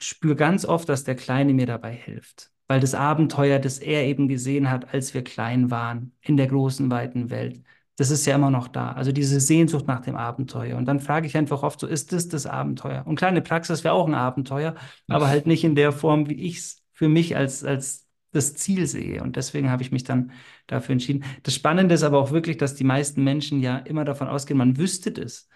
[0.00, 2.50] Ich spüre ganz oft, dass der Kleine mir dabei hilft.
[2.68, 6.90] Weil das Abenteuer, das er eben gesehen hat, als wir klein waren, in der großen,
[6.90, 7.62] weiten Welt,
[7.98, 8.92] das ist ja immer noch da.
[8.92, 10.76] Also diese Sehnsucht nach dem Abenteuer.
[10.76, 13.04] Und dann frage ich einfach oft so, ist das das Abenteuer?
[13.06, 14.76] Und kleine Praxis wäre auch ein Abenteuer,
[15.08, 18.86] aber halt nicht in der Form, wie ich es für mich als, als das Ziel
[18.86, 19.22] sehe.
[19.22, 20.32] Und deswegen habe ich mich dann
[20.66, 21.24] dafür entschieden.
[21.42, 24.76] Das Spannende ist aber auch wirklich, dass die meisten Menschen ja immer davon ausgehen, man
[24.76, 25.48] wüsste das.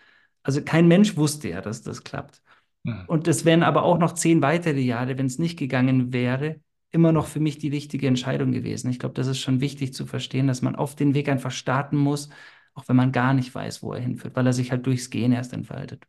[0.43, 2.43] Also kein Mensch wusste ja, dass das klappt.
[2.85, 3.05] Mhm.
[3.07, 6.61] Und es wären aber auch noch zehn weitere Jahre, wenn es nicht gegangen wäre,
[6.91, 8.91] immer noch für mich die richtige Entscheidung gewesen.
[8.91, 11.97] Ich glaube, das ist schon wichtig zu verstehen, dass man auf den Weg einfach starten
[11.97, 12.29] muss,
[12.75, 15.33] auch wenn man gar nicht weiß, wo er hinführt, weil er sich halt durchs Gehen
[15.33, 16.07] erst entfaltet.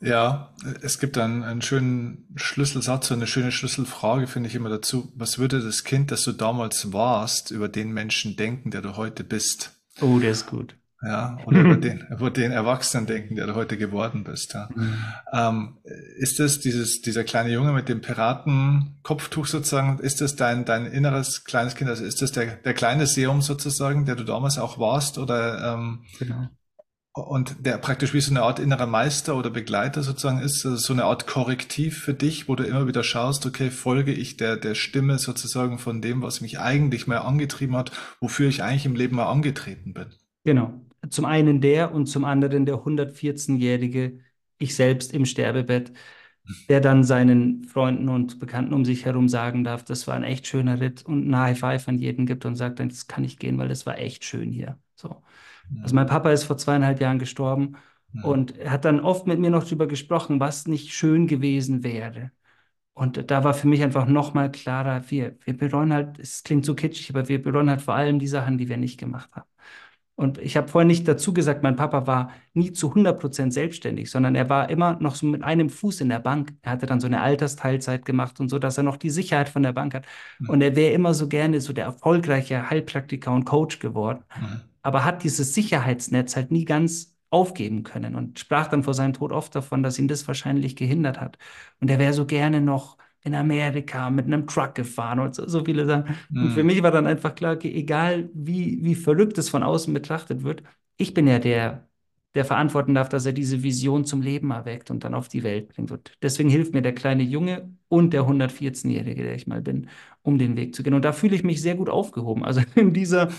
[0.00, 5.12] Ja, es gibt einen, einen schönen Schlüsselsatz, eine schöne Schlüsselfrage, finde ich immer dazu.
[5.14, 9.24] Was würde das Kind, das du damals warst, über den Menschen denken, der du heute
[9.24, 9.72] bist?
[10.00, 10.74] Oh, der ist gut.
[11.02, 14.54] ja, oder über den, über den Erwachsenen denken, der du heute geworden bist.
[14.54, 14.70] Ja.
[14.74, 14.94] Mhm.
[15.34, 15.78] Ähm,
[16.16, 21.44] ist das dieses, dieser kleine Junge mit dem Piratenkopftuch sozusagen, ist das dein, dein inneres
[21.44, 21.90] kleines Kind?
[21.90, 25.18] Also ist das der, der kleine Seum sozusagen, der du damals auch warst?
[25.18, 26.48] Oder ähm, genau.
[27.12, 30.92] Und der praktisch wie so eine Art innerer Meister oder Begleiter sozusagen ist, also so
[30.92, 34.74] eine Art Korrektiv für dich, wo du immer wieder schaust, okay, folge ich der, der
[34.74, 37.90] Stimme sozusagen von dem, was mich eigentlich mal angetrieben hat,
[38.20, 40.06] wofür ich eigentlich im Leben mal angetreten bin.
[40.44, 40.72] Genau,
[41.08, 44.20] zum einen der und zum anderen der 114-jährige
[44.58, 45.92] Ich selbst im Sterbebett,
[46.68, 50.46] der dann seinen Freunden und Bekannten um sich herum sagen darf, das war ein echt
[50.46, 53.38] schöner Ritt und ein High Five an jeden gibt und sagt dann, das kann ich
[53.38, 54.78] gehen, weil das war echt schön hier.
[54.94, 55.22] So.
[55.82, 57.76] Also mein Papa ist vor zweieinhalb Jahren gestorben
[58.12, 58.24] ja.
[58.24, 62.32] und er hat dann oft mit mir noch darüber gesprochen, was nicht schön gewesen wäre.
[62.92, 66.74] Und da war für mich einfach nochmal klarer, wir, wir bereuen halt, es klingt so
[66.74, 69.48] kitschig, aber wir bereuen halt vor allem die Sachen, die wir nicht gemacht haben.
[70.20, 74.10] Und ich habe vorhin nicht dazu gesagt, mein Papa war nie zu 100 Prozent selbstständig,
[74.10, 76.52] sondern er war immer noch so mit einem Fuß in der Bank.
[76.60, 79.62] Er hatte dann so eine Altersteilzeit gemacht und so, dass er noch die Sicherheit von
[79.62, 80.04] der Bank hat.
[80.38, 80.50] Mhm.
[80.50, 84.60] Und er wäre immer so gerne so der erfolgreiche Heilpraktiker und Coach geworden, mhm.
[84.82, 89.32] Aber hat dieses Sicherheitsnetz halt nie ganz aufgeben können und sprach dann vor seinem Tod
[89.32, 91.38] oft davon, dass ihn das wahrscheinlich gehindert hat.
[91.80, 95.64] Und er wäre so gerne noch in Amerika mit einem Truck gefahren und so, so
[95.64, 96.16] viele Sachen.
[96.30, 96.42] Mhm.
[96.42, 99.92] Und für mich war dann einfach klar, okay, egal wie, wie verrückt es von außen
[99.92, 100.62] betrachtet wird,
[100.96, 101.88] ich bin ja der,
[102.34, 105.68] der verantworten darf, dass er diese Vision zum Leben erweckt und dann auf die Welt
[105.68, 105.90] bringt.
[105.90, 109.88] Und deswegen hilft mir der kleine Junge und der 114-Jährige, der ich mal bin,
[110.22, 110.94] um den Weg zu gehen.
[110.94, 112.44] Und da fühle ich mich sehr gut aufgehoben.
[112.44, 113.30] Also in dieser,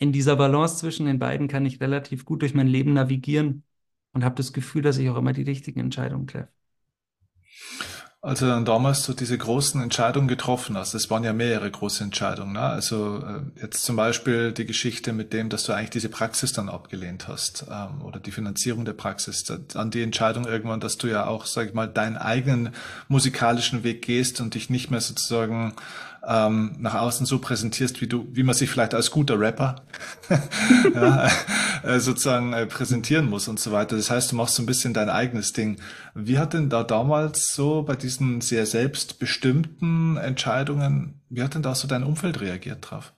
[0.00, 3.62] in dieser Balance zwischen den beiden kann ich relativ gut durch mein Leben navigieren
[4.12, 6.48] und habe das Gefühl, dass ich auch immer die richtigen Entscheidungen treffe
[8.22, 12.04] als du dann damals so diese großen Entscheidungen getroffen hast, es waren ja mehrere große
[12.04, 12.60] Entscheidungen, ne?
[12.60, 16.68] also äh, jetzt zum Beispiel die Geschichte mit dem, dass du eigentlich diese Praxis dann
[16.68, 21.26] abgelehnt hast ähm, oder die Finanzierung der Praxis, dann die Entscheidung irgendwann, dass du ja
[21.26, 22.74] auch, sag ich mal, deinen eigenen
[23.08, 25.72] musikalischen Weg gehst und dich nicht mehr sozusagen
[26.26, 29.76] ähm, nach außen so präsentierst, wie du, wie man sich vielleicht als guter Rapper
[30.94, 31.28] ja,
[31.82, 33.96] äh, sozusagen äh, präsentieren muss und so weiter.
[33.96, 35.76] Das heißt, du machst so ein bisschen dein eigenes Ding.
[36.14, 41.74] Wie hat denn da damals so bei diesen sehr selbstbestimmten Entscheidungen, wie hat denn da
[41.74, 43.14] so dein Umfeld reagiert drauf?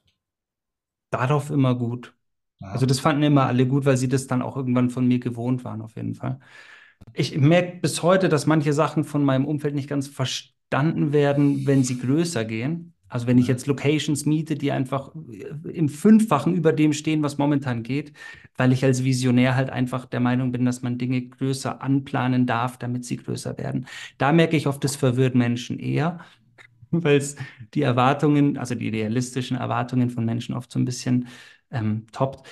[1.11, 2.15] Darauf immer gut.
[2.61, 2.73] Aha.
[2.73, 5.65] Also das fanden immer alle gut, weil sie das dann auch irgendwann von mir gewohnt
[5.65, 6.41] waren, auf jeden Fall.
[7.13, 11.85] Ich merke bis heute, dass manche Sachen von meinem Umfeld nicht ganz verstanden werden, wenn
[11.85, 12.92] sie größer gehen.
[13.13, 15.11] Also wenn ich jetzt Locations miete, die einfach
[15.71, 18.15] im Fünffachen über dem stehen, was momentan geht,
[18.57, 22.79] weil ich als Visionär halt einfach der Meinung bin, dass man Dinge größer anplanen darf,
[22.79, 23.87] damit sie größer werden.
[24.17, 26.21] Da merke ich oft, das verwirrt Menschen eher,
[26.91, 27.37] weil es
[27.75, 31.29] die Erwartungen, also die realistischen Erwartungen von Menschen oft so ein bisschen
[31.71, 32.49] ähm, toppt.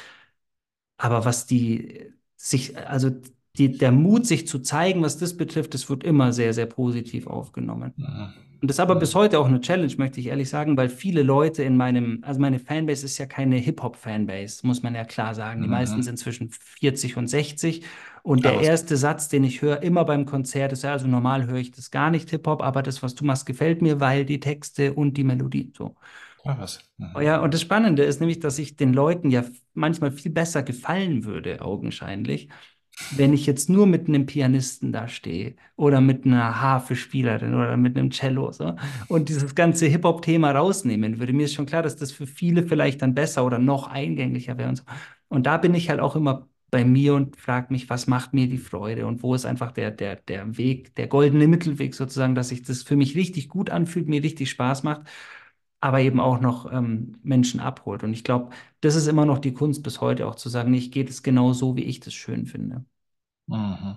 [0.99, 3.11] Aber was die sich, also
[3.57, 7.27] die, der Mut, sich zu zeigen, was das betrifft, das wird immer sehr, sehr positiv
[7.27, 7.95] aufgenommen.
[7.97, 8.35] Ja.
[8.61, 11.23] Und das ist aber bis heute auch eine Challenge, möchte ich ehrlich sagen, weil viele
[11.23, 15.63] Leute in meinem, also meine Fanbase ist ja keine Hip-Hop-Fanbase, muss man ja klar sagen.
[15.63, 15.73] Die mhm.
[15.73, 17.85] meisten sind zwischen 40 und 60.
[18.23, 21.57] Und der erste Satz, den ich höre, immer beim Konzert, ist ja, also normal höre
[21.57, 24.93] ich das gar nicht Hip-Hop, aber das, was du machst, gefällt mir, weil die Texte
[24.93, 25.97] und die Melodie so.
[26.45, 26.81] Ach was.
[26.99, 27.23] Mhm.
[27.23, 31.25] Ja, und das Spannende ist nämlich, dass ich den Leuten ja manchmal viel besser gefallen
[31.25, 32.49] würde, augenscheinlich,
[33.16, 37.96] wenn ich jetzt nur mit einem Pianisten da stehe oder mit einer Harfe-Spielerin oder mit
[37.96, 38.74] einem Cello so,
[39.09, 43.03] und dieses ganze Hip-Hop-Thema rausnehmen würde, mir ist schon klar, dass das für viele vielleicht
[43.03, 44.84] dann besser oder noch eingänglicher wäre und so.
[45.28, 48.48] Und da bin ich halt auch immer bei mir und frage mich, was macht mir
[48.48, 52.51] die Freude und wo ist einfach der, der, der Weg, der goldene Mittelweg sozusagen, dass
[52.51, 55.03] sich das für mich richtig gut anfühlt, mir richtig Spaß macht
[55.81, 58.05] aber eben auch noch ähm, Menschen abholt.
[58.05, 58.51] Und ich glaube,
[58.81, 61.53] das ist immer noch die Kunst bis heute auch zu sagen, ich geht es genau
[61.53, 62.85] so, wie ich das schön finde.
[63.47, 63.97] Mhm.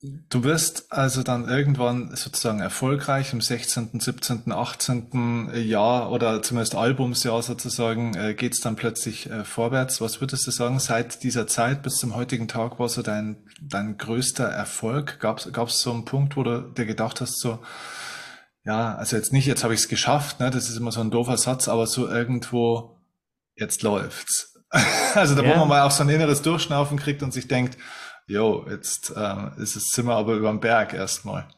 [0.00, 5.50] Du wirst also dann irgendwann sozusagen erfolgreich im 16., 17., 18.
[5.54, 10.00] Jahr oder zumindest Albumsjahr sozusagen äh, geht es dann plötzlich äh, vorwärts.
[10.00, 13.98] Was würdest du sagen, seit dieser Zeit bis zum heutigen Tag war so dein, dein
[13.98, 15.18] größter Erfolg?
[15.18, 17.58] Gab es so einen Punkt, wo du dir gedacht hast, so,
[18.64, 20.50] ja, also jetzt nicht, jetzt habe ich es geschafft, ne?
[20.50, 22.98] das ist immer so ein doofer Satz, aber so irgendwo,
[23.54, 24.54] jetzt läuft's.
[25.14, 25.54] also da, ja.
[25.54, 27.78] wo man mal auch so ein inneres Durchschnaufen kriegt und sich denkt,
[28.26, 31.48] jo, jetzt äh, ist das Zimmer aber über dem Berg erstmal.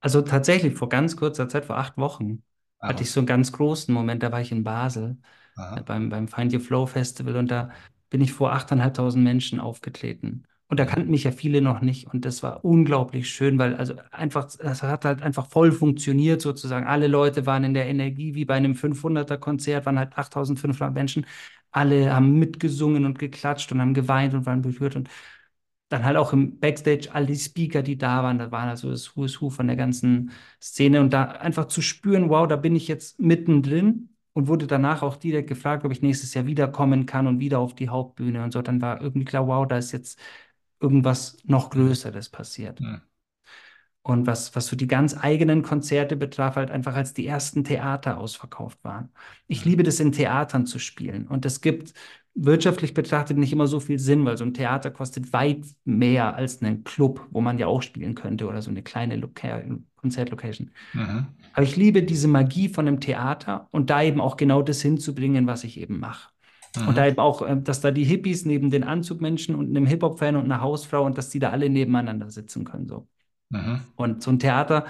[0.00, 2.42] Also tatsächlich, vor ganz kurzer Zeit, vor acht Wochen,
[2.78, 2.88] ah.
[2.88, 5.18] hatte ich so einen ganz großen Moment, da war ich in Basel
[5.56, 5.82] Aha.
[5.82, 7.70] beim, beim Find Your Flow Festival und da
[8.08, 10.44] bin ich vor 8.500 Menschen aufgetreten.
[10.68, 12.06] Und da kannten mich ja viele noch nicht.
[12.12, 16.86] Und das war unglaublich schön, weil also einfach, das hat halt einfach voll funktioniert sozusagen.
[16.86, 21.26] Alle Leute waren in der Energie wie bei einem 500er Konzert, waren halt 8500 Menschen.
[21.70, 25.08] alle haben mitgesungen und geklatscht und haben geweint und waren berührt und
[25.88, 29.16] dann halt auch im Backstage all die Speaker, die da waren, da waren also das
[29.16, 32.76] Who is Who von der ganzen Szene und da einfach zu spüren, wow, da bin
[32.76, 37.26] ich jetzt mittendrin und wurde danach auch direkt gefragt, ob ich nächstes Jahr wiederkommen kann
[37.26, 38.60] und wieder auf die Hauptbühne und so.
[38.62, 40.18] Dann war irgendwie klar, wow, da ist jetzt
[40.80, 42.80] irgendwas noch Größeres passiert.
[42.80, 43.00] Mhm.
[44.02, 48.18] Und was, was so die ganz eigenen Konzerte betraf, halt einfach als die ersten Theater
[48.18, 49.10] ausverkauft waren.
[49.48, 51.26] Ich liebe das in Theatern zu spielen.
[51.26, 51.92] Und es gibt
[52.34, 56.62] wirtschaftlich betrachtet nicht immer so viel Sinn, weil so ein Theater kostet weit mehr als
[56.62, 59.62] ein Club, wo man ja auch spielen könnte oder so eine kleine Loca
[59.96, 60.70] Konzertlocation.
[60.92, 61.26] Mhm.
[61.52, 65.46] Aber ich liebe diese Magie von einem Theater und da eben auch genau das hinzubringen,
[65.46, 66.30] was ich eben mache.
[66.80, 66.88] Mhm.
[66.88, 70.36] Und da eben auch, äh, dass da die Hippies neben den Anzugmenschen und einem Hip-Hop-Fan
[70.36, 72.88] und einer Hausfrau und dass die da alle nebeneinander sitzen können.
[72.88, 73.08] So.
[73.50, 73.88] Mhm.
[73.96, 74.86] Und so ein Theater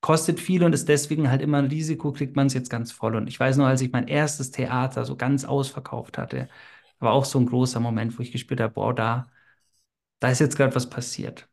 [0.00, 3.16] kostet viel und ist deswegen halt immer ein Risiko, kriegt man es jetzt ganz voll.
[3.16, 6.48] Und ich weiß noch, als ich mein erstes Theater so ganz ausverkauft hatte,
[7.00, 9.30] war auch so ein großer Moment, wo ich gespürt habe, wow, da,
[10.20, 11.48] da ist jetzt gerade was passiert.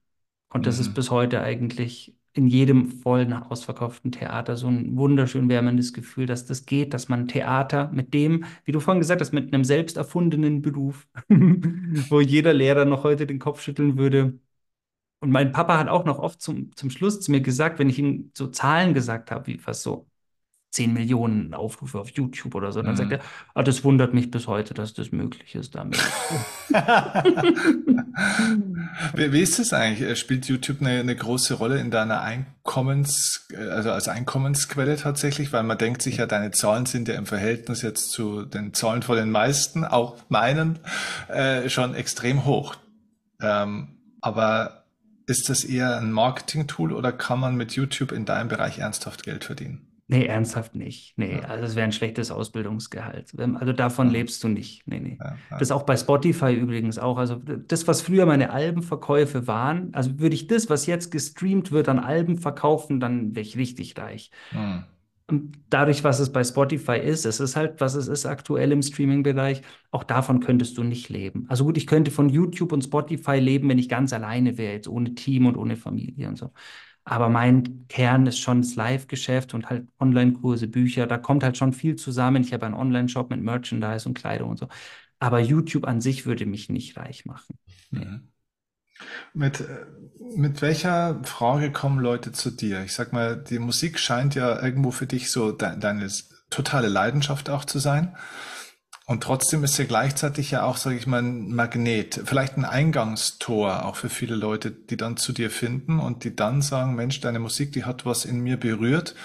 [0.50, 0.96] Und das ist Mhm.
[0.96, 6.66] bis heute eigentlich in jedem vollen, ausverkauften Theater so ein wunderschön wärmendes Gefühl, dass das
[6.66, 10.62] geht, dass man Theater mit dem, wie du vorhin gesagt hast, mit einem selbst erfundenen
[10.62, 14.40] Beruf, wo jeder Lehrer noch heute den Kopf schütteln würde.
[15.20, 18.00] Und mein Papa hat auch noch oft zum, zum Schluss zu mir gesagt, wenn ich
[18.00, 20.08] ihm so Zahlen gesagt habe, wie was so
[20.72, 23.16] 10 Millionen Aufrufe auf YouTube oder so, dann sagt Mhm.
[23.16, 23.22] er,
[23.56, 25.98] ah, das wundert mich bis heute, dass das möglich ist damit.
[29.14, 30.08] Wie, wie ist das eigentlich?
[30.08, 35.54] Äh, Spielt YouTube eine, eine große Rolle in deiner Einkommens, äh, also als Einkommensquelle tatsächlich?
[35.54, 39.04] Weil man denkt sich ja, deine Zahlen sind ja im Verhältnis jetzt zu den Zahlen
[39.04, 40.80] von den meisten, auch meinen,
[41.28, 42.76] äh, schon extrem hoch.
[43.42, 43.90] Ähm,
[44.22, 44.84] aber
[45.28, 49.44] ist das eher ein Marketing-Tool oder kann man mit YouTube in deinem Bereich ernsthaft Geld
[49.44, 49.82] verdienen?
[50.10, 51.18] Nee, ernsthaft nicht.
[51.18, 51.42] Nee, Ja.
[51.42, 53.34] also es wäre ein schlechtes Ausbildungsgehalt.
[53.38, 54.88] Also davon lebst du nicht.
[54.88, 55.18] Nee, nee.
[55.20, 55.58] Ja, ja.
[55.58, 57.18] Das auch bei Spotify übrigens auch.
[57.18, 61.90] Also das, was früher meine Albenverkäufe waren, also würde ich das, was jetzt gestreamt wird,
[61.90, 64.32] an Alben verkaufen, dann wäre ich richtig reich.
[64.52, 64.86] Mhm.
[65.30, 68.82] Und dadurch, was es bei Spotify ist, es ist halt, was es ist aktuell im
[68.82, 71.46] Streaming-Bereich, auch davon könntest du nicht leben.
[71.50, 74.88] Also gut, ich könnte von YouTube und Spotify leben, wenn ich ganz alleine wäre, jetzt
[74.88, 76.52] ohne Team und ohne Familie und so.
[77.10, 81.08] Aber mein Kern ist schon das Live-Geschäft und halt Online-Kurse, Bücher.
[81.08, 82.44] Da kommt halt schon viel zusammen.
[82.44, 84.68] Ich habe einen Online-Shop mit Merchandise und Kleidung und so.
[85.18, 87.58] Aber YouTube an sich würde mich nicht reich machen.
[87.92, 88.28] Mhm.
[89.34, 89.86] Mit, äh,
[90.36, 92.84] mit welcher Frage kommen Leute zu dir?
[92.84, 96.10] Ich sag mal, die Musik scheint ja irgendwo für dich so de deine
[96.50, 98.18] totale Leidenschaft auch zu sein.
[99.10, 103.86] Und trotzdem ist sie gleichzeitig ja auch, sage ich mal, ein Magnet, vielleicht ein Eingangstor
[103.86, 107.40] auch für viele Leute, die dann zu dir finden und die dann sagen, Mensch, deine
[107.40, 109.16] Musik, die hat was in mir berührt,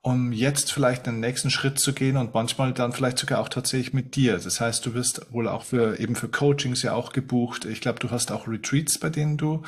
[0.00, 3.92] um jetzt vielleicht den nächsten Schritt zu gehen und manchmal dann vielleicht sogar auch tatsächlich
[3.92, 4.38] mit dir.
[4.38, 7.64] Das heißt, du wirst wohl auch für eben für Coachings ja auch gebucht.
[7.64, 9.62] Ich glaube, du hast auch Retreats, bei denen du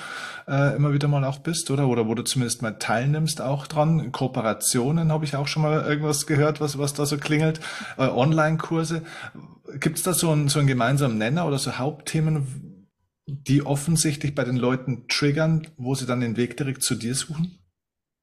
[0.47, 1.89] äh, immer wieder mal auch bist, oder?
[1.89, 4.13] Oder wo du zumindest mal teilnimmst auch dran.
[4.13, 7.61] Kooperationen habe ich auch schon mal irgendwas gehört, was, was da so klingelt.
[7.99, 9.03] Äh, Online-Kurse.
[9.81, 12.87] Gibt es da so einen, so einen gemeinsamen Nenner oder so Hauptthemen,
[13.27, 17.60] die offensichtlich bei den Leuten triggern, wo sie dann den Weg direkt zu dir suchen?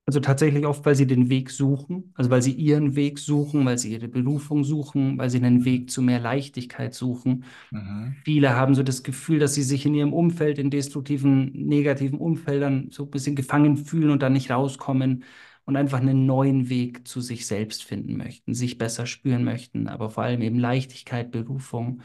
[0.07, 3.77] Also tatsächlich oft, weil sie den Weg suchen, also weil sie ihren Weg suchen, weil
[3.77, 7.43] sie ihre Berufung suchen, weil sie einen Weg zu mehr Leichtigkeit suchen.
[7.71, 8.15] Mhm.
[8.23, 12.89] Viele haben so das Gefühl, dass sie sich in ihrem Umfeld, in destruktiven, negativen Umfeldern
[12.89, 15.25] so ein bisschen gefangen fühlen und da nicht rauskommen
[15.65, 20.09] und einfach einen neuen Weg zu sich selbst finden möchten, sich besser spüren möchten, aber
[20.09, 22.01] vor allem eben Leichtigkeit, Berufung,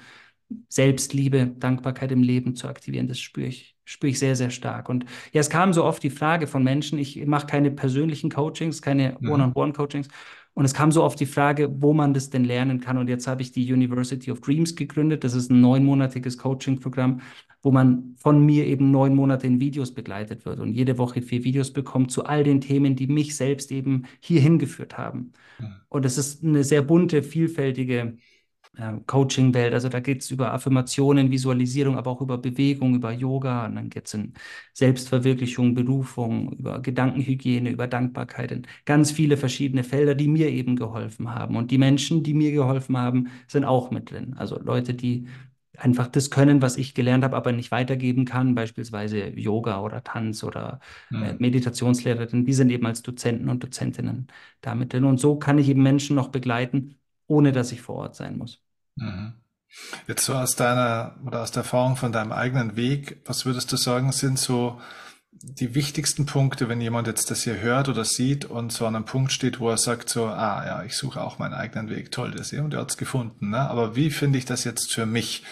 [0.69, 4.89] Selbstliebe, Dankbarkeit im Leben zu aktivieren, das spüre ich, spüre ich sehr, sehr stark.
[4.89, 8.83] Und ja, es kam so oft die Frage von Menschen, ich mache keine persönlichen Coachings,
[8.83, 9.31] keine Mhm.
[9.31, 10.09] One-on-One-Coachings.
[10.55, 12.99] Und es kam so oft die Frage, wo man das denn lernen kann.
[12.99, 15.25] Und jetzt habe ich die University of Dreams gegründet.
[15.25, 17.23] Das ist ein neunmonatiges Coaching-Programm,
[17.63, 21.45] wo man von mir eben neun Monate in Videos begleitet wird und jede Woche vier
[21.45, 25.33] Videos bekommt zu all den Themen, die mich selbst eben hierhin geführt haben.
[25.59, 25.67] Mhm.
[25.89, 28.19] Und es ist eine sehr bunte, vielfältige
[28.77, 29.75] äh, Coaching-Welt.
[29.75, 33.67] Also da geht es über Affirmationen, Visualisierung, aber auch über Bewegung, über Yoga.
[33.67, 34.35] Und dann geht es in
[34.75, 41.35] Selbstverwirklichung, Berufung, über Gedankenhygiene, über Dankbarkeit, in ganz viele verschiedene Felder, die mir eben geholfen
[41.35, 41.57] haben.
[41.57, 44.35] Und die Menschen, die mir geholfen haben, sind auch mit drin.
[44.39, 45.27] Also Leute, die
[45.79, 50.45] einfach das können, was ich gelernt habe, aber nicht weitergeben kann, beispielsweise Yoga oder Tanz
[50.45, 50.81] oder
[51.13, 51.39] äh, Mhm.
[51.39, 54.29] Meditationslehrerin, die sind eben als Dozenten und Dozentinnen
[54.61, 55.05] damit drin.
[55.05, 56.97] Und so kann ich eben Menschen noch begleiten,
[57.27, 58.62] ohne dass ich vor Ort sein muss.
[58.97, 59.35] Mhm.
[60.07, 63.77] Jetzt so aus deiner oder aus der Erfahrung von deinem eigenen Weg, was würdest du
[63.77, 64.81] sagen, sind so
[65.43, 69.07] die wichtigsten Punkte, wenn jemand jetzt das hier hört oder sieht und so an einem
[69.07, 72.33] Punkt steht, wo er sagt so, ah ja, ich suche auch meinen eigenen Weg, toll,
[72.33, 73.59] das ist und er hat's gefunden, ne?
[73.59, 75.43] aber wie finde ich das jetzt für mich?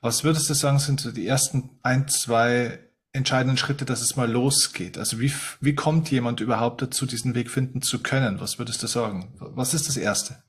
[0.00, 2.78] Was würdest du sagen, sind so die ersten ein, zwei
[3.12, 4.98] entscheidenden Schritte, dass es mal losgeht?
[4.98, 8.40] Also wie, wie kommt jemand überhaupt dazu, diesen Weg finden zu können?
[8.40, 9.34] Was würdest du sagen?
[9.38, 10.42] Was ist das Erste?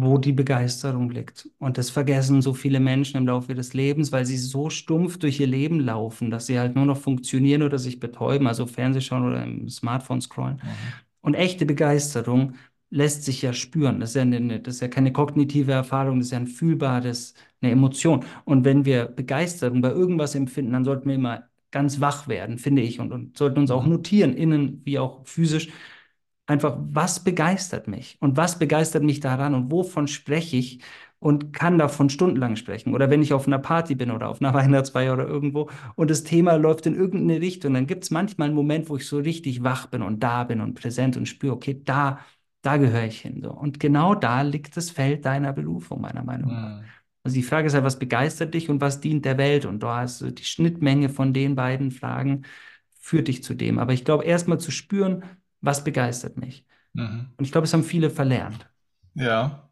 [0.00, 1.48] Wo die Begeisterung liegt.
[1.58, 5.40] Und das vergessen so viele Menschen im Laufe des Lebens, weil sie so stumpf durch
[5.40, 9.42] ihr Leben laufen, dass sie halt nur noch funktionieren oder sich betäuben, also Fernsehschauen oder
[9.42, 10.56] im Smartphone scrollen.
[10.56, 10.68] Mhm.
[11.20, 12.54] Und echte Begeisterung
[12.90, 14.00] lässt sich ja spüren.
[14.00, 17.34] Das ist ja, eine, das ist ja keine kognitive Erfahrung, das ist ja ein fühlbares,
[17.60, 18.24] eine Emotion.
[18.44, 22.82] Und wenn wir Begeisterung bei irgendwas empfinden, dann sollten wir immer ganz wach werden, finde
[22.82, 23.92] ich, und, und sollten uns auch mhm.
[23.92, 25.70] notieren, innen wie auch physisch,
[26.52, 30.80] Einfach, was begeistert mich und was begeistert mich daran und wovon spreche ich
[31.18, 32.92] und kann davon stundenlang sprechen.
[32.92, 36.24] Oder wenn ich auf einer Party bin oder auf einer Weihnachtsfeier oder irgendwo und das
[36.24, 39.64] Thema läuft in irgendeine Richtung, dann gibt es manchmal einen Moment, wo ich so richtig
[39.64, 42.18] wach bin und da bin und präsent und spüre, okay, da,
[42.60, 43.40] da gehöre ich hin.
[43.42, 43.50] So.
[43.52, 46.80] Und genau da liegt das Feld deiner Berufung, meiner Meinung nach.
[46.80, 46.84] Mhm.
[47.24, 49.64] Also die Frage ist ja, was begeistert dich und was dient der Welt?
[49.64, 52.42] Und da hast du die Schnittmenge von den beiden Fragen
[53.02, 53.78] führt dich zu dem.
[53.78, 55.24] Aber ich glaube, erstmal zu spüren,
[55.62, 56.66] was begeistert mich?
[56.92, 57.30] Mhm.
[57.36, 58.68] Und ich glaube, es haben viele verlernt.
[59.14, 59.70] Ja,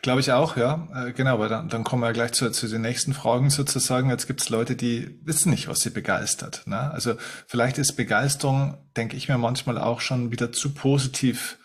[0.00, 0.88] Glaube ich auch, ja.
[0.94, 4.08] Äh, genau, aber dann, dann kommen wir gleich zu, zu den nächsten Fragen sozusagen.
[4.08, 6.62] Jetzt gibt es Leute, die wissen nicht, was sie begeistert.
[6.66, 6.90] Ne?
[6.92, 7.14] Also
[7.46, 11.58] vielleicht ist Begeisterung, denke ich mir manchmal auch schon wieder zu positiv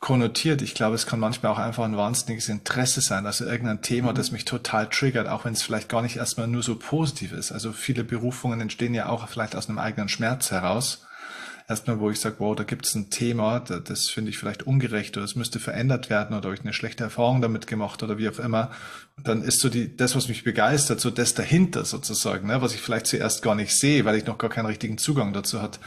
[0.00, 0.60] konnotiert.
[0.60, 3.26] Ich glaube, es kann manchmal auch einfach ein wahnsinniges Interesse sein.
[3.26, 4.16] Also irgendein Thema, mhm.
[4.16, 7.52] das mich total triggert, auch wenn es vielleicht gar nicht erstmal nur so positiv ist.
[7.52, 11.06] Also viele Berufungen entstehen ja auch vielleicht aus einem eigenen Schmerz heraus
[11.72, 14.62] erstmal, wo ich sage, wow, da gibt es ein Thema, das, das finde ich vielleicht
[14.62, 18.18] ungerecht oder es müsste verändert werden oder habe ich eine schlechte Erfahrung damit gemacht oder
[18.18, 18.70] wie auch immer.
[19.16, 22.74] Und dann ist so die, das, was mich begeistert, so das dahinter sozusagen, ne, was
[22.74, 25.80] ich vielleicht zuerst gar nicht sehe, weil ich noch gar keinen richtigen Zugang dazu hat.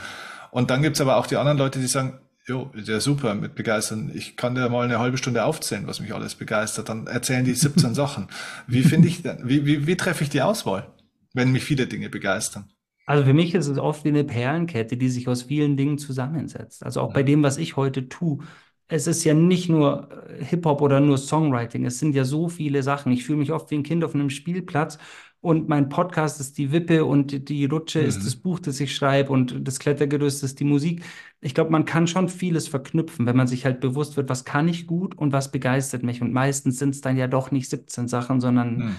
[0.51, 4.11] Und dann gibt's aber auch die anderen Leute, die sagen, Jo, ja super mit begeistern.
[4.13, 6.89] Ich kann dir mal eine halbe Stunde aufzählen, was mich alles begeistert.
[6.89, 8.27] Dann erzählen die 17 Sachen.
[8.67, 10.93] Wie finde ich, wie, wie, wie treffe ich die Auswahl,
[11.33, 12.69] wenn mich viele Dinge begeistern?
[13.05, 16.83] Also für mich ist es oft wie eine Perlenkette, die sich aus vielen Dingen zusammensetzt.
[16.83, 18.39] Also auch bei dem, was ich heute tue.
[18.87, 21.85] Es ist ja nicht nur äh, Hip-Hop oder nur Songwriting.
[21.85, 23.11] Es sind ja so viele Sachen.
[23.11, 24.97] Ich fühle mich oft wie ein Kind auf einem Spielplatz
[25.45, 28.07] und mein Podcast ist die Wippe und die Rutsche mhm.
[28.07, 31.03] ist das Buch, das ich schreibe und das Klettergerüst ist die Musik.
[31.39, 34.67] Ich glaube, man kann schon vieles verknüpfen, wenn man sich halt bewusst wird, was kann
[34.67, 36.23] ich gut und was begeistert mich.
[36.23, 38.95] Und meistens sind es dann ja doch nicht 17 Sachen, sondern mhm.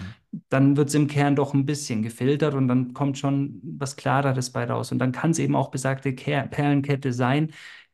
[0.48, 4.50] dann wird es im Kern doch ein bisschen gefiltert und dann kommt schon was Klareres
[4.50, 4.92] bei raus.
[4.92, 7.50] Und dann kann es eben auch besagte Perlenkette sein,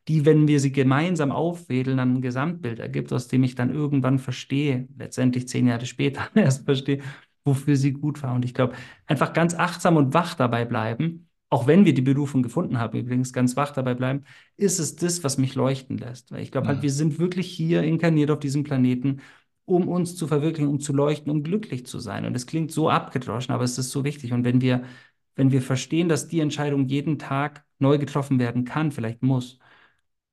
[0.07, 4.19] die, wenn wir sie gemeinsam aufwedeln, dann ein Gesamtbild ergibt, aus dem ich dann irgendwann
[4.19, 6.99] verstehe, letztendlich zehn Jahre später erst verstehe,
[7.45, 8.33] wofür sie gut war.
[8.35, 8.75] Und ich glaube,
[9.07, 13.31] einfach ganz achtsam und wach dabei bleiben, auch wenn wir die Berufung gefunden haben, übrigens
[13.31, 14.23] ganz wach dabei bleiben,
[14.57, 16.31] ist es das, was mich leuchten lässt.
[16.31, 19.21] Weil ich glaube halt, wir sind wirklich hier inkarniert auf diesem Planeten,
[19.65, 22.25] um uns zu verwirklichen, um zu leuchten, um glücklich zu sein.
[22.25, 24.33] Und es klingt so abgedroschen, aber es ist so wichtig.
[24.33, 24.83] Und wenn wir,
[25.35, 29.59] wenn wir verstehen, dass die Entscheidung jeden Tag neu getroffen werden kann, vielleicht muss,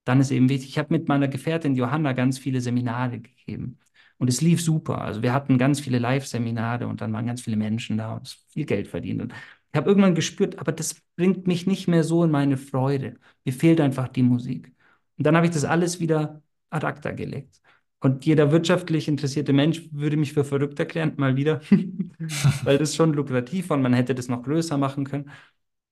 [0.04, 0.70] dann ist eben wichtig.
[0.70, 3.78] Ich habe mit meiner Gefährtin Johanna ganz viele Seminare gegeben.
[4.20, 5.00] Und es lief super.
[5.00, 8.66] Also wir hatten ganz viele Live-Seminare und dann waren ganz viele Menschen da und viel
[8.66, 9.22] Geld verdient.
[9.22, 13.16] Und ich habe irgendwann gespürt, aber das bringt mich nicht mehr so in meine Freude.
[13.44, 14.72] Mir fehlt einfach die Musik.
[15.16, 17.60] Und dann habe ich das alles wieder ad acta gelegt.
[18.00, 21.60] Und jeder wirtschaftlich interessierte Mensch würde mich für verrückt erklären, mal wieder,
[22.64, 25.30] weil das schon lukrativ war und man hätte das noch größer machen können.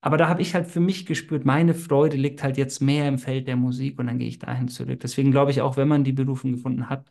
[0.01, 3.19] Aber da habe ich halt für mich gespürt, meine Freude liegt halt jetzt mehr im
[3.19, 5.01] Feld der Musik und dann gehe ich dahin zurück.
[5.01, 7.11] Deswegen glaube ich, auch wenn man die Berufung gefunden hat,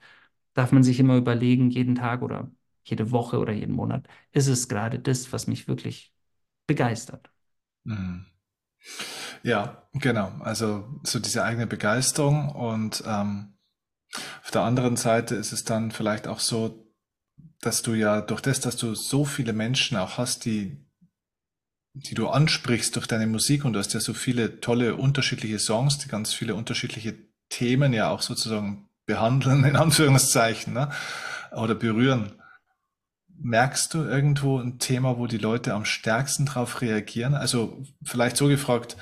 [0.57, 2.51] darf man sich immer überlegen, jeden Tag oder
[2.83, 6.13] jede Woche oder jeden Monat, ist es gerade das, was mich wirklich
[6.65, 7.29] begeistert.
[7.83, 8.25] Mhm.
[9.43, 10.31] Ja, genau.
[10.39, 13.53] Also so diese eigene Begeisterung und ähm,
[14.43, 16.91] auf der anderen Seite ist es dann vielleicht auch so,
[17.61, 20.83] dass du ja durch das, dass du so viele Menschen auch hast, die
[21.93, 25.97] die du ansprichst durch deine Musik und du hast ja so viele tolle unterschiedliche Songs,
[25.97, 27.15] die ganz viele unterschiedliche
[27.49, 30.91] Themen ja auch sozusagen behandeln, in Anführungszeichen, ne?
[31.51, 32.33] oder berühren.
[33.39, 37.33] Merkst du irgendwo ein Thema, wo die Leute am stärksten darauf reagieren?
[37.33, 38.97] Also vielleicht so gefragt,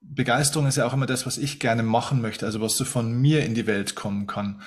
[0.00, 3.12] Begeisterung ist ja auch immer das, was ich gerne machen möchte, also was so von
[3.12, 4.60] mir in die Welt kommen kann.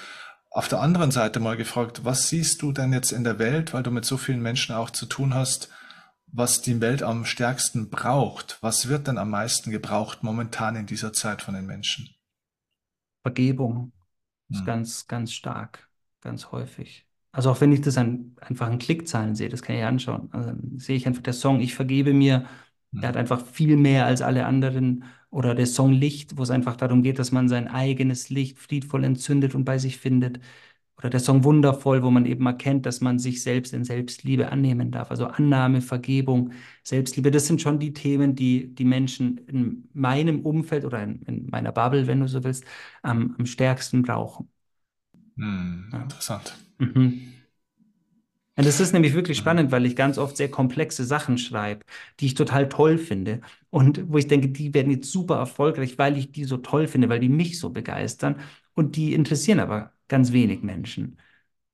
[0.50, 3.84] Auf der anderen Seite mal gefragt, was siehst du denn jetzt in der Welt, weil
[3.84, 5.70] du mit so vielen Menschen auch zu tun hast,
[6.28, 8.58] was die Welt am stärksten braucht?
[8.62, 12.10] Was wird denn am meisten gebraucht momentan in dieser Zeit von den Menschen?
[13.22, 13.92] Vergebung.
[14.50, 14.66] Das ist mhm.
[14.66, 15.90] ganz, ganz stark,
[16.22, 17.08] ganz häufig.
[17.32, 20.30] Also auch wenn ich das an, einfach in Klickzahlen sehe, das kann ich anschauen.
[20.32, 22.46] Also sehe ich einfach der Song, ich vergebe mir,
[23.02, 23.18] Er hat Mhm.
[23.18, 25.06] einfach viel mehr als alle anderen.
[25.30, 29.04] Oder der Song Licht, wo es einfach darum geht, dass man sein eigenes Licht friedvoll
[29.04, 30.40] entzündet und bei sich findet.
[30.98, 34.92] Oder der Song Wundervoll, wo man eben erkennt, dass man sich selbst in Selbstliebe annehmen
[34.92, 35.12] darf.
[35.12, 40.86] Also Annahme, Vergebung, Selbstliebe, das sind schon die Themen, die die Menschen in meinem Umfeld
[40.86, 42.66] oder in, in meiner Bubble, wenn du so willst,
[43.04, 44.50] am, am stärksten brauchen.
[45.36, 45.90] Mhm.
[45.94, 46.02] Ja.
[46.02, 46.56] Interessant.
[46.80, 47.34] Mhm.
[48.56, 51.86] Und das ist nämlich wirklich spannend, weil ich ganz oft sehr komplexe Sachen schreibe,
[52.20, 53.42] die ich total toll finde.
[53.70, 57.08] Und wo ich denke, die werden jetzt super erfolgreich, weil ich die so toll finde,
[57.08, 58.40] weil die mich so begeistern.
[58.74, 61.18] Und die interessieren aber ganz wenig Menschen,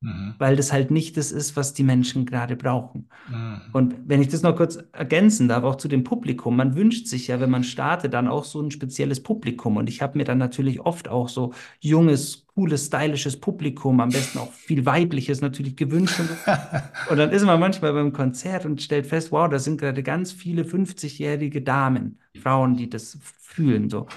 [0.04, 0.36] Mhm.
[0.38, 3.08] weil das halt nicht das ist, was die Menschen gerade brauchen.
[3.30, 3.62] Mhm.
[3.72, 7.28] Und wenn ich das noch kurz ergänzen darf, auch zu dem Publikum, man wünscht sich
[7.28, 9.78] ja, wenn man startet, dann auch so ein spezielles Publikum.
[9.78, 14.40] Und ich habe mir dann natürlich oft auch so junges, cooles, stylisches Publikum, am besten
[14.40, 16.20] auch viel weibliches natürlich gewünscht.
[16.20, 16.30] Und,
[17.18, 20.64] dann ist man manchmal beim Konzert und stellt fest, wow, da sind gerade ganz viele
[20.66, 24.08] 50-jährige Damen, Frauen, die das fühlen so.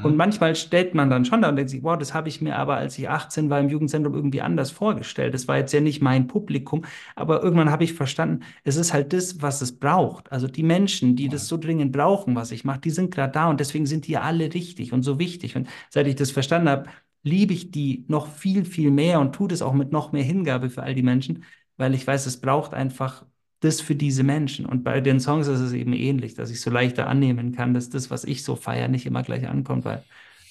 [0.00, 0.16] Und Mhm.
[0.16, 2.76] manchmal stellt man dann schon da und denkt sich, wow, das habe ich mir aber,
[2.76, 5.34] als ich 18 war, im Jugendzentrum irgendwie anders vorgestellt.
[5.34, 6.84] Das war jetzt ja nicht mein Publikum,
[7.16, 10.30] aber irgendwann habe ich verstanden, es ist halt das, was es braucht.
[10.30, 13.48] Also die Menschen, die das so dringend brauchen, was ich mache, die sind gerade da
[13.48, 15.56] und deswegen sind die alle richtig und so wichtig.
[15.56, 16.88] Und seit ich das verstanden habe,
[17.22, 20.70] liebe ich die noch viel, viel mehr und tue das auch mit noch mehr Hingabe
[20.70, 21.44] für all die Menschen,
[21.76, 23.24] weil ich weiß, es braucht einfach
[23.60, 24.66] das für diese Menschen.
[24.66, 27.88] Und bei den Songs ist es eben ähnlich, dass ich so leichter annehmen kann, dass
[27.88, 30.04] das, was ich so feiere, nicht immer gleich ankommt, weil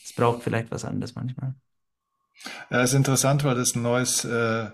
[0.03, 1.55] es braucht vielleicht was anderes manchmal.
[2.69, 4.29] Ja, ist interessant, weil das ein neues, äh,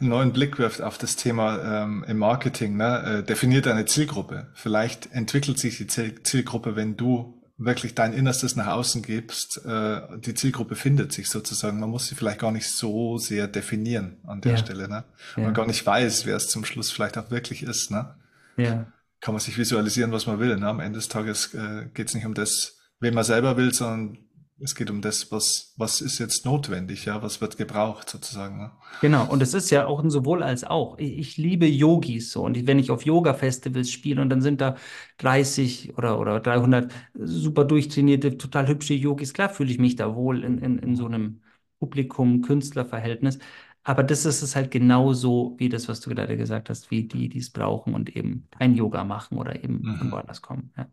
[0.00, 2.76] einen neuen Blick wirft auf das Thema ähm, im Marketing.
[2.76, 3.20] Ne?
[3.20, 4.50] Äh, definiert deine Zielgruppe.
[4.54, 9.64] Vielleicht entwickelt sich die Ziel Zielgruppe, wenn du wirklich dein Innerstes nach außen gibst.
[9.64, 11.78] Äh, die Zielgruppe findet sich sozusagen.
[11.78, 14.58] Man muss sie vielleicht gar nicht so sehr definieren an der Ja.
[14.58, 14.88] Stelle.
[14.88, 15.04] Ne?
[15.36, 15.42] Ja.
[15.44, 17.90] Man gar nicht weiß, wer es zum Schluss vielleicht auch wirklich ist.
[17.90, 18.14] Ne?
[18.56, 18.86] Ja,
[19.20, 20.56] Kann man sich visualisieren, was man will.
[20.56, 20.66] Ne?
[20.66, 24.18] Am Ende des Tages äh, geht es nicht um das, wen man selber will, sondern
[24.64, 28.58] es geht um das, was, was ist jetzt notwendig, ja, was wird gebraucht sozusagen.
[28.58, 28.72] Ne?
[29.00, 29.26] genau.
[29.30, 30.98] Und es ist ja auch ein sowohl als auch.
[30.98, 32.42] Ich, ich liebe Yogis so.
[32.44, 34.76] Und wenn ich auf Yoga-Festivals spiele und dann sind da
[35.18, 40.44] 30 oder, oder 300 super durchtrainierte, total hübsche Yogis, klar fühle ich mich da wohl
[40.44, 41.42] in, in, in so einem
[41.80, 43.38] Publikum-Künstler-Verhältnis.
[43.82, 47.28] Aber das ist es halt genauso wie das, was du gerade gesagt hast, wie die,
[47.28, 50.10] die es brauchen und eben kein Yoga machen oder eben von Mhm.
[50.10, 50.72] woanders kommen.
[50.76, 50.88] Ja.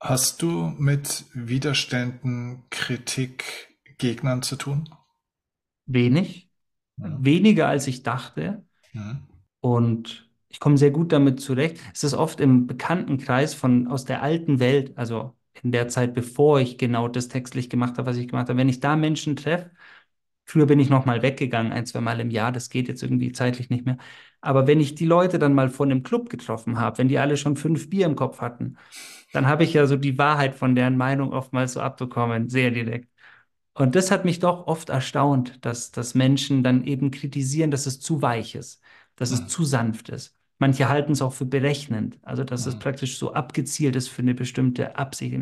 [0.00, 4.90] Hast du mit Widerständen, Kritik, Gegnern zu tun?
[5.86, 6.48] Wenig,
[6.98, 7.20] Ja.
[7.24, 8.64] weniger als ich dachte.
[8.94, 9.30] Mhm.
[9.60, 11.78] Und ich komme sehr gut damit zurecht.
[11.94, 16.60] Es ist oft im Bekanntenkreis von aus der alten Welt, also in der Zeit, bevor
[16.60, 18.58] ich genau das textlich gemacht habe, was ich gemacht habe.
[18.58, 19.70] Wenn ich da Menschen treffe,
[20.46, 23.32] früher bin ich noch mal weggegangen, ein, zwei Mal im Jahr, das geht jetzt irgendwie
[23.32, 23.98] zeitlich nicht mehr.
[24.40, 27.36] Aber wenn ich die Leute dann mal vor einem Club getroffen habe, wenn die alle
[27.36, 28.76] schon fünf Bier im Kopf hatten,
[29.32, 33.08] dann habe ich ja so die Wahrheit von deren Meinung oftmals so abbekommen, sehr direkt.
[33.74, 38.00] Und das hat mich doch oft erstaunt, dass, dass Menschen dann eben kritisieren, dass es
[38.00, 38.82] zu weich ist,
[39.16, 39.48] dass es Mhm.
[39.48, 40.36] zu sanft ist.
[40.58, 42.80] Manche halten es auch für berechnend, also dass es Mhm.
[42.80, 45.34] praktisch so abgezielt ist für eine bestimmte Absicht.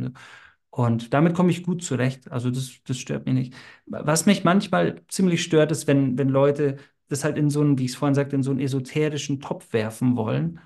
[0.70, 2.30] Und damit komme ich gut zurecht.
[2.30, 3.54] Also das, das stört mich nicht.
[3.86, 6.76] Was mich manchmal ziemlich stört, ist, wenn, wenn Leute
[7.08, 9.72] das halt in so einen, wie ich es vorhin sagte, in so einen esoterischen Topf
[9.72, 10.60] werfen wollen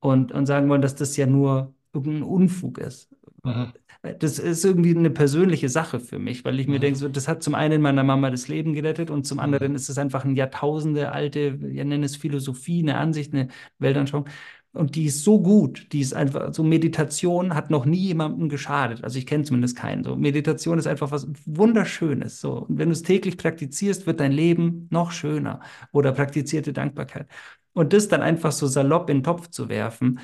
[0.00, 3.08] und, und sagen wollen, dass das ja nur irgendein Unfug ist.
[3.44, 3.72] Mhm.
[4.18, 6.80] Das ist irgendwie eine persönliche Sache für mich, weil ich mir Mhm.
[6.80, 9.44] denke, so, das hat zum einen meiner Mama das Leben gerettet und zum Mhm.
[9.44, 14.26] anderen ist es einfach eine Jahrtausende alte, wir nennen es Philosophie, eine Ansicht, eine Weltanschauung.
[14.74, 19.04] Und die ist so gut, die ist einfach, so Meditation hat noch nie jemandem geschadet.
[19.04, 20.02] Also ich kenne zumindest keinen.
[20.02, 22.40] So Meditation ist einfach was Wunderschönes.
[22.40, 22.66] So.
[22.66, 25.60] Und wenn du es täglich praktizierst, wird dein Leben noch schöner.
[25.92, 27.28] Oder praktizierte Dankbarkeit.
[27.72, 30.18] Und das dann einfach so salopp in den Topf zu werfen.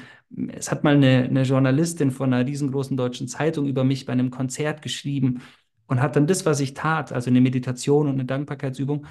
[0.48, 4.30] Es hat mal eine, eine Journalistin von einer riesengroßen deutschen Zeitung über mich bei einem
[4.30, 5.42] Konzert geschrieben
[5.86, 9.06] und hat dann das, was ich tat, also eine Meditation und eine Dankbarkeitsübung,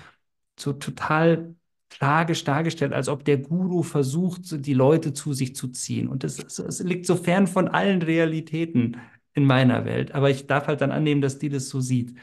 [0.57, 1.55] so total
[1.89, 6.07] tragisch dargestellt, als ob der Guru versucht, die Leute zu sich zu ziehen.
[6.07, 8.97] Und das, das, das liegt so fern von allen Realitäten
[9.33, 10.13] in meiner Welt.
[10.13, 12.15] Aber ich darf halt dann annehmen, dass die das so sieht.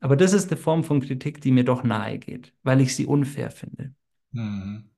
[0.00, 3.06] Aber das ist eine Form von Kritik, die mir doch nahe geht, weil ich sie
[3.06, 3.94] unfair finde.
[4.32, 4.90] Mhm.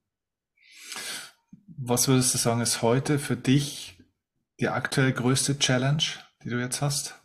[1.67, 3.99] Was würdest du sagen, ist heute für dich
[4.61, 6.03] die aktuell größte Challenge,
[6.45, 7.21] die du jetzt hast?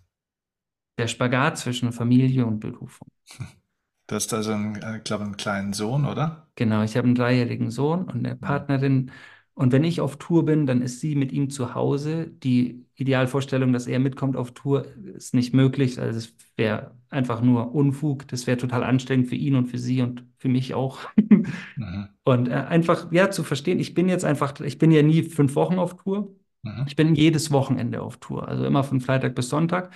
[0.98, 3.08] Der Spagat zwischen Familie und Berufung.
[4.08, 6.48] Du hast also, einen, ich glaube, einen kleinen Sohn, oder?
[6.56, 9.12] Genau, ich habe einen dreijährigen Sohn und eine Partnerin.
[9.54, 12.28] Und wenn ich auf Tour bin, dann ist sie mit ihm zu Hause.
[12.32, 14.86] Die Idealvorstellung, dass er mitkommt auf Tour,
[15.16, 16.00] ist nicht möglich.
[16.00, 18.28] Also es wäre einfach nur Unfug.
[18.28, 21.00] Das wäre total anstrengend für ihn und für sie und für mich auch.
[21.78, 22.08] Mhm.
[22.26, 25.56] Und äh, einfach, ja, zu verstehen, ich bin jetzt einfach, ich bin ja nie fünf
[25.56, 26.36] Wochen auf Tour.
[26.64, 26.88] Mhm.
[26.88, 29.94] Ich bin jedes Wochenende auf Tour, also immer von Freitag bis Sonntag,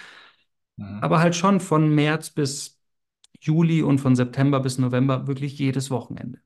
[0.78, 1.02] Mhm.
[1.02, 2.80] aber halt schon von März bis
[3.42, 6.40] Juli und von September bis November wirklich jedes Wochenende.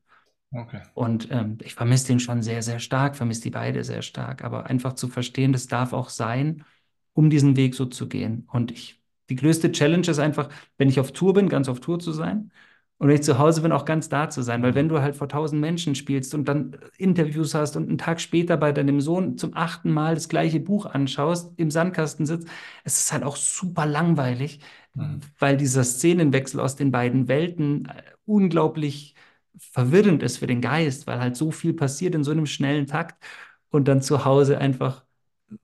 [0.52, 0.80] Okay.
[0.94, 4.42] Und ähm, ich vermisse den schon sehr, sehr stark, vermisse die beide sehr stark.
[4.42, 6.64] Aber einfach zu verstehen, das darf auch sein,
[7.12, 8.48] um diesen Weg so zu gehen.
[8.50, 11.98] Und ich, die größte Challenge ist einfach, wenn ich auf Tour bin, ganz auf Tour
[11.98, 12.50] zu sein.
[12.98, 14.62] Und wenn ich zu Hause bin, auch ganz da zu sein.
[14.62, 18.20] Weil wenn du halt vor tausend Menschen spielst und dann Interviews hast und einen Tag
[18.20, 22.48] später bei deinem Sohn zum achten Mal das gleiche Buch anschaust, im Sandkasten sitzt,
[22.84, 24.60] es ist halt auch super langweilig,
[24.96, 25.20] Mhm.
[25.38, 29.14] weil dieser Szenenwechsel aus den beiden Welten äh, unglaublich
[29.58, 33.22] verwirrend ist für den Geist, weil halt so viel passiert in so einem schnellen Takt
[33.70, 35.04] und dann zu Hause einfach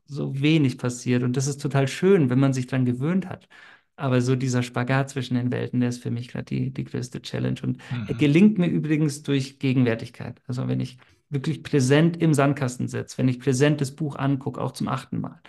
[0.07, 1.23] so wenig passiert.
[1.23, 3.49] Und das ist total schön, wenn man sich dran gewöhnt hat.
[3.97, 7.21] Aber so dieser Spagat zwischen den Welten, der ist für mich gerade die, die größte
[7.23, 7.61] Challenge.
[7.63, 8.17] Und er Mhm.
[8.17, 10.41] gelingt mir übrigens durch Gegenwärtigkeit.
[10.47, 14.73] Also wenn ich wirklich präsent im Sandkasten sitze, wenn ich präsent das Buch angucke, auch
[14.73, 15.41] zum achten Mal,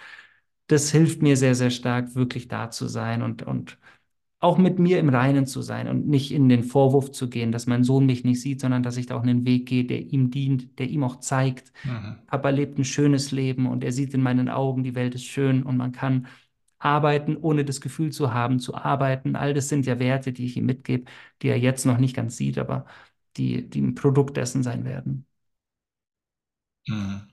[0.68, 3.78] das hilft mir sehr, sehr stark, wirklich da zu sein und, und
[4.40, 7.68] auch mit mir im Reinen zu sein und nicht in den Vorwurf zu gehen, dass
[7.68, 10.32] mein Sohn mich nicht sieht, sondern dass ich da auch einen Weg gehe, der ihm
[10.32, 12.24] dient, der ihm auch zeigt, Mhm.
[12.28, 15.64] Papa lebt ein schönes Leben und er sieht in meinen Augen, die Welt ist schön
[15.64, 16.28] und man kann
[16.80, 19.36] arbeiten, ohne das Gefühl zu haben, zu arbeiten.
[19.36, 21.06] All das sind ja Werte, die ich ihm mitgebe,
[21.42, 22.86] die er jetzt noch nicht ganz sieht, aber
[23.38, 25.26] die, die ein Produkt dessen sein werden.
[26.88, 27.28] Mhm.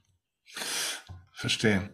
[1.33, 1.91] Verstehe.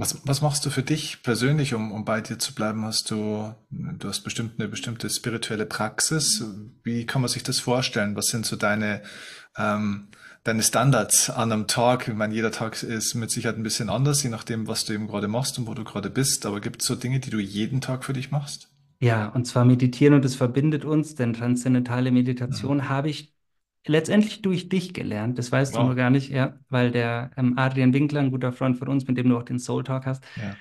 [0.00, 2.84] Was, was machst du für dich persönlich, um, um bei dir zu bleiben?
[2.84, 6.44] Hast du, du hast bestimmt eine bestimmte spirituelle Praxis.
[6.84, 8.14] Wie kann man sich das vorstellen?
[8.14, 9.02] Was sind so deine,
[9.56, 10.08] ähm,
[10.44, 12.06] deine Standards an einem Tag?
[12.06, 15.08] Ich meine, jeder Tag ist mit Sicherheit ein bisschen anders, je nachdem, was du eben
[15.08, 16.46] gerade machst und wo du gerade bist.
[16.46, 18.68] Aber gibt es so Dinge, die du jeden Tag für dich machst?
[19.00, 22.14] Ja, und zwar meditieren und es verbindet uns, denn transzendentale Mhm.
[22.14, 23.32] Meditation habe ich
[23.88, 25.38] letztendlich durch dich gelernt.
[25.38, 25.96] Das weißt du nur Wow.
[25.96, 29.28] gar nicht, ja, weil der ähm, Adrian Winkler, ein guter Freund von uns, mit dem
[29.28, 30.56] du auch den Soul Talk hast, Ja,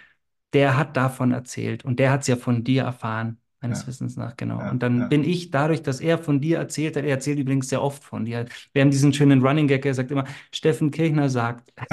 [0.54, 4.16] der hat davon erzählt und der hat es ja von dir erfahren, meines ja, Wissens
[4.18, 4.60] nach, genau.
[4.60, 7.70] ja, Und dann bin ich dadurch, dass er von dir erzählt hat, er erzählt übrigens
[7.70, 8.46] sehr oft von dir.
[8.74, 11.74] Wir haben diesen schönen Running Gag, er sagt immer, Steffen Kirchner sagt.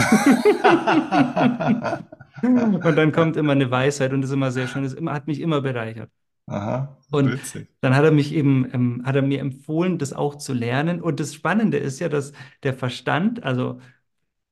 [2.42, 4.82] Und dann kommt immer eine Weisheit und das ist immer sehr schön.
[4.82, 6.10] Das hat mich immer bereichert.
[6.46, 7.68] Aha, Und witzig.
[7.80, 11.00] dann hat er mich eben, ähm, hat er mir empfohlen, das auch zu lernen.
[11.02, 12.32] Und das Spannende ist ja, dass
[12.62, 13.78] der Verstand, also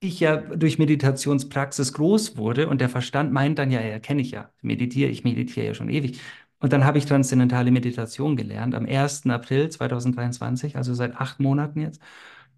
[0.00, 4.32] ich ja durch Meditationspraxis groß wurde und der Verstand meint dann ja, ja, kenne ich
[4.32, 6.20] ja, meditiere, ich meditiere ja schon ewig.
[6.60, 9.30] Und dann habe ich transzendentale Meditation gelernt am 1.
[9.30, 12.00] April 2023, also seit acht Monaten jetzt,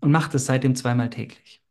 [0.01, 1.63] und mache das seitdem zweimal täglich.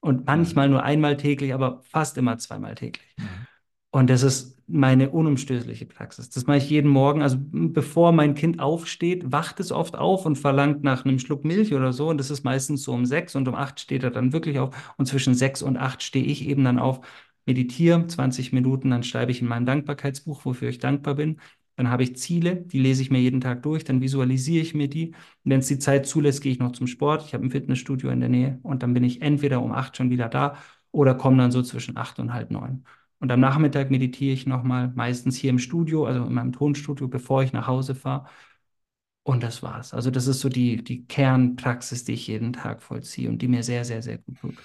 [0.00, 0.72] Und manchmal Mhm.
[0.72, 3.16] nur einmal täglich, aber fast immer zweimal täglich.
[3.18, 3.46] Mhm.
[3.92, 6.30] Und das ist meine unumstößliche Praxis.
[6.30, 7.20] Das mache ich jeden Morgen.
[7.22, 11.74] Also bevor mein Kind aufsteht, wacht es oft auf und verlangt nach einem Schluck Milch
[11.74, 12.08] oder so.
[12.08, 14.94] Und das ist meistens so um sechs und um acht steht er dann wirklich auf.
[14.96, 17.00] Und zwischen sechs und acht stehe ich eben dann auf,
[17.44, 21.40] meditiere 20 Minuten, dann schreibe ich in meinem Dankbarkeitsbuch, wofür ich dankbar bin.
[21.76, 24.88] Dann habe ich Ziele, die lese ich mir jeden Tag durch, dann visualisiere ich mir
[24.88, 25.14] die.
[25.44, 27.24] Wenn es die Zeit zulässt, gehe ich noch zum Sport.
[27.26, 30.10] Ich habe ein Fitnessstudio in der Nähe und dann bin ich entweder um acht schon
[30.10, 30.56] wieder da
[30.92, 32.84] oder komme dann so zwischen acht und halb neun.
[33.22, 37.44] Und am Nachmittag meditiere ich nochmal, meistens hier im Studio, also in meinem Tonstudio, bevor
[37.44, 38.26] ich nach Hause fahre.
[39.24, 39.94] Und das war's.
[39.94, 43.62] Also das ist so die, die Kernpraxis, die ich jeden Tag vollziehe und die mir
[43.62, 44.56] sehr, sehr, sehr gut tut.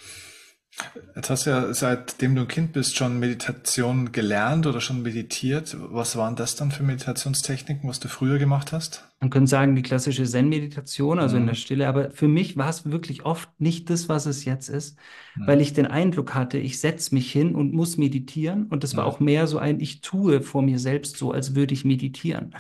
[1.16, 5.76] Jetzt hast du ja seitdem du ein Kind bist schon Meditation gelernt oder schon meditiert.
[5.80, 9.04] Was waren das dann für Meditationstechniken, was du früher gemacht hast?
[9.20, 11.58] Man könnte sagen, die klassische Zen-Meditation, also in der Mhm.
[11.58, 14.96] Stille, aber für mich war es wirklich oft nicht das, was es jetzt ist,
[15.34, 15.48] Mhm.
[15.48, 19.06] weil ich den Eindruck hatte, ich setze mich hin und muss meditieren und das war
[19.06, 19.10] Mhm.
[19.10, 22.54] auch mehr so ein, ich tue vor mir selbst so, als würde ich meditieren.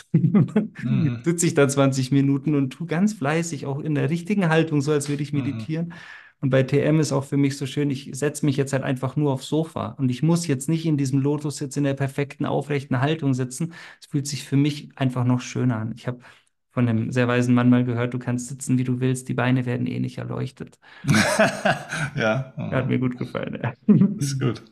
[0.82, 1.22] Mhm.
[1.24, 4.91] Sitze ich da 20 Minuten und tue ganz fleißig, auch in der richtigen Haltung, so
[4.91, 5.39] als würde ich Mhm.
[5.43, 5.93] meditieren.
[6.39, 9.15] Und bei TM ist auch für mich so schön, ich setze mich jetzt halt einfach
[9.15, 13.01] nur aufs Sofa und ich muss jetzt nicht in diesem Lotussitz in der perfekten, aufrechten
[13.01, 13.73] Haltung sitzen.
[13.99, 15.93] Es fühlt sich für mich einfach noch schöner an.
[15.95, 16.19] Ich habe
[16.69, 19.65] von einem sehr weisen Mann mal gehört, du kannst sitzen, wie du willst, die Beine
[19.65, 20.77] werden eh nicht erleuchtet.
[22.15, 23.59] Ja, Hat mir gut gefallen.
[23.61, 23.73] Ja.
[24.17, 24.63] ist gut.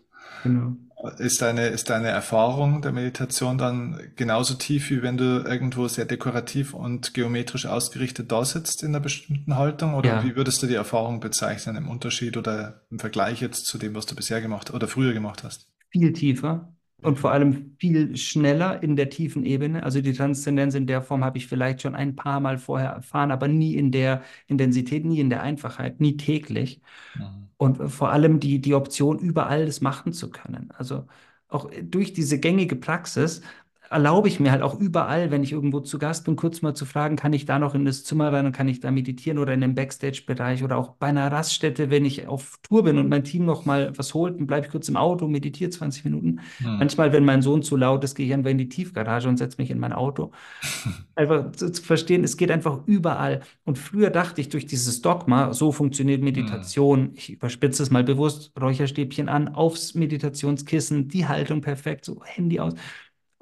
[0.44, 0.76] Genau.
[1.18, 6.06] Ist deine, ist deine Erfahrung der Meditation dann genauso tief, wie wenn du irgendwo sehr
[6.06, 9.94] dekorativ und geometrisch ausgerichtet da sitzt in einer bestimmten Haltung?
[9.94, 13.78] Oder Ja, wie würdest du die Erfahrung bezeichnen im Unterschied oder im Vergleich jetzt zu
[13.78, 15.68] dem, was du bisher gemacht oder früher gemacht hast?
[15.96, 16.75] viel tiefer
[17.06, 19.84] und vor allem viel schneller in der tiefen Ebene.
[19.84, 23.32] Also die Transzendenz in der Form habe ich vielleicht schon ein paar Mal vorher erfahren,
[23.32, 26.82] aber nie in der Intensität, nie in der Einfachheit, nie täglich.
[27.16, 27.50] Mhm.
[27.58, 30.70] Und vor allem die, die Option, überall das machen zu können.
[30.76, 31.06] Also
[31.48, 33.42] auch durch diese gängige Praxis
[33.90, 36.86] erlaube ich mir halt auch überall, wenn ich irgendwo zu Gast bin, kurz mal zu
[36.86, 39.54] fragen, kann ich da noch in das Zimmer rein und kann ich da meditieren oder
[39.54, 43.24] in den Backstage-Bereich oder auch bei einer Raststätte, wenn ich auf Tour bin und mein
[43.24, 46.40] Team noch mal was holt, dann bleibe ich kurz im Auto, meditiere 20 Minuten.
[46.58, 46.78] Hm.
[46.80, 49.58] Manchmal, wenn mein Sohn zu laut ist, gehe ich einfach in die Tiefgarage und setze
[49.60, 50.32] mich in mein Auto.
[51.16, 53.40] Einfach zu, zu verstehen, es geht einfach überall.
[53.64, 58.52] Und früher dachte ich durch dieses Dogma, so funktioniert Meditation, ich überspitze es mal bewusst,
[58.60, 62.74] Räucherstäbchen an, aufs Meditationskissen, die Haltung perfekt, so Handy aus.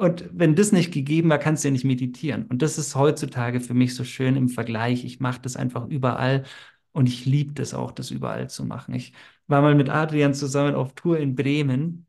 [0.04, 2.46] Und wenn das nicht gegeben war, kannst du ja nicht meditieren.
[2.48, 5.06] Und das ist heutzutage für mich so schön im Vergleich.
[5.06, 6.44] Ich mache das einfach überall
[6.92, 8.94] und ich liebe das auch, das überall zu machen.
[8.96, 9.14] Ich
[9.48, 12.06] war mal mit Adrian zusammen auf Tour in Bremen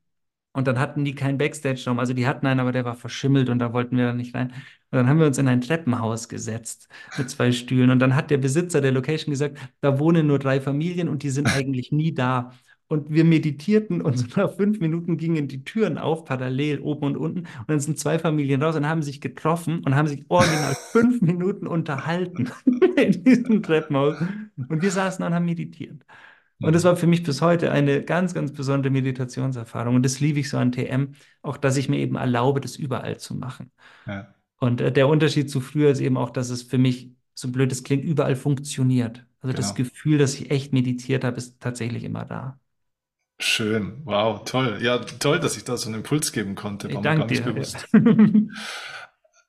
[0.52, 2.00] und dann hatten die keinen Backstage-Raum.
[2.00, 4.48] Also die hatten einen, aber der war verschimmelt und da wollten wir dann nicht rein.
[4.50, 7.90] Und dann haben wir uns in ein Treppenhaus gesetzt mit zwei Stühlen.
[7.90, 11.30] Und dann hat der Besitzer der Location gesagt, da wohnen nur drei Familien und die
[11.30, 12.52] sind eigentlich nie da.
[12.88, 17.16] Und wir meditierten und so nach fünf Minuten gingen die Türen auf, parallel oben und
[17.16, 17.38] unten.
[17.40, 21.20] Und dann sind zwei Familien raus und haben sich getroffen und haben sich original fünf
[21.22, 22.50] Minuten unterhalten
[22.96, 24.16] in diesem Treppenhaus.
[24.68, 26.04] Und wir saßen und haben meditiert.
[26.60, 29.96] Und das war für mich bis heute eine ganz, ganz besondere Meditationserfahrung.
[29.96, 33.18] Und das liebe ich so an TM, auch dass ich mir eben erlaube, das überall
[33.18, 33.70] zu machen.
[34.06, 34.34] Ja.
[34.60, 37.72] Und äh, der Unterschied zu früher ist eben auch, dass es für mich, so blöd
[37.72, 39.26] es klingt, überall funktioniert.
[39.40, 39.88] Also das Genau.
[39.88, 42.58] Gefühl, dass ich echt meditiert habe, ist tatsächlich immer da.
[43.38, 44.00] Schön.
[44.04, 44.78] Wow, toll.
[44.80, 46.88] Ja, toll, dass ich da so einen Impuls geben konnte.
[46.88, 47.52] Ich War mir gar nicht dir.
[47.52, 47.86] bewusst.
[47.92, 48.00] Ja.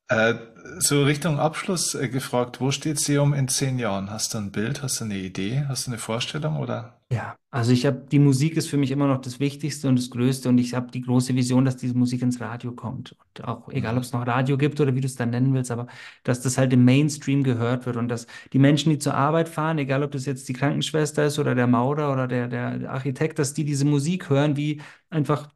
[0.07, 0.35] Äh,
[0.79, 4.09] so Richtung Abschluss äh, gefragt, wo steht Seum in zehn Jahren?
[4.09, 4.81] Hast du ein Bild?
[4.83, 5.65] Hast du eine Idee?
[5.67, 6.99] Hast du eine Vorstellung oder?
[7.11, 10.09] Ja, also ich habe, die Musik ist für mich immer noch das Wichtigste und das
[10.09, 13.15] Größte und ich habe die große Vision, dass diese Musik ins Radio kommt.
[13.37, 14.01] Und auch, egal ob Mhm.
[14.01, 15.85] es noch Radio gibt oder wie du es dann nennen willst, aber
[16.23, 19.77] dass das halt im Mainstream gehört wird und dass die Menschen, die zur Arbeit fahren,
[19.77, 23.53] egal ob das jetzt die Krankenschwester ist oder der Maurer oder der, der Architekt, dass
[23.53, 24.81] die diese Musik hören, wie
[25.11, 25.49] einfach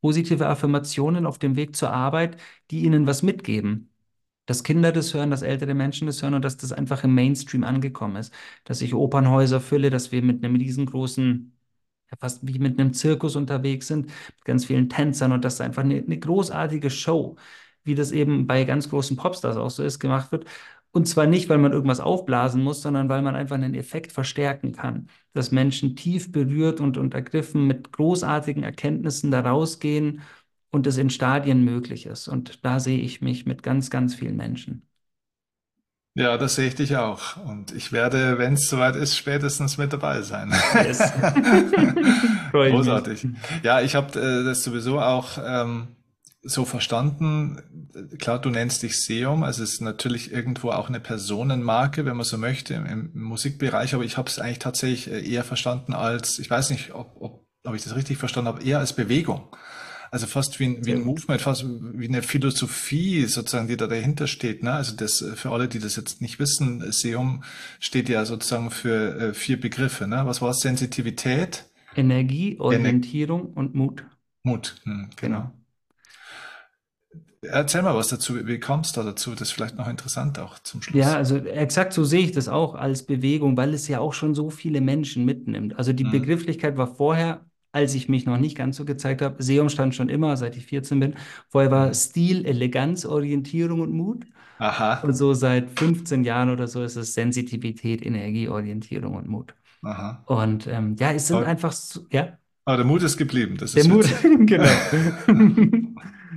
[0.00, 2.36] positive Affirmationen auf dem Weg zur Arbeit,
[2.70, 3.90] die ihnen was mitgeben.
[4.46, 7.62] Dass Kinder das hören, dass ältere Menschen das hören und dass das einfach im Mainstream
[7.64, 8.32] angekommen ist.
[8.64, 11.56] Dass ich Opernhäuser fülle, dass wir mit einem riesengroßen,
[12.10, 15.82] ja, fast wie mit einem Zirkus unterwegs sind, mit ganz vielen Tänzern und dass einfach
[15.84, 17.36] eine, eine großartige Show,
[17.84, 20.46] wie das eben bei ganz großen Popstars auch so ist, gemacht wird.
[20.92, 24.72] Und zwar nicht, weil man irgendwas aufblasen muss, sondern weil man einfach einen Effekt verstärken
[24.72, 25.08] kann.
[25.32, 30.22] Dass Menschen tief berührt und, und ergriffen mit großartigen Erkenntnissen da rausgehen
[30.70, 32.28] und es in Stadien möglich ist.
[32.28, 34.82] Und da sehe ich mich mit ganz, ganz vielen Menschen.
[36.14, 37.36] Ja, das sehe ich dich auch.
[37.36, 40.52] Und ich werde, wenn es soweit ist, spätestens mit dabei sein.
[40.74, 40.98] Yes.
[42.52, 43.28] Großartig.
[43.62, 45.88] Ja, ich habe äh, das sowieso auch ähm,
[46.42, 47.60] so verstanden.
[48.18, 52.24] Klar, du nennst dich Seum, also es ist natürlich irgendwo auch eine Personenmarke, wenn man
[52.24, 56.38] so möchte, im, im Musikbereich, aber ich habe es eigentlich tatsächlich äh, eher verstanden als,
[56.38, 59.54] ich weiß nicht, ob, ob, ob ich das richtig verstanden habe, eher als Bewegung.
[60.12, 61.04] Also fast wie ein, wie ein.
[61.04, 64.64] Movement, fast wie eine Philosophie sozusagen, die da dahinter steht.
[64.64, 64.72] Ne?
[64.72, 67.44] Also das äh, für alle, die das jetzt nicht wissen, Seum
[67.78, 70.08] steht ja sozusagen für äh, vier Begriffe.
[70.08, 70.22] Ne?
[70.24, 70.60] Was war es?
[70.60, 74.04] Sensitivität, Energie, Ener Orientierung und Mut.
[74.42, 74.76] Mut.
[74.84, 75.38] Hm, genau.
[75.38, 75.59] Genau.
[77.42, 78.46] Erzähl mal was dazu.
[78.46, 79.32] Wie kam es da dazu?
[79.32, 81.16] Das ist vielleicht noch interessant auch zum Ja, Schluss.
[81.16, 84.50] also exakt so sehe ich das auch als Bewegung, weil es ja auch schon so
[84.50, 85.78] viele Menschen mitnimmt.
[85.78, 89.40] Also die Hm, Begrifflichkeit war vorher, als ich mich noch nicht ganz so gezeigt habe,
[89.40, 91.14] Seum stand schon immer, seit ich 14 bin.
[91.48, 91.94] Vorher war hm.
[91.94, 94.26] Stil, Eleganz, Orientierung und Mut.
[95.00, 99.54] Und Aha, so seit 15 Jahren oder so ist es Sensitivität, Energie, Orientierung und Mut.
[99.82, 100.24] aha.
[100.24, 102.38] Und ähm, ja, es sind Aber, einfach so, ja.
[102.64, 103.56] aber der Mut ist geblieben.
[103.58, 104.06] Das Der ist Mut,
[104.46, 104.80] genau.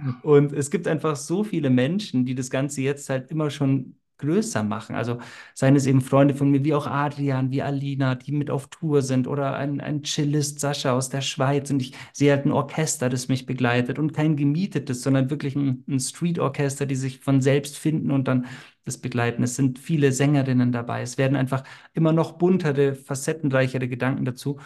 [0.24, 4.64] Und es gibt einfach so viele Menschen, die das Ganze jetzt halt immer schon größer
[4.64, 4.96] machen.
[4.96, 5.20] Also
[5.54, 9.02] seien es eben Freunde von mir, wie auch Adrian, wie Alina, die mit auf Tour
[9.02, 11.70] sind oder ein, ein Cellist Sascha aus der Schweiz.
[11.72, 15.84] Und ich sehe halt ein Orchester, das mich begleitet und kein gemietetes, sondern wirklich ein,
[15.88, 18.46] ein Street-Orchester, die sich von selbst finden und dann
[18.86, 19.44] das begleiten.
[19.44, 21.02] Es sind viele Sängerinnen dabei.
[21.02, 24.60] Es werden einfach immer noch buntere, facettenreichere Gedanken dazu.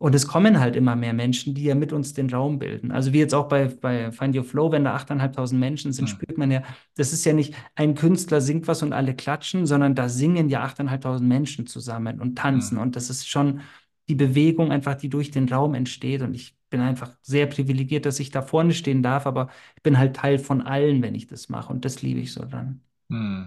[0.00, 2.90] Und es kommen halt immer mehr Menschen, die ja mit uns den Raum bilden.
[2.90, 6.10] Also wie jetzt auch bei, bei Find Your Flow, wenn da 8.500 Menschen sind, Hm,
[6.10, 6.62] spürt man ja,
[6.96, 10.62] das ist ja nicht ein Künstler singt was und alle klatschen, sondern da singen ja
[10.62, 12.78] 8.500 Menschen zusammen und tanzen.
[12.78, 13.60] hm, Und das ist schon
[14.08, 16.22] die Bewegung einfach, die durch den Raum entsteht.
[16.22, 19.98] Und ich bin einfach sehr privilegiert, dass ich da vorne stehen darf, aber ich bin
[19.98, 21.72] halt Teil von allen, wenn ich das mache.
[21.72, 22.80] Und das liebe ich so dran.
[23.10, 23.42] hm.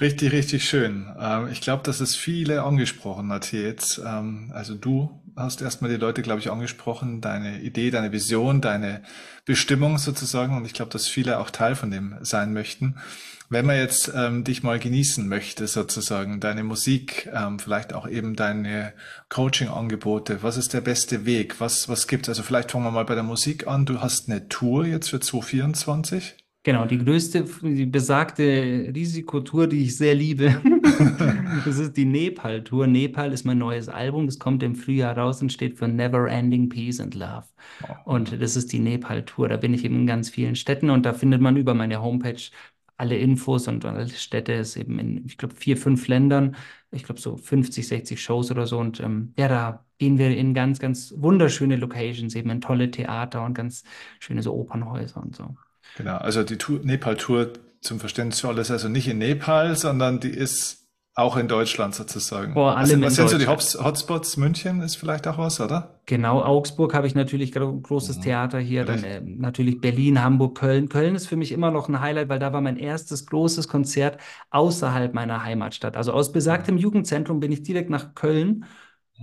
[0.00, 1.06] Richtig, richtig schön.
[1.18, 4.00] Ähm, ich glaube, dass es viele angesprochen hat hier jetzt.
[4.04, 9.02] Ähm, also du hast erstmal die Leute, glaube ich, angesprochen, deine Idee, deine Vision, deine
[9.44, 10.56] Bestimmung sozusagen.
[10.56, 12.96] Und ich glaube, dass viele auch Teil von dem sein möchten.
[13.50, 18.36] Wenn man jetzt ähm, dich mal genießen möchte, sozusagen, deine Musik, ähm, vielleicht auch eben
[18.36, 18.94] deine
[19.28, 21.60] Coaching-Angebote, was ist der beste Weg?
[21.60, 22.28] Was, was gibt's?
[22.28, 23.84] Also vielleicht fangen wir mal bei der Musik an.
[23.84, 26.43] Du hast eine Tour jetzt für 2024.
[26.66, 30.62] Genau, die größte, die besagte Risikotour, die ich sehr liebe,
[31.66, 32.86] das ist die Nepal-Tour.
[32.86, 36.70] Nepal ist mein neues Album, das kommt im Frühjahr raus und steht für Never Ending
[36.70, 37.44] Peace and Love.
[38.06, 39.50] Und das ist die Nepal-Tour.
[39.50, 42.40] Da bin ich eben in ganz vielen Städten und da findet man über meine Homepage
[42.96, 46.56] alle Infos und alle Städte ist eben in, ich glaube, vier, fünf Ländern.
[46.92, 48.78] Ich glaube, so 50, 60 Shows oder so.
[48.78, 53.44] Und ähm, ja, da gehen wir in ganz, ganz wunderschöne Locations, eben in tolle Theater
[53.44, 53.84] und ganz
[54.18, 55.56] schöne so Opernhäuser und so.
[55.96, 60.84] Genau, also die Nepal-Tour zum Verständnis für alles, also nicht in Nepal, sondern die ist
[61.16, 62.54] auch in Deutschland sozusagen.
[62.54, 64.36] Vor allem was, was sind so die Hotspots?
[64.36, 66.00] München ist vielleicht auch was, oder?
[66.06, 68.22] Genau, Augsburg habe ich natürlich großes mhm.
[68.22, 70.88] Theater hier, dann äh, natürlich Berlin, Hamburg, Köln.
[70.88, 74.18] Köln ist für mich immer noch ein Highlight, weil da war mein erstes großes Konzert
[74.50, 75.96] außerhalb meiner Heimatstadt.
[75.96, 76.80] Also aus besagtem mhm.
[76.80, 78.64] Jugendzentrum bin ich direkt nach Köln.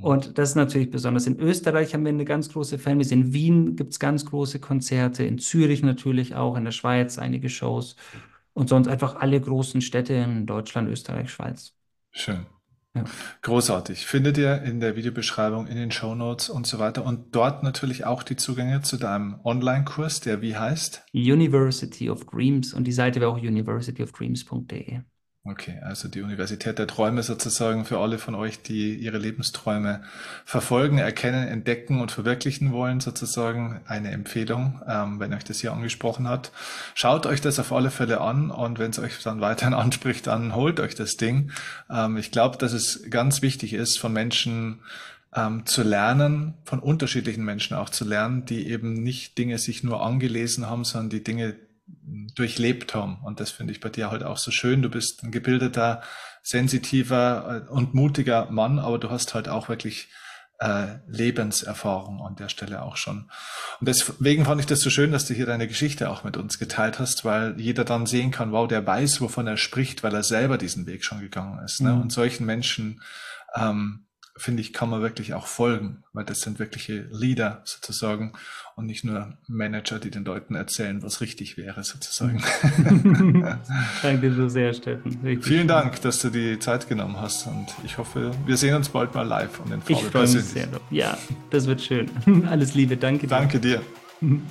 [0.01, 1.27] Und das ist natürlich besonders.
[1.27, 3.13] In Österreich haben wir eine ganz große Fanbase.
[3.13, 5.23] In Wien gibt es ganz große Konzerte.
[5.23, 6.55] In Zürich natürlich auch.
[6.57, 7.95] In der Schweiz einige Shows.
[8.53, 11.73] Und sonst einfach alle großen Städte in Deutschland, Österreich, Schweiz.
[12.11, 12.45] Schön.
[12.93, 13.05] Ja.
[13.41, 14.05] Großartig.
[14.05, 17.05] Findet ihr in der Videobeschreibung, in den Show Notes und so weiter.
[17.05, 21.05] Und dort natürlich auch die Zugänge zu deinem Online-Kurs, der wie heißt?
[21.13, 22.73] University of Dreams.
[22.73, 25.01] Und die Seite wäre auch universityofdreams.de.
[25.43, 30.03] Okay, also die Universität der Träume sozusagen für alle von euch, die ihre Lebensträume
[30.45, 36.27] verfolgen, erkennen, entdecken und verwirklichen wollen, sozusagen eine Empfehlung, ähm, wenn euch das hier angesprochen
[36.27, 36.51] hat.
[36.93, 40.53] Schaut euch das auf alle Fälle an und wenn es euch dann weiterhin anspricht, dann
[40.53, 41.49] holt euch das Ding.
[41.89, 44.81] Ähm, ich glaube, dass es ganz wichtig ist, von Menschen
[45.35, 50.05] ähm, zu lernen, von unterschiedlichen Menschen auch zu lernen, die eben nicht Dinge sich nur
[50.05, 51.55] angelesen haben, sondern die Dinge
[52.35, 53.19] durchlebt haben.
[53.23, 54.81] Und das finde ich bei dir halt auch so schön.
[54.81, 56.01] Du bist ein gebildeter,
[56.43, 60.09] sensitiver äh, und mutiger Mann, aber du hast halt auch wirklich
[60.59, 63.29] äh, Lebenserfahrung an der Stelle auch schon.
[63.79, 66.59] Und deswegen fand ich das so schön, dass du hier deine Geschichte auch mit uns
[66.59, 70.23] geteilt hast, weil jeder dann sehen kann, wow, der weiß, wovon er spricht, weil er
[70.23, 71.81] selber diesen Weg schon gegangen ist.
[71.81, 71.93] Ne?
[71.93, 72.01] Mhm.
[72.01, 73.01] Und solchen Menschen
[73.55, 74.05] ähm,
[74.35, 78.33] finde ich, kann man wirklich auch folgen, weil das sind wirkliche Leader sozusagen
[78.75, 82.41] und nicht nur Manager, die den Leuten erzählen, was richtig wäre sozusagen.
[84.01, 85.19] Danke so sehr, Steffen.
[85.23, 88.89] Richtig Vielen Dank, dass du die Zeit genommen hast und ich hoffe, wir sehen uns
[88.89, 90.45] bald mal live und in ich persönlich.
[90.45, 91.17] Sehr Ja,
[91.49, 92.09] das wird schön.
[92.49, 93.29] Alles Liebe, danke dir.
[93.29, 93.81] Danke dir.